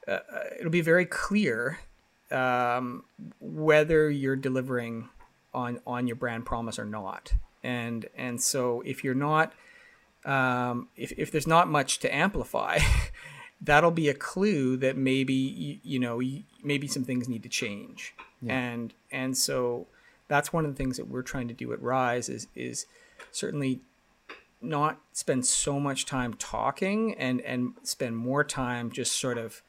uh, 0.06 0.10
uh, 0.12 0.18
it'll 0.58 0.70
be 0.70 0.80
very 0.80 1.06
clear 1.06 1.78
um, 2.30 3.04
whether 3.40 4.10
you're 4.10 4.36
delivering 4.36 5.08
on 5.54 5.80
on 5.86 6.06
your 6.06 6.16
brand 6.16 6.44
promise 6.44 6.78
or 6.78 6.84
not. 6.84 7.32
And 7.62 8.06
and 8.16 8.42
so 8.42 8.82
if 8.84 9.04
you're 9.04 9.14
not 9.14 9.52
um, 10.24 10.88
if, 10.96 11.12
if 11.16 11.30
there's 11.30 11.46
not 11.46 11.68
much 11.68 11.98
to 12.00 12.14
amplify, 12.14 12.78
that'll 13.60 13.90
be 13.90 14.08
a 14.08 14.14
clue 14.14 14.76
that 14.78 14.96
maybe 14.96 15.34
you, 15.34 15.78
you 15.82 15.98
know 15.98 16.20
maybe 16.62 16.88
some 16.88 17.04
things 17.04 17.28
need 17.28 17.42
to 17.44 17.48
change 17.48 18.14
yeah. 18.42 18.58
and 18.58 18.94
and 19.10 19.36
so 19.36 19.86
that's 20.28 20.52
one 20.52 20.64
of 20.64 20.70
the 20.70 20.76
things 20.76 20.96
that 20.96 21.08
we're 21.08 21.22
trying 21.22 21.48
to 21.48 21.54
do 21.54 21.72
at 21.72 21.82
rise 21.82 22.28
is 22.28 22.48
is 22.54 22.86
certainly 23.30 23.80
not 24.60 25.00
spend 25.12 25.44
so 25.44 25.80
much 25.80 26.06
time 26.06 26.34
talking 26.34 27.14
and 27.14 27.40
and 27.42 27.74
spend 27.82 28.16
more 28.16 28.44
time 28.44 28.90
just 28.90 29.18
sort 29.18 29.36
of 29.36 29.62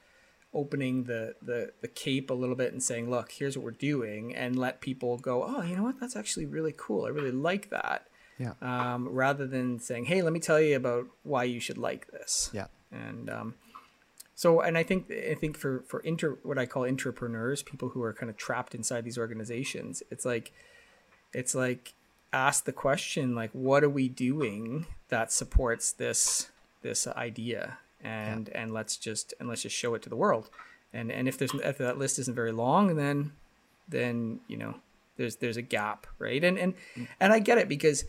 opening 0.54 1.06
the 1.06 1.34
the 1.42 1.72
the 1.82 1.88
cape 1.88 2.30
a 2.30 2.34
little 2.34 2.56
bit 2.56 2.72
and 2.72 2.84
saying 2.84 3.10
look 3.10 3.32
here's 3.32 3.58
what 3.58 3.64
we're 3.64 3.72
doing 3.72 4.36
and 4.36 4.58
let 4.58 4.82
people 4.82 5.18
go 5.18 5.44
oh 5.44 5.64
you 5.64 5.76
know 5.76 5.84
what? 5.84 6.00
That's 6.00 6.16
actually 6.16 6.46
really 6.46 6.74
cool. 6.78 7.06
I 7.06 7.10
really 7.10 7.32
like 7.32 7.70
that. 7.72 8.08
Yeah. 8.38 8.54
Um, 8.62 9.10
rather 9.10 9.48
than 9.48 9.80
saying 9.80 10.06
hey 10.06 10.22
let 10.22 10.34
me 10.34 10.40
tell 10.40 10.62
you 10.62 10.76
about 10.76 11.08
why 11.24 11.44
you 11.44 11.60
should 11.60 11.78
like 11.78 12.08
this. 12.12 12.52
Yeah. 12.54 12.68
And 12.92 13.30
um, 13.30 13.56
so, 14.44 14.60
and 14.60 14.78
I 14.78 14.84
think 14.84 15.10
I 15.10 15.36
think 15.36 15.58
for 15.58 15.86
for 15.88 16.02
inter 16.02 16.38
what 16.44 16.58
I 16.58 16.66
call 16.66 16.84
entrepreneurs, 16.84 17.64
people 17.64 17.88
who 17.88 18.04
are 18.04 18.12
kind 18.12 18.30
of 18.30 18.36
trapped 18.36 18.76
inside 18.76 19.06
these 19.06 19.18
organizations, 19.18 20.04
it's 20.12 20.26
like 20.26 20.52
it's 21.32 21.56
like 21.56 21.94
ask 22.34 22.66
the 22.66 22.74
question 22.74 23.36
like, 23.36 23.52
what 23.54 23.86
are 23.86 23.90
we 23.90 24.10
doing 24.10 24.86
that 25.08 25.32
supports 25.32 25.94
this 25.94 26.50
this 26.82 27.08
idea, 27.08 27.78
and 28.04 28.50
yeah. 28.50 28.64
and 28.64 28.74
let's 28.74 28.98
just 28.98 29.34
and 29.40 29.48
let's 29.48 29.62
just 29.62 29.78
show 29.78 29.96
it 29.96 30.02
to 30.02 30.10
the 30.10 30.18
world, 30.18 30.50
and 30.92 31.10
and 31.10 31.30
if 31.30 31.38
there's 31.38 31.54
if 31.54 31.78
that 31.78 31.98
list 31.98 32.20
isn't 32.20 32.36
very 32.36 32.52
long, 32.52 32.98
then 32.98 33.32
then 33.88 34.42
you 34.50 34.58
know 34.58 34.76
there's 35.16 35.38
there's 35.38 35.56
a 35.56 35.62
gap, 35.62 36.06
right? 36.20 36.44
And 36.44 36.60
and 36.60 36.74
mm. 36.98 37.08
and 37.22 37.32
I 37.32 37.40
get 37.40 37.60
it 37.60 37.70
because 37.70 38.04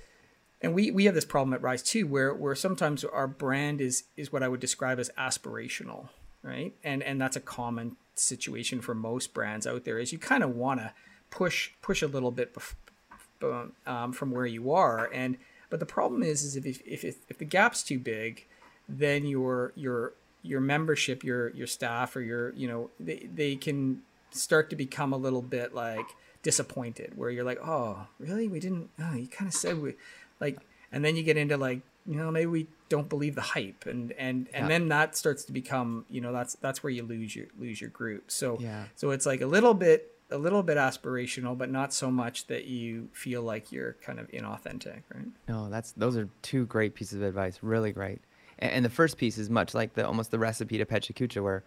and 0.61 0.75
we 0.75 0.91
we 0.91 1.05
have 1.05 1.15
this 1.15 1.25
problem 1.25 1.55
at 1.55 1.63
Rise 1.63 1.85
too, 1.85 2.09
where 2.09 2.35
where 2.35 2.57
sometimes 2.57 3.05
our 3.05 3.29
brand 3.29 3.81
is 3.81 4.03
is 4.17 4.33
what 4.33 4.43
I 4.43 4.49
would 4.49 4.59
describe 4.59 4.99
as 4.99 5.13
aspirational, 5.17 6.09
right? 6.45 6.73
And 6.85 7.03
and 7.03 7.21
that's 7.21 7.37
a 7.37 7.41
common 7.41 7.97
situation 8.15 8.81
for 8.81 8.95
most 8.95 9.35
brands 9.35 9.67
out 9.67 9.85
there. 9.85 9.99
Is 9.99 10.13
you 10.13 10.19
kind 10.19 10.45
of 10.45 10.55
want 10.55 10.81
to 10.81 10.93
push 11.31 11.71
push 11.83 12.03
a 12.03 12.07
little 12.07 12.31
bit 12.31 12.55
bef- 12.55 13.71
um, 13.87 14.13
from 14.13 14.31
where 14.31 14.47
you 14.47 14.71
are, 14.71 15.11
and 15.13 15.39
but 15.71 15.81
the 15.81 15.87
problem 15.87 16.23
is 16.23 16.45
is 16.45 16.55
if 16.55 16.67
if 16.67 17.05
if, 17.05 17.17
if 17.29 17.39
the 17.39 17.45
gap's 17.45 17.83
too 17.83 17.99
big, 17.99 18.47
then 18.89 19.25
your 19.25 19.73
your 19.75 20.13
your 20.43 20.61
membership, 20.61 21.25
your 21.25 21.49
your 21.51 21.67
staff, 21.67 22.15
or 22.15 22.21
your 22.21 22.53
you 22.53 22.69
know 22.69 22.91
they 23.01 23.27
they 23.35 23.57
can 23.57 24.03
start 24.31 24.69
to 24.71 24.77
become 24.77 25.13
a 25.13 25.17
little 25.17 25.43
bit 25.43 25.75
like 25.75 26.07
disappointed 26.43 27.17
where 27.17 27.31
you're 27.31 27.45
like 27.45 27.59
oh 27.65 28.07
really 28.19 28.49
we 28.49 28.61
didn't 28.61 28.91
oh 29.01 29.15
you 29.15 29.27
kind 29.27 29.49
of 29.49 29.55
said 29.55 29.81
we 29.81 29.95
like 30.41 30.59
and 30.93 31.05
then 31.05 31.17
you 31.17 31.23
get 31.23 31.39
into 31.39 31.57
like 31.57 31.81
you 32.07 32.17
know 32.17 32.31
maybe 32.31 32.47
we 32.47 32.67
don't 32.89 33.09
believe 33.09 33.35
the 33.35 33.41
hype 33.41 33.87
and 33.87 34.13
and 34.13 34.49
and 34.53 34.65
yeah. 34.65 34.69
then 34.69 34.89
that 34.89 35.17
starts 35.17 35.45
to 35.45 35.53
become 35.53 36.05
you 36.09 36.21
know 36.21 36.33
that's 36.33 36.55
that's 36.57 36.83
where 36.83 36.91
you 36.91 37.03
lose 37.03 37.35
your 37.35 37.47
lose 37.59 37.81
your 37.81 37.91
group 37.91 38.31
so 38.31 38.57
yeah 38.61 38.85
so 38.95 39.11
it's 39.11 39.27
like 39.27 39.41
a 39.41 39.47
little 39.47 39.75
bit 39.75 40.11
a 40.31 40.39
little 40.39 40.63
bit 40.63 40.77
aspirational 40.77 41.57
but 41.57 41.71
not 41.71 41.93
so 41.93 42.11
much 42.11 42.47
that 42.47 42.65
you 42.65 43.09
feel 43.13 43.43
like 43.43 43.71
you're 43.71 43.95
kind 44.03 44.19
of 44.19 44.29
inauthentic 44.29 45.03
right 45.15 45.27
no 45.49 45.69
that's 45.69 45.93
those 45.93 46.17
are 46.17 46.29
two 46.43 46.67
great 46.67 46.95
pieces 46.95 47.21
of 47.21 47.23
advice 47.23 47.59
really 47.63 47.93
great 47.93 48.21
And, 48.59 48.73
and 48.73 48.85
the 48.85 48.91
first 48.91 49.17
piece 49.17 49.39
is 49.39 49.51
much 49.51 49.75
like 49.75 49.95
the 49.95 50.07
almost 50.07 50.31
the 50.31 50.39
recipe 50.39 50.79
to 50.79 50.85
Pecha 50.85 51.15
Kucha, 51.15 51.43
where 51.43 51.63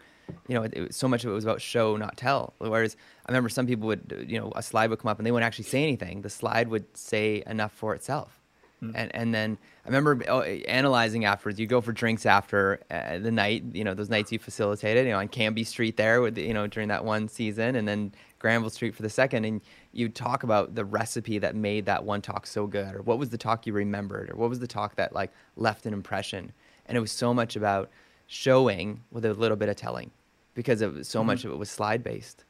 you 0.47 0.55
know 0.55 0.63
it, 0.63 0.73
it, 0.73 0.93
so 0.93 1.07
much 1.07 1.23
of 1.23 1.31
it 1.31 1.33
was 1.33 1.43
about 1.43 1.61
show, 1.61 1.95
not 1.97 2.17
tell. 2.17 2.53
Whereas 2.57 2.95
I 3.25 3.31
remember 3.31 3.49
some 3.49 3.67
people 3.67 3.88
would, 3.88 4.25
you 4.27 4.39
know, 4.39 4.51
a 4.55 4.63
slide 4.63 4.89
would 4.89 4.99
come 4.99 5.09
up 5.09 5.17
and 5.19 5.25
they 5.25 5.31
wouldn't 5.31 5.45
actually 5.45 5.65
say 5.65 5.83
anything. 5.83 6.21
The 6.21 6.29
slide 6.29 6.67
would 6.69 6.85
say 6.97 7.43
enough 7.45 7.71
for 7.71 7.93
itself. 7.93 8.36
Mm. 8.84 8.91
And 8.93 9.15
and 9.15 9.34
then 9.34 9.57
I 9.86 9.88
remember 9.88 10.23
oh, 10.28 10.41
analyzing 10.41 11.25
afterwards. 11.25 11.59
You 11.59 11.65
go 11.65 11.82
for 11.82 11.91
drinks 11.91 12.25
after 12.25 12.80
uh, 12.91 13.17
the 13.17 13.32
night, 13.32 13.63
you 13.73 13.84
know, 13.84 13.93
those 13.93 14.09
nights 14.09 14.32
you 14.32 14.38
facilitated, 14.38 15.05
you 15.05 15.11
know, 15.11 15.19
on 15.19 15.30
Cambie 15.30 15.65
Street 15.65 15.97
there, 15.97 16.21
with 16.21 16.38
you 16.38 16.53
know, 16.53 16.67
during 16.67 16.89
that 16.89 17.03
one 17.03 17.28
season, 17.28 17.75
and 17.75 17.88
then 17.88 18.13
Granville 18.38 18.69
Street 18.69 18.93
for 18.93 19.01
the 19.01 19.09
second, 19.09 19.45
and 19.45 19.61
you 19.93 20.09
talk 20.09 20.43
about 20.43 20.75
the 20.75 20.86
recipe 20.86 21.39
that 21.39 21.55
made 21.55 21.88
that 21.88 22.03
one 22.03 22.21
talk 22.21 22.45
so 22.45 22.67
good, 22.67 22.93
or 22.93 23.01
what 23.01 23.17
was 23.17 23.30
the 23.30 23.38
talk 23.38 23.65
you 23.65 23.73
remembered, 23.73 24.30
or 24.30 24.36
what 24.36 24.49
was 24.49 24.59
the 24.59 24.67
talk 24.67 24.95
that 24.95 25.11
like 25.13 25.32
left 25.55 25.88
an 25.88 25.93
impression, 25.93 26.51
and 26.86 26.95
it 26.95 27.01
was 27.01 27.11
so 27.11 27.34
much 27.34 27.55
about 27.55 27.89
showing 28.28 29.01
with 29.11 29.25
a 29.25 29.34
little 29.34 29.57
bit 29.57 29.69
of 29.69 29.75
telling, 29.75 30.11
because 30.53 30.82
it 30.82 30.93
was, 30.93 31.07
so 31.07 31.19
mm-hmm. 31.19 31.28
much 31.28 31.45
of 31.45 31.51
it 31.51 31.57
was 31.57 31.69
slide 31.69 32.03
based. 32.03 32.43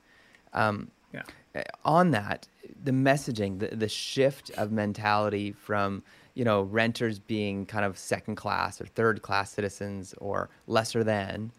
Um, 0.52 0.92
yeah. 1.14 1.24
On 1.86 2.12
that, 2.12 2.48
the 2.84 2.92
messaging, 2.92 3.60
the, 3.60 3.76
the 3.76 3.90
shift 3.90 4.50
of 4.52 4.72
mentality 4.72 5.52
from 5.52 6.04
you 6.34 6.46
know 6.46 6.64
renters 6.64 7.20
being 7.20 7.66
kind 7.66 7.86
of 7.86 7.98
second 7.98 8.36
class 8.36 8.80
or 8.80 8.86
third 8.86 9.22
class 9.22 9.52
citizens 9.52 10.14
or 10.20 10.50
lesser 10.68 11.04
than. 11.04 11.52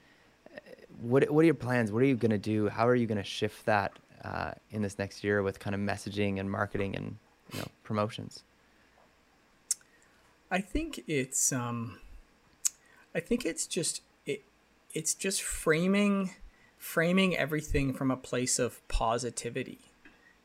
Eh, 0.54 0.58
what 1.00 1.30
what 1.30 1.42
are 1.42 1.46
your 1.46 1.54
plans? 1.54 1.90
What 1.92 2.02
are 2.02 2.06
you 2.06 2.16
going 2.16 2.30
to 2.30 2.38
do? 2.38 2.68
How 2.68 2.86
are 2.86 2.94
you 2.94 3.06
going 3.06 3.18
to 3.18 3.24
shift 3.24 3.66
that 3.66 3.92
uh, 4.24 4.52
in 4.70 4.82
this 4.82 4.98
next 4.98 5.24
year 5.24 5.42
with 5.42 5.58
kind 5.58 5.74
of 5.74 5.80
messaging 5.80 6.38
and 6.38 6.50
marketing 6.50 6.96
and 6.96 7.16
you 7.52 7.60
know 7.60 7.68
promotions? 7.82 8.42
I 10.50 10.60
think 10.60 11.04
it's 11.06 11.52
um, 11.52 11.98
I 13.14 13.20
think 13.20 13.44
it's 13.44 13.66
just 13.66 14.02
it 14.26 14.44
it's 14.94 15.14
just 15.14 15.42
framing 15.42 16.34
framing 16.78 17.36
everything 17.36 17.92
from 17.92 18.10
a 18.10 18.16
place 18.16 18.58
of 18.58 18.86
positivity 18.86 19.87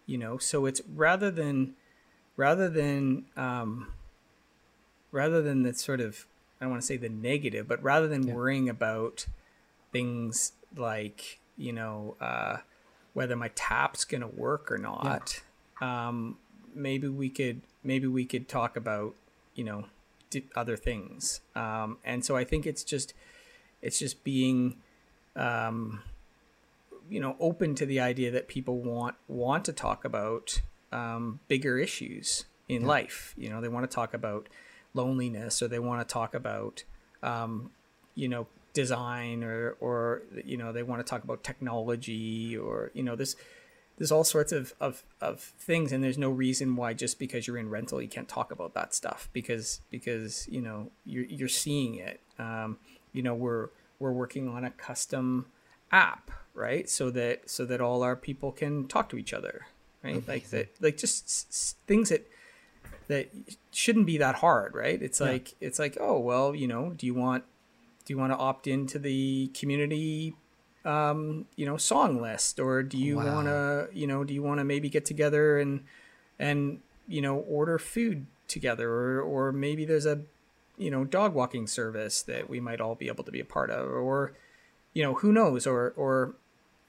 you 0.06 0.18
know 0.18 0.38
so 0.38 0.66
it's 0.66 0.82
rather 0.94 1.32
than 1.32 1.76
rather 2.36 2.70
than 2.70 3.26
um, 3.36 3.94
rather 5.12 5.42
than 5.42 5.64
the 5.64 5.74
sort 5.74 6.02
of 6.02 6.26
I 6.60 6.66
don't 6.66 6.72
want 6.72 6.82
to 6.82 6.88
say 6.88 6.98
the 6.98 7.10
negative, 7.10 7.68
but 7.68 7.82
rather 7.84 8.08
than 8.08 8.28
yeah. 8.28 8.34
worrying 8.34 8.70
about 8.70 9.26
things 9.92 10.54
like 10.76 11.40
you 11.58 11.74
know 11.74 12.16
uh, 12.20 12.58
whether 13.14 13.36
my 13.36 13.50
tap's 13.56 14.06
gonna 14.06 14.28
work 14.28 14.72
or 14.72 14.78
not, 14.78 15.42
yeah. 15.82 16.08
um, 16.08 16.38
maybe 16.74 17.08
we 17.08 17.30
could 17.30 17.62
maybe 17.84 18.08
we 18.08 18.26
could 18.26 18.48
talk 18.48 18.76
about 18.76 19.16
you 19.56 19.64
know 19.64 19.86
other 20.56 20.76
things. 20.76 21.42
Um, 21.56 21.98
and 22.04 22.26
so 22.26 22.36
I 22.36 22.44
think 22.44 22.66
it's 22.66 22.84
just 22.84 23.14
it's 23.82 24.00
just 24.00 24.24
being 24.24 24.78
um, 25.36 26.02
you 27.14 27.20
know 27.20 27.36
open 27.40 27.76
to 27.76 27.86
the 27.86 28.00
idea 28.00 28.32
that 28.32 28.48
people 28.48 28.80
want 28.80 29.16
want 29.28 29.66
to 29.66 29.74
talk 29.74 30.04
about 30.04 30.60
um, 30.92 31.40
bigger 31.48 31.78
issues 31.78 32.46
in 32.68 32.82
yeah. 32.82 32.88
life. 32.88 33.36
You 33.38 33.50
know, 33.50 33.62
they 33.62 33.68
want 33.68 33.90
to 33.90 33.94
talk 33.94 34.16
about 34.16 34.50
loneliness 34.96 35.62
or 35.62 35.68
they 35.68 35.78
want 35.78 36.08
to 36.08 36.12
talk 36.12 36.34
about 36.34 36.84
um, 37.22 37.70
you 38.16 38.28
know 38.28 38.48
design 38.74 39.44
or 39.44 39.76
or 39.80 40.24
you 40.44 40.58
know 40.58 40.74
they 40.74 40.82
want 40.82 41.06
to 41.06 41.10
talk 41.10 41.24
about 41.24 41.44
technology 41.44 42.58
or 42.58 42.90
you 42.96 43.04
know 43.04 43.16
this 43.16 43.36
there's 44.00 44.12
all 44.12 44.24
sorts 44.24 44.52
of, 44.52 44.74
of, 44.82 45.04
of 45.22 45.40
things 45.40 45.92
and 45.92 46.04
there's 46.04 46.18
no 46.18 46.32
reason 46.32 46.76
why 46.76 46.96
just 46.96 47.20
because 47.20 47.46
you're 47.46 47.60
in 47.60 47.70
rental 47.70 48.02
you 48.02 48.08
can't 48.08 48.28
talk 48.28 48.52
about 48.52 48.74
that 48.74 48.92
stuff 48.96 49.30
because 49.34 49.82
because 49.92 50.48
you 50.50 50.60
know 50.60 50.90
you're, 51.06 51.26
you're 51.26 51.48
seeing 51.48 51.96
it 51.96 52.20
um, 52.40 52.78
you 53.12 53.22
know 53.22 53.36
we're 53.36 53.70
we're 54.00 54.12
working 54.12 54.48
on 54.50 54.66
a 54.66 54.72
custom 54.72 55.46
app 55.94 56.32
right? 56.56 56.90
So 56.90 57.10
that 57.12 57.50
so 57.50 57.66
that 57.66 57.82
all 57.82 58.04
our 58.04 58.16
people 58.16 58.52
can 58.52 58.88
talk 58.88 59.10
to 59.10 59.18
each 59.18 59.34
other 59.34 59.68
right? 60.04 60.28
Like 60.28 60.50
that 60.50 60.70
like 60.82 60.98
just 60.98 61.26
s- 61.26 61.76
things 61.88 62.10
that 62.10 62.28
that 63.08 63.30
shouldn't 63.72 64.06
be 64.06 64.18
that 64.18 64.36
hard 64.36 64.76
right? 64.76 65.02
It's 65.02 65.20
yeah. 65.20 65.28
like 65.28 65.56
it's 65.62 65.80
like 65.80 65.98
oh 66.00 66.20
well 66.20 66.54
you 66.54 66.68
know 66.68 66.92
do 66.92 67.06
you 67.06 67.14
want 67.14 67.44
do 68.06 68.14
you 68.14 68.18
want 68.18 68.34
to 68.34 68.38
opt 68.38 68.68
into 68.68 69.00
the 69.00 69.48
community 69.54 70.36
um, 70.86 71.46
you 71.56 71.66
know 71.66 71.78
song 71.78 72.22
list? 72.22 72.60
Or 72.60 72.84
do 72.84 72.98
you 72.98 73.18
wow. 73.18 73.36
want 73.36 73.48
to 73.48 73.88
you 73.94 74.08
know 74.08 74.24
do 74.24 74.34
you 74.34 74.44
want 74.44 74.60
to 74.60 74.64
maybe 74.64 74.90
get 74.90 75.06
together 75.06 75.58
and 75.58 75.84
and 76.40 76.80
you 77.08 77.22
know 77.22 77.38
order 77.38 77.78
food 77.78 78.26
together? 78.48 78.90
Or 78.90 79.22
or 79.22 79.52
maybe 79.52 79.86
there's 79.86 80.06
a 80.06 80.22
you 80.78 80.92
know 80.92 81.04
dog 81.06 81.34
walking 81.34 81.68
service 81.68 82.22
that 82.24 82.50
we 82.50 82.60
might 82.60 82.82
all 82.82 82.96
be 82.96 83.08
able 83.08 83.24
to 83.24 83.32
be 83.32 83.40
a 83.40 83.46
part 83.46 83.70
of. 83.70 83.88
Or 83.90 84.34
you 84.94 85.04
know 85.04 85.16
who 85.16 85.32
knows 85.32 85.66
or 85.68 85.94
or 85.96 86.36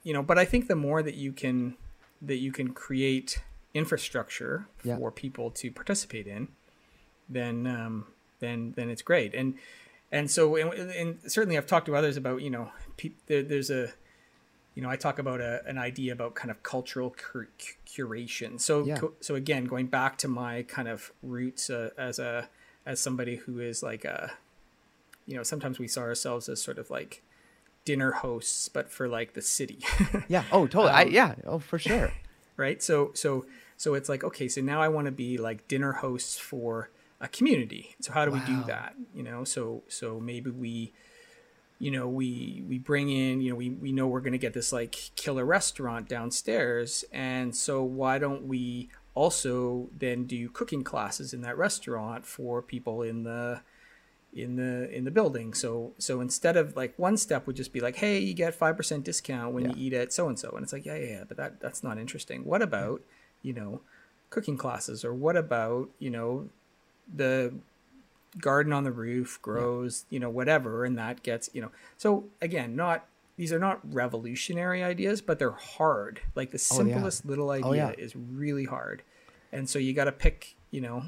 you 0.02 0.12
know 0.12 0.22
but 0.22 0.38
i 0.38 0.44
think 0.44 0.68
the 0.68 0.76
more 0.76 1.02
that 1.02 1.14
you 1.14 1.32
can 1.32 1.76
that 2.22 2.36
you 2.36 2.52
can 2.52 2.72
create 2.72 3.42
infrastructure 3.72 4.66
yeah. 4.82 4.96
for 4.96 5.10
people 5.10 5.50
to 5.50 5.70
participate 5.70 6.26
in 6.26 6.48
then 7.28 7.66
um 7.66 8.06
then 8.40 8.72
then 8.76 8.88
it's 8.88 9.02
great 9.02 9.34
and 9.34 9.54
and 10.12 10.30
so 10.30 10.56
and, 10.56 10.72
and 10.90 11.18
certainly 11.26 11.56
i've 11.56 11.66
talked 11.66 11.86
to 11.86 11.96
others 11.96 12.16
about 12.16 12.42
you 12.42 12.50
know 12.50 12.70
pe- 12.96 13.12
there, 13.26 13.42
there's 13.42 13.70
a 13.70 13.88
you 14.74 14.82
know 14.82 14.88
i 14.88 14.96
talk 14.96 15.18
about 15.18 15.40
a, 15.40 15.62
an 15.66 15.78
idea 15.78 16.12
about 16.12 16.34
kind 16.34 16.50
of 16.50 16.62
cultural 16.62 17.10
cur- 17.16 17.48
curation 17.86 18.60
so 18.60 18.84
yeah. 18.84 18.96
co- 18.96 19.14
so 19.20 19.34
again 19.34 19.64
going 19.64 19.86
back 19.86 20.18
to 20.18 20.28
my 20.28 20.62
kind 20.62 20.88
of 20.88 21.12
roots 21.22 21.70
uh, 21.70 21.90
as 21.98 22.18
a 22.18 22.48
as 22.86 23.00
somebody 23.00 23.36
who 23.36 23.60
is 23.60 23.82
like 23.82 24.04
a 24.04 24.32
you 25.26 25.36
know 25.36 25.42
sometimes 25.42 25.78
we 25.78 25.88
saw 25.88 26.02
ourselves 26.02 26.48
as 26.48 26.60
sort 26.62 26.78
of 26.78 26.90
like 26.90 27.22
dinner 27.84 28.12
hosts, 28.12 28.68
but 28.68 28.90
for 28.90 29.08
like 29.08 29.34
the 29.34 29.42
city. 29.42 29.78
yeah. 30.28 30.44
Oh, 30.50 30.66
totally. 30.66 30.90
Um, 30.90 30.96
I, 30.96 31.04
yeah. 31.04 31.34
Oh, 31.44 31.58
for 31.58 31.78
sure. 31.78 32.12
right. 32.56 32.82
So, 32.82 33.12
so, 33.14 33.46
so 33.76 33.94
it's 33.94 34.08
like, 34.08 34.24
okay, 34.24 34.48
so 34.48 34.60
now 34.60 34.80
I 34.80 34.88
want 34.88 35.06
to 35.06 35.12
be 35.12 35.38
like 35.38 35.68
dinner 35.68 35.92
hosts 35.92 36.38
for 36.38 36.90
a 37.20 37.28
community. 37.28 37.94
So 38.00 38.12
how 38.12 38.24
do 38.24 38.30
wow. 38.30 38.40
we 38.46 38.54
do 38.54 38.64
that? 38.64 38.94
You 39.14 39.22
know, 39.22 39.44
so, 39.44 39.82
so 39.88 40.20
maybe 40.20 40.50
we, 40.50 40.92
you 41.78 41.90
know, 41.90 42.08
we, 42.08 42.62
we 42.66 42.78
bring 42.78 43.10
in, 43.10 43.40
you 43.40 43.50
know, 43.50 43.56
we, 43.56 43.70
we 43.70 43.92
know 43.92 44.06
we're 44.06 44.20
going 44.20 44.32
to 44.32 44.38
get 44.38 44.54
this 44.54 44.72
like 44.72 45.10
killer 45.16 45.44
restaurant 45.44 46.08
downstairs. 46.08 47.04
And 47.12 47.54
so 47.54 47.82
why 47.82 48.18
don't 48.18 48.46
we 48.46 48.90
also 49.14 49.90
then 49.96 50.24
do 50.24 50.48
cooking 50.48 50.82
classes 50.84 51.34
in 51.34 51.42
that 51.42 51.58
restaurant 51.58 52.24
for 52.24 52.62
people 52.62 53.02
in 53.02 53.24
the, 53.24 53.60
in 54.34 54.56
the 54.56 54.90
in 54.94 55.04
the 55.04 55.10
building. 55.10 55.54
So 55.54 55.92
so 55.98 56.20
instead 56.20 56.56
of 56.56 56.76
like 56.76 56.94
one 56.98 57.16
step 57.16 57.46
would 57.46 57.56
just 57.56 57.72
be 57.72 57.80
like, 57.80 57.96
hey, 57.96 58.18
you 58.18 58.34
get 58.34 58.54
five 58.54 58.76
percent 58.76 59.04
discount 59.04 59.54
when 59.54 59.64
yeah. 59.64 59.70
you 59.74 59.86
eat 59.86 59.92
at 59.92 60.12
so 60.12 60.28
and 60.28 60.38
so, 60.38 60.50
and 60.50 60.62
it's 60.62 60.72
like, 60.72 60.84
yeah, 60.84 60.96
yeah, 60.96 61.10
yeah, 61.10 61.24
but 61.26 61.36
that 61.36 61.60
that's 61.60 61.82
not 61.82 61.98
interesting. 61.98 62.44
What 62.44 62.62
about 62.62 63.00
you 63.42 63.52
know 63.52 63.80
cooking 64.30 64.56
classes, 64.56 65.04
or 65.04 65.14
what 65.14 65.36
about 65.36 65.88
you 65.98 66.10
know 66.10 66.48
the 67.12 67.54
garden 68.40 68.72
on 68.72 68.84
the 68.84 68.92
roof 68.92 69.38
grows, 69.42 70.04
yeah. 70.08 70.16
you 70.16 70.20
know, 70.20 70.30
whatever, 70.30 70.84
and 70.84 70.98
that 70.98 71.22
gets 71.22 71.48
you 71.52 71.62
know. 71.62 71.70
So 71.96 72.24
again, 72.42 72.74
not 72.74 73.06
these 73.36 73.52
are 73.52 73.58
not 73.58 73.80
revolutionary 73.92 74.82
ideas, 74.82 75.20
but 75.20 75.38
they're 75.38 75.52
hard. 75.52 76.20
Like 76.34 76.50
the 76.50 76.58
simplest 76.58 77.22
oh, 77.24 77.26
yeah. 77.26 77.30
little 77.30 77.48
oh, 77.50 77.52
idea 77.72 77.94
oh, 77.96 78.02
is 78.02 78.16
really 78.16 78.64
hard, 78.64 79.02
and 79.52 79.68
so 79.68 79.78
you 79.78 79.92
got 79.92 80.04
to 80.04 80.12
pick 80.12 80.56
you 80.70 80.80
know 80.80 81.04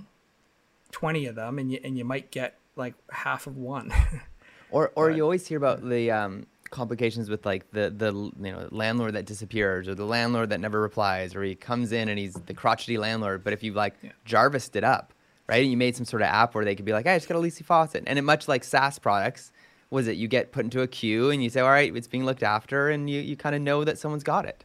twenty 0.93 1.27
of 1.27 1.35
them, 1.35 1.59
and 1.59 1.73
you 1.73 1.81
and 1.83 1.99
you 1.99 2.05
might 2.05 2.31
get 2.31 2.59
like 2.77 2.95
half 3.11 3.47
of 3.47 3.57
one. 3.57 3.93
or 4.71 4.93
or 4.95 5.09
but, 5.09 5.17
you 5.17 5.23
always 5.23 5.47
hear 5.47 5.59
about 5.59 5.87
the 5.89 6.11
um, 6.11 6.47
complications 6.71 7.29
with 7.29 7.45
like 7.47 7.71
the 7.73 7.91
the 7.91 8.13
you 8.13 8.53
know 8.53 8.69
landlord 8.71 9.15
that 9.15 9.27
disappears 9.27 9.89
or 9.89 9.95
the 9.95 10.05
landlord 10.05 10.51
that 10.51 10.61
never 10.61 10.81
replies 10.81 11.35
or 11.35 11.43
he 11.43 11.55
comes 11.55 11.93
in 11.93 12.09
and 12.09 12.19
he's 12.19 12.35
the 12.35 12.55
crotchety 12.55 12.99
landlord. 12.99 13.43
But 13.43 13.53
if 13.53 13.63
you 13.63 13.73
like 13.73 13.95
yeah. 14.03 14.11
Jarvis 14.25 14.71
it 14.75 14.85
up, 14.85 15.13
right, 15.49 15.63
and 15.63 15.71
you 15.71 15.77
made 15.77 15.97
some 15.97 16.05
sort 16.05 16.23
of 16.23 16.29
app 16.29 16.55
where 16.55 16.65
they 16.65 16.75
could 16.75 16.85
be 16.85 16.93
like, 16.93 17.07
hey, 17.07 17.15
I 17.15 17.17
just 17.19 17.29
got 17.29 17.37
a 17.37 17.41
leaky 17.41 17.65
faucet, 17.65 18.05
and 18.07 18.19
it 18.19 18.23
much 18.23 18.49
like 18.49 18.65
SaaS 18.65 18.99
products. 18.99 19.53
Was 19.89 20.09
it 20.09 20.17
you 20.17 20.27
get 20.27 20.51
put 20.51 20.65
into 20.65 20.83
a 20.83 20.89
queue 20.89 21.31
and 21.31 21.45
you 21.45 21.49
say, 21.49 21.61
all 21.61 21.71
right, 21.71 21.95
it's 21.95 22.09
being 22.09 22.25
looked 22.25 22.43
after, 22.43 22.91
and 22.91 23.09
you, 23.09 23.21
you 23.21 23.37
kind 23.37 23.55
of 23.55 23.63
know 23.63 23.85
that 23.85 23.99
someone's 23.99 24.25
got 24.25 24.45
it. 24.45 24.65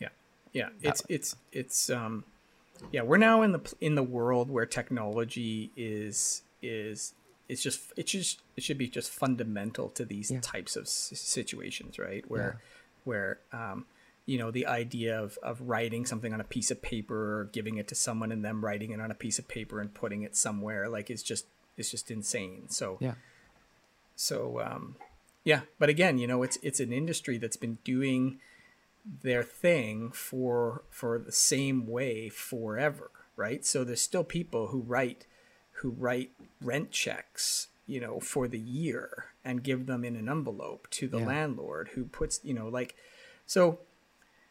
Yeah, 0.00 0.08
yeah, 0.54 0.68
it's 0.82 1.02
it's 1.08 1.36
it's 1.52 1.90
um, 1.90 2.24
yeah, 2.90 3.02
we're 3.02 3.18
now 3.18 3.42
in 3.42 3.52
the 3.52 3.74
in 3.80 3.94
the 3.94 4.02
world 4.02 4.50
where 4.50 4.64
technology 4.64 5.70
is 5.76 6.42
is 6.62 7.12
it's 7.48 7.62
just 7.62 7.92
it's 7.96 8.12
just 8.12 8.40
it 8.56 8.62
should 8.62 8.78
be 8.78 8.88
just 8.88 9.10
fundamental 9.10 9.88
to 9.90 10.04
these 10.04 10.30
yeah. 10.30 10.40
types 10.40 10.76
of 10.76 10.88
situations 10.88 11.98
right 11.98 12.24
where 12.28 12.58
yeah. 12.58 12.68
where 13.04 13.38
um, 13.52 13.84
you 14.26 14.38
know 14.38 14.50
the 14.50 14.66
idea 14.66 15.20
of, 15.20 15.38
of 15.42 15.60
writing 15.60 16.06
something 16.06 16.32
on 16.32 16.40
a 16.40 16.44
piece 16.44 16.70
of 16.70 16.80
paper 16.80 17.40
or 17.40 17.44
giving 17.44 17.76
it 17.76 17.88
to 17.88 17.94
someone 17.94 18.32
and 18.32 18.44
them 18.44 18.64
writing 18.64 18.90
it 18.90 19.00
on 19.00 19.10
a 19.10 19.14
piece 19.14 19.38
of 19.38 19.46
paper 19.48 19.80
and 19.80 19.94
putting 19.94 20.22
it 20.22 20.36
somewhere 20.36 20.88
like 20.88 21.10
it's 21.10 21.22
just 21.22 21.46
it's 21.76 21.90
just 21.90 22.10
insane 22.10 22.64
so 22.68 22.96
yeah 23.00 23.14
so 24.16 24.60
um, 24.60 24.96
yeah 25.42 25.60
but 25.78 25.88
again 25.88 26.18
you 26.18 26.26
know 26.26 26.42
it's 26.42 26.58
it's 26.62 26.80
an 26.80 26.92
industry 26.92 27.36
that's 27.36 27.56
been 27.56 27.78
doing 27.84 28.38
their 29.22 29.42
thing 29.42 30.10
for 30.12 30.82
for 30.88 31.18
the 31.18 31.32
same 31.32 31.86
way 31.86 32.30
forever 32.30 33.10
right 33.36 33.66
so 33.66 33.84
there's 33.84 34.00
still 34.00 34.24
people 34.24 34.68
who 34.68 34.80
write 34.80 35.26
who 35.84 35.90
write 35.90 36.30
rent 36.62 36.90
checks 36.90 37.68
you 37.86 38.00
know, 38.00 38.18
for 38.18 38.48
the 38.48 38.58
year 38.58 39.26
and 39.44 39.62
give 39.62 39.84
them 39.84 40.02
in 40.06 40.16
an 40.16 40.26
envelope 40.26 40.88
to 40.90 41.06
the 41.06 41.18
Yeah. 41.18 41.26
landlord 41.26 41.90
who 41.94 42.06
puts, 42.06 42.40
you 42.42 42.54
know, 42.54 42.66
like, 42.66 42.94
so, 43.44 43.80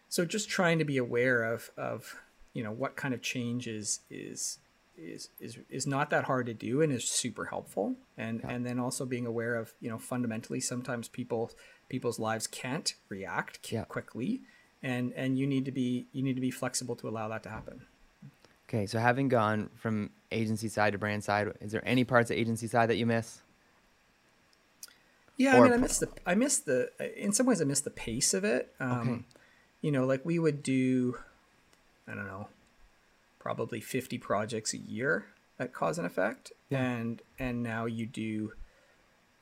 so 0.08 0.24
just 0.24 0.48
trying 0.48 0.78
to 0.78 0.86
be 0.86 0.98
aware 0.98 1.42
of, 1.44 1.72
of, 1.76 2.16
you 2.54 2.64
know, 2.64 2.72
what 2.72 2.96
kind 2.96 3.12
of 3.12 3.24
change 3.24 3.68
is, 3.68 4.02
is, 4.12 4.60
is, 4.96 5.30
is, 5.40 5.58
is 5.68 5.88
not 5.88 6.12
that 6.12 6.26
hard 6.26 6.46
to 6.46 6.54
do 6.54 6.84
and 6.84 6.94
is 6.94 7.10
super 7.10 7.46
helpful. 7.46 7.96
And, 8.20 8.44
and 8.44 8.64
then 8.64 8.78
also 8.78 9.04
being 9.04 9.26
aware 9.26 9.56
of, 9.56 9.74
you 9.82 9.90
know, 9.90 9.98
fundamentally, 9.98 10.60
sometimes 10.60 11.08
people, 11.08 11.50
people's 11.90 12.20
lives 12.20 12.46
can't 12.46 12.94
react 13.10 13.72
Yeah. 13.72 13.86
quickly 13.86 14.42
and, 14.84 15.12
and 15.14 15.40
you 15.40 15.48
need 15.48 15.66
to 15.66 15.72
be, 15.72 16.06
you 16.12 16.22
need 16.22 16.36
to 16.36 16.42
be 16.42 16.52
flexible 16.52 16.96
to 16.98 17.10
allow 17.10 17.30
that 17.30 17.42
to 17.44 17.50
happen. 17.50 17.82
Okay, 18.70 18.86
so 18.86 19.00
having 19.00 19.28
gone 19.28 19.70
from 19.76 20.10
agency 20.34 20.68
side 20.68 20.94
to 20.94 21.00
brand 21.00 21.24
side, 21.24 21.52
is 21.62 21.72
there 21.72 21.88
any 21.88 22.04
parts 22.04 22.32
of 22.32 22.38
agency 22.38 22.68
side 22.68 22.90
that 22.90 22.98
you 22.98 23.06
miss? 23.06 23.42
Yeah, 25.38 25.58
Or 25.58 25.62
I 25.62 25.64
mean, 25.64 25.74
I 25.74 25.78
miss 25.78 26.00
the, 26.00 26.10
I 26.26 26.36
miss 26.36 26.60
the, 26.60 26.90
in 27.22 27.34
some 27.34 27.46
ways, 27.48 27.62
I 27.62 27.66
miss 27.66 27.82
the 27.82 27.90
pace 27.90 28.34
of 28.34 28.44
it. 28.44 28.74
Um, 28.80 29.00
Okay. 29.10 29.22
You 29.82 29.92
know, 29.92 30.06
like 30.06 30.24
we 30.26 30.40
would 30.40 30.64
do, 30.64 31.18
I 32.08 32.14
don't 32.16 32.26
know, 32.28 32.48
probably 33.40 33.82
fifty 33.82 34.18
projects 34.18 34.74
a 34.74 34.78
year 34.78 35.26
at 35.60 35.74
Cause 35.74 35.98
and 35.98 36.08
Effect, 36.08 36.54
Yeah. 36.70 36.82
and 36.82 37.22
and 37.38 37.62
now 37.62 37.84
you 37.86 38.06
do, 38.06 38.54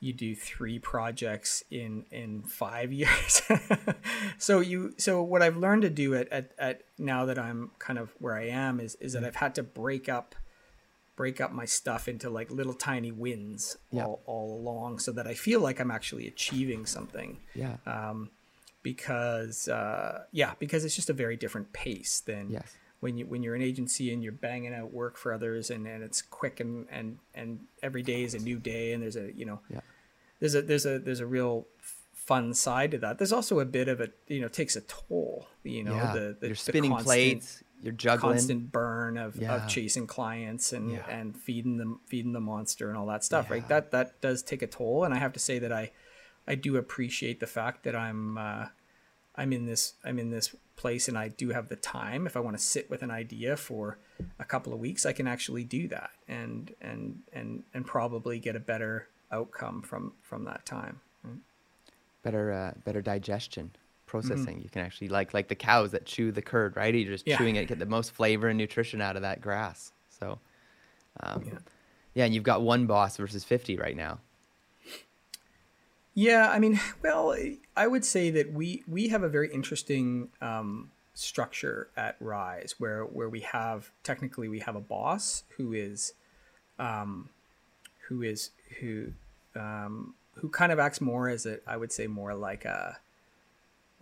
you 0.00 0.12
do 0.12 0.34
three 0.34 0.80
projects 0.80 1.62
in 1.70 2.06
in 2.10 2.42
five 2.42 2.92
years. 3.02 3.40
so 4.36 4.58
you, 4.58 4.94
so 4.98 5.22
what 5.22 5.42
I've 5.42 5.56
learned 5.56 5.82
to 5.82 5.90
do 5.90 6.16
at, 6.16 6.28
at 6.32 6.50
at 6.58 6.82
now 6.98 7.24
that 7.26 7.38
I'm 7.38 7.70
kind 7.78 8.00
of 8.00 8.10
where 8.18 8.34
I 8.34 8.48
am 8.48 8.80
is 8.80 8.96
is 8.96 9.12
that 9.12 9.22
I've 9.24 9.36
had 9.36 9.54
to 9.54 9.62
break 9.62 10.08
up 10.08 10.34
break 11.16 11.40
up 11.40 11.52
my 11.52 11.64
stuff 11.66 12.08
into 12.08 12.30
like 12.30 12.50
little 12.50 12.74
tiny 12.74 13.12
wins 13.12 13.76
all, 13.92 14.22
all 14.26 14.54
along 14.58 14.98
so 14.98 15.12
that 15.12 15.26
I 15.26 15.34
feel 15.34 15.60
like 15.60 15.78
I'm 15.80 15.90
actually 15.90 16.26
achieving 16.26 16.86
something 16.86 17.38
Yeah. 17.54 17.76
um, 17.86 18.30
because 18.82 19.68
uh, 19.68 20.24
yeah 20.32 20.52
because 20.58 20.84
it's 20.84 20.94
just 20.96 21.10
a 21.10 21.12
very 21.12 21.36
different 21.36 21.72
pace 21.72 22.20
than 22.20 22.50
Yes. 22.50 22.74
when 23.00 23.16
you 23.18 23.26
when 23.26 23.42
you're 23.42 23.54
an 23.54 23.62
agency 23.62 24.12
and 24.12 24.22
you're 24.22 24.32
banging 24.32 24.74
out 24.74 24.92
work 24.92 25.16
for 25.16 25.32
others 25.32 25.70
and, 25.70 25.86
and 25.86 26.02
it's 26.02 26.22
quick 26.22 26.60
and, 26.60 26.86
and 26.90 27.18
and 27.34 27.60
every 27.82 28.02
day 28.02 28.22
is 28.24 28.34
a 28.34 28.38
new 28.38 28.58
day 28.58 28.92
and 28.92 29.02
there's 29.02 29.16
a 29.16 29.32
you 29.34 29.44
know 29.44 29.60
Yeah. 29.70 29.80
there's 30.40 30.54
a 30.54 30.62
there's 30.62 30.86
a 30.86 30.98
there's 30.98 31.20
a 31.20 31.26
real 31.26 31.66
fun 32.14 32.54
side 32.54 32.92
to 32.92 32.98
that 32.98 33.18
there's 33.18 33.32
also 33.32 33.58
a 33.60 33.64
bit 33.64 33.88
of 33.88 34.00
a 34.00 34.08
you 34.28 34.40
know 34.40 34.48
takes 34.48 34.76
a 34.76 34.80
toll 34.82 35.46
you 35.64 35.82
know 35.84 35.94
yeah. 35.94 36.12
the, 36.12 36.36
the 36.40 36.46
you're 36.48 36.54
the 36.54 36.56
spinning 36.56 36.90
constant- 36.92 37.06
plates, 37.06 37.62
you're 37.82 37.92
juggling. 37.92 38.34
constant 38.34 38.70
burn 38.72 39.18
of, 39.18 39.36
Yeah. 39.36 39.56
of 39.56 39.68
chasing 39.68 40.06
clients 40.06 40.72
and 40.72 40.90
Yeah. 40.92 41.06
and 41.08 41.36
feeding 41.36 41.76
them 41.78 42.00
feeding 42.06 42.32
the 42.32 42.40
monster 42.40 42.88
and 42.88 42.96
all 42.96 43.06
that 43.06 43.24
stuff 43.24 43.46
Yeah. 43.48 43.54
right 43.54 43.68
that 43.68 43.90
that 43.90 44.20
does 44.20 44.42
take 44.42 44.62
a 44.62 44.66
toll 44.66 45.04
and 45.04 45.12
i 45.12 45.18
have 45.18 45.32
to 45.32 45.40
say 45.40 45.58
that 45.58 45.72
i 45.72 45.90
i 46.46 46.54
do 46.54 46.76
appreciate 46.76 47.40
the 47.40 47.46
fact 47.46 47.82
that 47.84 47.94
i'm 47.96 48.38
uh 48.38 48.66
i'm 49.36 49.52
in 49.52 49.66
this 49.66 49.94
i'm 50.04 50.18
in 50.18 50.30
this 50.30 50.54
place 50.76 51.08
and 51.08 51.16
i 51.18 51.28
do 51.28 51.50
have 51.50 51.68
the 51.68 51.76
time 51.76 52.26
if 52.26 52.36
i 52.36 52.40
want 52.40 52.56
to 52.56 52.62
sit 52.62 52.88
with 52.90 53.02
an 53.02 53.10
idea 53.10 53.56
for 53.56 53.98
a 54.38 54.44
couple 54.44 54.72
of 54.72 54.78
weeks 54.78 55.04
i 55.04 55.12
can 55.12 55.26
actually 55.26 55.64
do 55.64 55.88
that 55.88 56.10
and 56.28 56.74
and 56.80 57.20
and 57.32 57.62
and 57.74 57.86
probably 57.86 58.38
get 58.38 58.54
a 58.56 58.60
better 58.60 59.08
outcome 59.30 59.82
from 59.82 60.12
from 60.22 60.44
that 60.44 60.64
time 60.66 61.00
better 62.22 62.52
uh, 62.52 62.72
better 62.84 63.02
digestion 63.02 63.70
processing 64.12 64.60
you 64.62 64.68
can 64.68 64.82
actually 64.82 65.08
like 65.08 65.32
like 65.32 65.48
the 65.48 65.54
cows 65.54 65.90
that 65.92 66.04
chew 66.04 66.30
the 66.30 66.42
curd 66.42 66.76
right 66.76 66.94
you're 66.94 67.12
just 67.12 67.26
Yeah. 67.26 67.38
chewing 67.38 67.56
it 67.56 67.66
get 67.66 67.78
the 67.78 67.86
most 67.86 68.12
flavor 68.12 68.46
and 68.48 68.58
nutrition 68.58 69.00
out 69.00 69.16
of 69.16 69.22
that 69.22 69.40
grass 69.40 69.92
so 70.10 70.38
um, 71.22 71.42
Yeah. 71.46 71.58
yeah. 72.14 72.24
and 72.26 72.34
you've 72.34 72.44
got 72.44 72.60
one 72.60 72.86
boss 72.86 73.16
versus 73.16 73.42
50 73.42 73.76
right 73.78 73.96
now 73.96 74.18
Yeah, 76.14 76.50
I 76.50 76.58
mean, 76.58 76.78
well, 77.02 77.34
I 77.76 77.86
would 77.86 78.04
say 78.04 78.30
that 78.30 78.52
we 78.52 78.82
we 78.86 79.08
have 79.08 79.22
a 79.22 79.28
very 79.30 79.48
interesting 79.52 80.28
um, 80.42 80.90
structure 81.14 81.88
at 81.96 82.16
Rise, 82.20 82.74
where 82.78 83.04
where 83.04 83.30
we 83.30 83.40
have 83.40 83.90
technically 84.02 84.46
we 84.48 84.58
have 84.60 84.76
a 84.76 84.80
boss 84.80 85.44
who 85.56 85.72
is, 85.72 86.12
um, 86.78 87.30
who 88.08 88.20
is 88.22 88.50
who, 88.80 89.12
um, 89.56 90.14
who 90.34 90.48
kind 90.50 90.70
of 90.70 90.78
acts 90.78 91.00
more 91.00 91.30
as 91.30 91.46
a 91.46 91.60
I 91.66 91.78
would 91.78 91.92
say 91.92 92.06
more 92.06 92.34
like 92.34 92.66
a, 92.66 92.98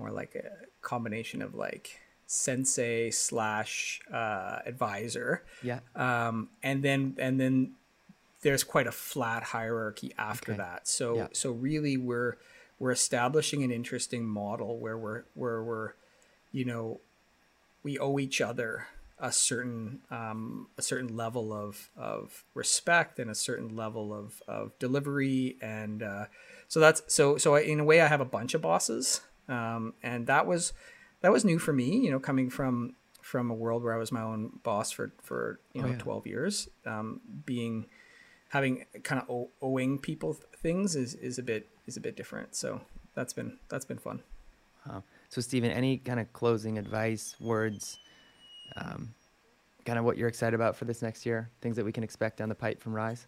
more 0.01 0.11
like 0.11 0.35
a 0.35 0.51
combination 0.83 1.43
of 1.43 1.55
like 1.55 2.01
sensei 2.27 3.11
slash 3.11 4.01
uh, 4.13 4.59
advisor 4.67 5.45
yeah 5.63 5.81
um, 5.95 6.49
and 6.63 6.83
then 6.83 7.15
and 7.19 7.39
then 7.41 7.73
there's 8.43 8.65
quite 8.65 8.87
a 8.87 8.93
flat 8.93 9.43
hierarchy 9.43 10.13
after 10.19 10.53
Okay. 10.53 10.59
that. 10.63 10.89
So 10.89 11.17
Yeah. 11.17 11.27
so 11.33 11.51
really 11.51 11.97
we're 11.97 12.37
we're 12.79 12.93
establishing 12.93 13.63
an 13.63 13.71
interesting 13.71 14.25
model 14.25 14.79
where 14.79 14.97
we're 14.97 15.25
where 15.35 15.63
we're 15.63 15.93
you 16.53 16.65
know 16.65 17.01
we 17.83 17.99
owe 17.99 18.19
each 18.19 18.41
other 18.41 18.87
a 19.19 19.31
certain 19.31 20.01
um, 20.11 20.69
a 20.79 20.83
certain 20.83 21.15
level 21.15 21.53
of 21.53 21.91
of 21.97 22.45
respect 22.55 23.19
and 23.19 23.31
a 23.31 23.35
certain 23.35 23.77
level 23.77 24.15
of 24.15 24.43
of 24.49 24.79
delivery 24.79 25.57
and 25.61 26.03
uh, 26.03 26.25
so 26.69 26.81
that's 26.81 27.03
so 27.09 27.37
so 27.37 27.57
I, 27.57 27.61
in 27.61 27.81
a 27.81 27.85
way 27.85 28.01
I 28.01 28.07
have 28.07 28.23
a 28.23 28.25
bunch 28.25 28.55
of 28.55 28.63
bosses 28.63 29.21
um, 29.51 29.93
and 30.03 30.27
that 30.27 30.47
was 30.47 30.73
that 31.21 31.31
was 31.33 31.45
new 31.45 31.59
for 31.59 31.73
me 31.73 31.97
you 31.99 32.11
know 32.11 32.19
coming 32.19 32.49
from 32.49 32.95
from 33.21 33.51
a 33.51 33.55
world 33.55 33.83
where 33.85 33.93
I 33.95 33.99
was 33.99 34.11
my 34.11 34.23
own 34.23 34.61
boss 34.63 34.91
for 34.91 35.13
for 35.23 35.61
you 35.75 35.83
know 35.83 35.89
Oh, 35.89 35.93
yeah. 35.93 35.99
12 35.99 36.27
years 36.27 36.69
um, 36.87 37.21
being 37.45 37.87
having 38.49 38.85
kind 39.03 39.21
of 39.23 39.29
ow- 39.31 39.51
owing 39.61 39.99
people 39.99 40.35
th- 40.35 40.47
things 40.57 40.97
is, 40.97 41.15
is 41.15 41.39
a 41.39 41.43
bit 41.43 41.69
is 41.87 41.97
a 41.97 42.01
bit 42.01 42.17
different 42.17 42.55
so 42.57 42.81
that's 43.15 43.33
been 43.35 43.59
that's 43.69 43.85
been 43.85 43.99
fun 43.99 44.23
Wow. 44.89 45.03
So, 45.29 45.43
Stephen, 45.43 45.71
any 45.71 45.99
kind 45.99 46.19
of 46.19 46.33
closing 46.33 46.79
advice, 46.79 47.37
words, 47.39 47.99
um, 48.77 49.15
kind 49.85 49.99
of 49.99 50.07
what 50.07 50.17
you're 50.17 50.27
excited 50.27 50.55
about 50.55 50.75
for 50.75 50.87
this 50.87 51.03
next 51.03 51.27
year? 51.27 51.51
Things 51.61 51.77
that 51.77 51.85
we 51.85 51.93
can 51.93 52.03
expect 52.03 52.39
down 52.39 52.49
the 52.49 52.55
pipe 52.55 52.81
from 52.83 52.95
Rise, 52.95 53.27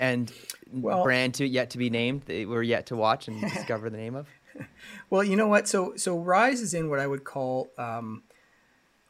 and 0.00 0.32
Well- 0.72 1.04
brand 1.04 1.34
to 1.34 1.46
yet 1.46 1.68
to 1.70 1.78
be 1.78 1.90
named. 1.90 2.22
That 2.22 2.48
we're 2.48 2.62
yet 2.62 2.86
to 2.86 2.96
watch 2.96 3.28
and 3.28 3.38
discover 3.54 3.90
the 3.90 3.98
name 3.98 4.14
of. 4.14 4.26
Well, 5.08 5.22
you 5.22 5.36
know 5.36 5.46
what? 5.46 5.68
So 5.68 5.94
so 5.96 6.18
Rise 6.18 6.60
is 6.60 6.74
in 6.74 6.90
what 6.90 6.98
I 6.98 7.06
would 7.06 7.22
call 7.22 7.68
um, 7.78 8.24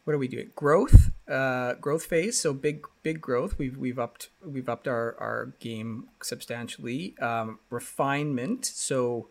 what 0.05 0.13
are 0.13 0.19
we 0.19 0.29
doing? 0.29 0.51
Growth, 0.55 1.11
uh, 1.27 1.75
growth 1.75 2.05
phase. 2.05 2.39
So 2.39 2.53
big 2.53 2.87
big 3.03 3.21
growth. 3.21 3.59
We've 3.59 3.77
we've 3.77 3.99
upped 3.99 4.29
we've 4.45 4.69
upped 4.69 4.87
our 4.87 5.17
our 5.19 5.55
game 5.59 6.09
substantially. 6.23 7.17
Um, 7.19 7.61
refinement. 7.71 8.67
So 8.67 9.29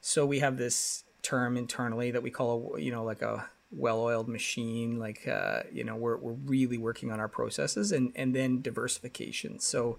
so 0.00 0.26
we 0.26 0.40
have 0.40 0.56
this 0.56 1.04
term 1.22 1.56
internally 1.56 2.10
that 2.10 2.22
we 2.22 2.30
call 2.30 2.74
a 2.74 2.80
you 2.80 2.90
know 2.90 3.04
like 3.04 3.22
a 3.22 3.48
well-oiled 3.70 4.28
machine 4.28 4.98
like 4.98 5.28
uh, 5.28 5.60
you 5.72 5.84
know 5.84 5.96
we're, 5.96 6.16
we're 6.16 6.32
really 6.32 6.78
working 6.78 7.10
on 7.10 7.20
our 7.20 7.28
processes 7.28 7.92
and 7.92 8.12
and 8.16 8.34
then 8.34 8.62
diversification 8.62 9.58
so 9.58 9.98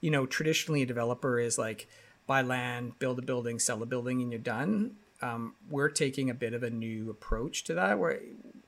you 0.00 0.10
know 0.10 0.24
traditionally 0.24 0.82
a 0.82 0.86
developer 0.86 1.40
is 1.40 1.58
like 1.58 1.88
buy 2.26 2.42
land 2.42 2.96
build 2.98 3.18
a 3.18 3.22
building 3.22 3.58
sell 3.58 3.82
a 3.82 3.86
building 3.86 4.22
and 4.22 4.30
you're 4.30 4.38
done 4.38 4.92
um, 5.20 5.54
we're 5.68 5.88
taking 5.88 6.30
a 6.30 6.34
bit 6.34 6.54
of 6.54 6.62
a 6.62 6.70
new 6.70 7.10
approach 7.10 7.64
to 7.64 7.74
that 7.74 7.98
where 7.98 8.20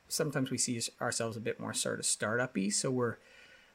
sometimes 0.09 0.51
we 0.51 0.59
see 0.59 0.81
ourselves 1.01 1.37
a 1.37 1.41
bit 1.41 1.61
more 1.61 1.75
sort 1.75 1.99
of 1.99 2.07
startup-y. 2.07 2.69
So 2.69 2.91
we're 2.91 3.17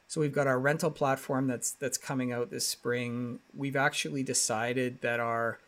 so 0.08 0.20
we've 0.20 0.32
got 0.32 0.46
our 0.46 0.60
rental 0.60 0.90
platform 0.90 1.48
that's 1.48 1.72
that's 1.72 1.98
coming 1.98 2.32
out 2.32 2.50
this 2.50 2.66
spring. 2.66 3.40
We've 3.56 3.76
actually 3.76 4.22
decided 4.22 5.00
that 5.00 5.20
our 5.20 5.58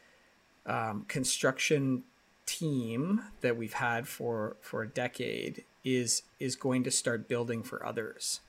um, 0.67 1.07
construction 1.09 2.05
team 2.47 3.23
that 3.41 3.57
we've 3.57 3.75
had 3.75 4.07
for 4.07 4.57
for 4.61 4.83
a 4.83 4.89
decade 4.89 5.65
is 5.85 6.23
is 6.39 6.57
going 6.57 6.85
to 6.85 6.91
start 6.91 7.29
building 7.29 7.63
for 7.63 7.85
others 7.85 8.41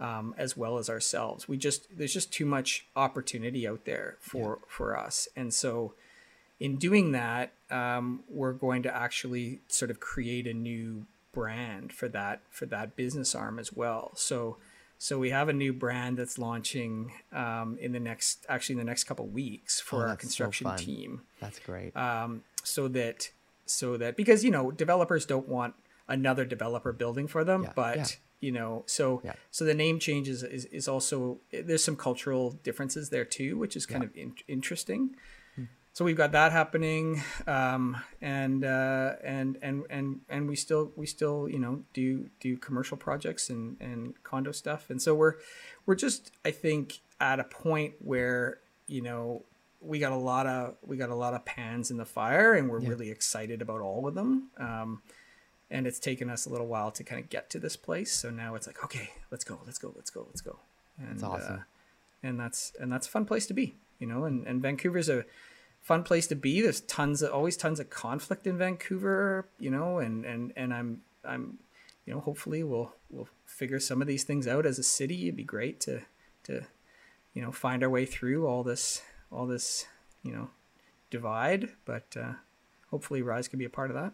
um, 0.00 0.34
as 0.38 0.56
well 0.56 0.78
as 0.78 0.88
ourselves. 0.88 1.48
We 1.48 1.56
just 1.56 1.96
there's 1.96 2.12
just 2.12 2.32
too 2.32 2.46
much 2.46 2.86
opportunity 2.94 3.66
out 3.66 3.84
there 3.84 4.16
for 4.20 4.58
for 4.68 4.96
us, 4.96 5.28
and 5.36 5.52
so 5.52 5.94
in 6.60 6.76
doing 6.76 7.12
that, 7.12 7.52
um, 7.70 8.24
we're 8.28 8.52
going 8.52 8.82
to 8.82 8.94
actually 8.94 9.60
sort 9.68 9.90
of 9.90 10.00
create 10.00 10.46
a 10.46 10.54
new 10.54 11.06
brand 11.32 11.92
for 11.92 12.08
that 12.08 12.40
for 12.50 12.66
that 12.66 12.96
business 12.96 13.34
arm 13.34 13.58
as 13.58 13.72
well. 13.72 14.12
So 14.14 14.56
so 15.00 15.16
we 15.18 15.30
have 15.30 15.48
a 15.48 15.52
new 15.52 15.72
brand 15.72 16.16
that's 16.16 16.38
launching 16.38 17.12
um, 17.32 17.78
in 17.80 17.92
the 17.92 18.00
next 18.00 18.44
actually 18.48 18.72
in 18.74 18.78
the 18.78 18.84
next 18.84 19.04
couple 19.04 19.26
weeks 19.26 19.80
for 19.80 19.96
Oh, 19.96 20.00
our 20.00 20.08
that's 20.08 20.22
so 20.22 20.44
construction 20.46 20.76
team 20.76 21.22
That's 21.40 21.60
great. 21.60 21.96
um, 21.96 22.42
so 22.64 22.88
that 22.88 23.30
so 23.66 23.96
that 23.96 24.16
because 24.16 24.42
you 24.44 24.50
know 24.50 24.70
developers 24.72 25.24
don't 25.26 25.48
want 25.48 25.74
another 26.08 26.44
developer 26.44 26.92
building 26.92 27.28
for 27.28 27.44
them 27.44 27.62
Yeah, 27.64 27.72
but 27.76 27.96
yeah. 27.98 28.06
you 28.40 28.50
know 28.50 28.82
so 28.86 29.20
Yeah. 29.24 29.34
so 29.52 29.64
the 29.64 29.74
name 29.74 30.00
changes 30.00 30.42
is, 30.42 30.64
is 30.64 30.88
also 30.88 31.38
there's 31.52 31.84
some 31.84 31.94
cultural 31.96 32.52
differences 32.64 33.10
there 33.10 33.24
too 33.26 33.56
which 33.58 33.76
is 33.76 33.86
kind 33.86 34.02
of 34.02 34.10
in, 34.16 34.34
interesting. 34.48 35.14
So 35.98 36.04
we've 36.04 36.16
got 36.16 36.30
that 36.30 36.52
happening 36.52 37.20
um, 37.48 37.96
and 38.22 38.64
uh, 38.64 39.14
and 39.24 39.58
and 39.62 39.82
and 39.90 40.20
and 40.28 40.48
we 40.48 40.54
still 40.54 40.92
we 40.94 41.06
still 41.06 41.48
you 41.48 41.58
know 41.58 41.82
do 41.92 42.30
do 42.38 42.56
commercial 42.56 42.96
projects 42.96 43.50
and 43.50 43.76
and 43.80 44.14
condo 44.22 44.52
stuff 44.52 44.90
and 44.90 45.02
so 45.02 45.12
we're 45.12 45.34
we're 45.86 45.96
just 45.96 46.30
i 46.44 46.52
think 46.52 47.00
at 47.20 47.40
a 47.40 47.44
point 47.44 47.94
where 47.98 48.58
you 48.86 49.02
know 49.02 49.42
we 49.80 49.98
got 49.98 50.12
a 50.12 50.16
lot 50.16 50.46
of 50.46 50.76
we 50.86 50.96
got 50.96 51.10
a 51.10 51.16
lot 51.16 51.34
of 51.34 51.44
pans 51.44 51.90
in 51.90 51.96
the 51.96 52.04
fire, 52.04 52.54
and 52.54 52.68
we're 52.70 52.80
Yeah. 52.80 52.90
really 52.90 53.10
excited 53.10 53.60
about 53.60 53.80
all 53.80 54.06
of 54.06 54.14
them. 54.14 54.50
Um, 54.56 55.02
and 55.68 55.84
it's 55.84 55.98
taken 55.98 56.30
us 56.30 56.46
a 56.46 56.50
little 56.50 56.68
while 56.68 56.92
to 56.92 57.02
kind 57.04 57.22
of 57.22 57.28
get 57.28 57.50
to 57.50 57.58
this 57.58 57.76
place. 57.76 58.12
So 58.12 58.30
now 58.30 58.54
it's 58.54 58.66
like, 58.68 58.82
okay, 58.84 59.10
let's 59.32 59.44
go, 59.44 59.58
let's 59.66 59.78
go, 59.78 59.92
let's 59.94 60.10
go, 60.10 60.24
let's 60.28 60.40
go. 60.40 60.58
And, 60.98 61.10
That's 61.10 61.22
awesome. 61.22 61.54
Uh, 61.56 61.62
and 62.22 62.40
that's 62.40 62.72
and 62.80 62.90
that's 62.90 63.06
a 63.06 63.10
fun 63.10 63.24
place 63.24 63.46
to 63.46 63.54
be, 63.54 63.76
you 64.00 64.06
know. 64.06 64.24
And 64.24 64.46
and 64.46 64.60
Vancouver's 64.62 65.08
a 65.08 65.24
fun 65.88 66.04
place 66.04 66.26
to 66.26 66.36
be. 66.36 66.60
There's 66.60 66.82
tons 66.82 67.22
of 67.22 67.32
always 67.32 67.56
tons 67.56 67.80
of 67.80 67.88
conflict 67.88 68.46
in 68.46 68.58
Vancouver, 68.58 69.46
you 69.58 69.70
know. 69.70 69.98
And 69.98 70.24
and 70.24 70.52
and 70.54 70.74
I'm 70.74 71.00
I'm, 71.24 71.58
you 72.04 72.12
know, 72.12 72.20
hopefully 72.20 72.62
we'll 72.62 72.94
we'll 73.10 73.28
figure 73.46 73.80
some 73.80 74.02
of 74.02 74.06
these 74.06 74.24
things 74.24 74.46
out 74.46 74.66
as 74.66 74.78
a 74.78 74.82
city. 74.82 75.22
It'd 75.24 75.36
be 75.36 75.44
great 75.44 75.80
to 75.80 76.02
to 76.44 76.66
you 77.34 77.42
know 77.42 77.50
find 77.52 77.82
our 77.82 77.90
way 77.90 78.04
through 78.04 78.46
all 78.46 78.62
this 78.62 79.02
all 79.30 79.46
this 79.46 79.86
you 80.22 80.32
know 80.32 80.50
divide 81.10 81.68
but 81.84 82.16
uh, 82.20 82.32
hopefully 82.90 83.22
rise 83.22 83.48
can 83.48 83.58
be 83.58 83.64
a 83.64 83.70
part 83.70 83.90
of 83.90 83.96
that 83.96 84.12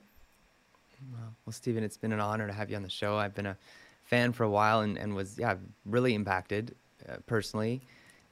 Well, 1.44 1.52
Stephen, 1.52 1.82
it's 1.82 1.96
been 1.96 2.12
an 2.12 2.20
honor 2.20 2.46
to 2.46 2.52
have 2.52 2.70
you 2.70 2.76
on 2.76 2.82
the 2.82 2.90
show. 2.90 3.16
I've 3.16 3.34
been 3.34 3.46
a 3.46 3.56
fan 4.04 4.32
for 4.32 4.44
a 4.44 4.50
while 4.50 4.80
and, 4.80 4.98
and 4.98 5.14
was 5.14 5.38
yeah 5.38 5.56
really 5.84 6.14
impacted 6.14 6.74
uh, 7.08 7.16
personally, 7.26 7.82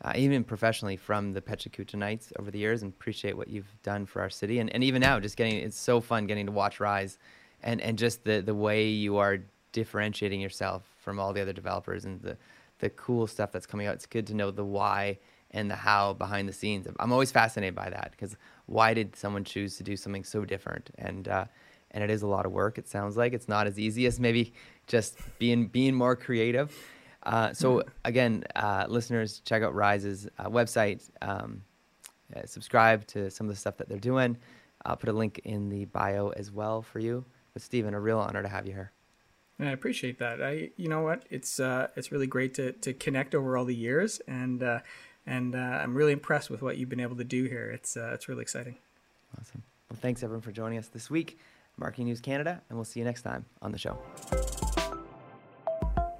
uh, 0.02 0.12
even 0.16 0.42
professionally 0.44 0.96
from 0.96 1.32
the 1.32 1.40
Pechakucha 1.40 1.94
Nights 1.94 2.32
over 2.38 2.50
the 2.50 2.58
years, 2.58 2.82
and 2.82 2.92
appreciate 2.92 3.36
what 3.36 3.48
you've 3.48 3.72
done 3.82 4.04
for 4.06 4.20
our 4.20 4.30
city. 4.30 4.58
And, 4.58 4.70
and 4.70 4.82
even 4.82 5.00
now, 5.00 5.20
just 5.20 5.36
getting 5.36 5.56
it's 5.56 5.78
so 5.78 6.00
fun 6.00 6.26
getting 6.26 6.46
to 6.46 6.52
watch 6.52 6.80
Rise, 6.80 7.18
and 7.62 7.80
and 7.80 7.96
just 7.98 8.24
the 8.24 8.40
the 8.40 8.54
way 8.54 8.88
you 8.88 9.18
are 9.18 9.38
differentiating 9.72 10.40
yourself 10.40 10.82
from 11.00 11.18
all 11.18 11.32
the 11.32 11.40
other 11.40 11.52
developers 11.52 12.04
and 12.04 12.20
the 12.20 12.36
the 12.80 12.90
cool 12.90 13.26
stuff 13.26 13.52
that's 13.52 13.66
coming 13.66 13.86
out. 13.86 13.94
It's 13.94 14.06
good 14.06 14.26
to 14.26 14.34
know 14.34 14.50
the 14.50 14.64
why 14.64 15.18
and 15.52 15.70
the 15.70 15.76
how 15.76 16.14
behind 16.14 16.48
the 16.48 16.52
scenes. 16.52 16.88
I'm 16.98 17.12
always 17.12 17.30
fascinated 17.30 17.74
by 17.74 17.90
that 17.90 18.10
because 18.10 18.36
why 18.66 18.94
did 18.94 19.14
someone 19.14 19.44
choose 19.44 19.76
to 19.76 19.84
do 19.84 19.96
something 19.96 20.24
so 20.24 20.44
different? 20.44 20.90
And 20.98 21.28
uh, 21.28 21.44
and 21.92 22.02
it 22.02 22.10
is 22.10 22.22
a 22.22 22.26
lot 22.26 22.46
of 22.46 22.52
work. 22.52 22.78
It 22.78 22.88
sounds 22.88 23.16
like 23.16 23.32
it's 23.32 23.48
not 23.48 23.66
as 23.66 23.78
easy 23.78 24.06
as 24.06 24.18
maybe 24.18 24.52
just 24.86 25.16
being 25.38 25.66
being 25.66 25.94
more 25.94 26.16
creative. 26.16 26.76
Uh, 27.24 27.52
so 27.52 27.82
again, 28.04 28.44
uh, 28.56 28.86
listeners, 28.88 29.40
check 29.44 29.62
out 29.62 29.74
Rise's 29.74 30.28
uh, 30.38 30.48
website. 30.48 31.08
Um, 31.20 31.62
uh, 32.34 32.46
subscribe 32.46 33.06
to 33.08 33.30
some 33.30 33.46
of 33.46 33.52
the 33.54 33.58
stuff 33.60 33.76
that 33.76 33.88
they're 33.88 33.98
doing. 33.98 34.36
I'll 34.84 34.96
put 34.96 35.08
a 35.08 35.12
link 35.12 35.40
in 35.44 35.68
the 35.68 35.84
bio 35.84 36.30
as 36.30 36.50
well 36.50 36.82
for 36.82 36.98
you. 36.98 37.24
But 37.52 37.62
Stephen, 37.62 37.94
a 37.94 38.00
real 38.00 38.18
honor 38.18 38.42
to 38.42 38.48
have 38.48 38.66
you 38.66 38.72
here. 38.72 38.90
and 39.58 39.68
i 39.68 39.72
appreciate 39.72 40.18
that 40.18 40.42
i 40.42 40.70
you 40.76 40.88
know 40.88 41.02
what 41.02 41.24
it's 41.30 41.60
uh 41.60 41.88
it's 41.94 42.10
really 42.10 42.26
great 42.26 42.54
to 42.54 42.72
to 42.72 42.92
connect 42.94 43.34
over 43.34 43.56
all 43.56 43.66
the 43.66 43.74
years 43.74 44.20
and 44.26 44.62
uh 44.62 44.80
and 45.26 45.54
uh, 45.54 45.58
i'm 45.82 45.94
really 45.94 46.12
impressed 46.12 46.48
with 46.50 46.62
what 46.62 46.78
you've 46.78 46.88
been 46.88 47.00
able 47.08 47.16
to 47.16 47.24
do 47.24 47.44
here 47.44 47.70
it's 47.70 47.96
uh, 47.96 48.10
it's 48.14 48.28
really 48.28 48.42
exciting 48.42 48.76
Awesome. 49.38 49.62
Well, 49.88 49.98
thanks 50.00 50.22
everyone 50.22 50.42
for 50.42 50.52
joining 50.52 50.78
us 50.78 50.88
this 50.88 51.08
week, 51.10 51.38
Marketing 51.78 52.06
News 52.06 52.20
Canada, 52.20 52.60
and 52.68 52.76
we'll 52.78 52.84
see 52.84 53.00
you 53.00 53.06
next 53.06 53.22
time 53.22 53.44
on 53.62 53.72
the 53.72 53.78
show. 53.78 53.96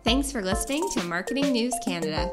Thanks 0.05 0.33
for 0.33 0.43
listening 0.43 0.89
to 0.95 1.05
Marketing 1.05 1.53
News 1.53 1.75
Canada. 1.85 2.33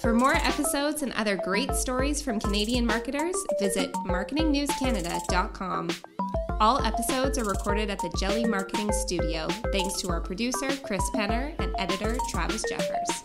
For 0.00 0.12
more 0.12 0.34
episodes 0.34 1.02
and 1.02 1.12
other 1.12 1.36
great 1.36 1.72
stories 1.76 2.20
from 2.20 2.40
Canadian 2.40 2.84
marketers, 2.84 3.36
visit 3.60 3.92
marketingnewscanada.com. 3.92 5.90
All 6.58 6.84
episodes 6.84 7.38
are 7.38 7.44
recorded 7.44 7.88
at 7.88 8.00
the 8.00 8.12
Jelly 8.18 8.44
Marketing 8.44 8.90
Studio, 8.92 9.46
thanks 9.70 10.00
to 10.00 10.08
our 10.08 10.20
producer, 10.20 10.68
Chris 10.82 11.08
Penner, 11.14 11.54
and 11.60 11.72
editor, 11.78 12.16
Travis 12.30 12.64
Jeffers. 12.68 13.22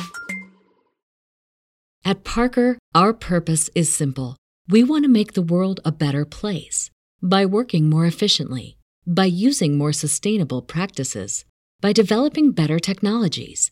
At 2.06 2.24
Parker, 2.24 2.78
our 2.94 3.14
purpose 3.14 3.72
is 3.74 3.92
simple. 3.92 4.38
We 4.68 4.84
want 4.84 5.04
to 5.04 5.10
make 5.10 5.34
the 5.34 5.42
world 5.42 5.80
a 5.84 5.92
better 5.92 6.26
place 6.26 6.92
by 7.24 7.46
working 7.48 7.90
more 7.90 8.06
efficiently, 8.06 8.78
by 9.08 9.26
using 9.26 9.80
more 9.80 9.94
sustainable 9.94 10.62
practices, 10.62 11.44
by 11.82 11.92
developing 11.92 12.52
better 12.52 12.78
technologies. 12.78 13.72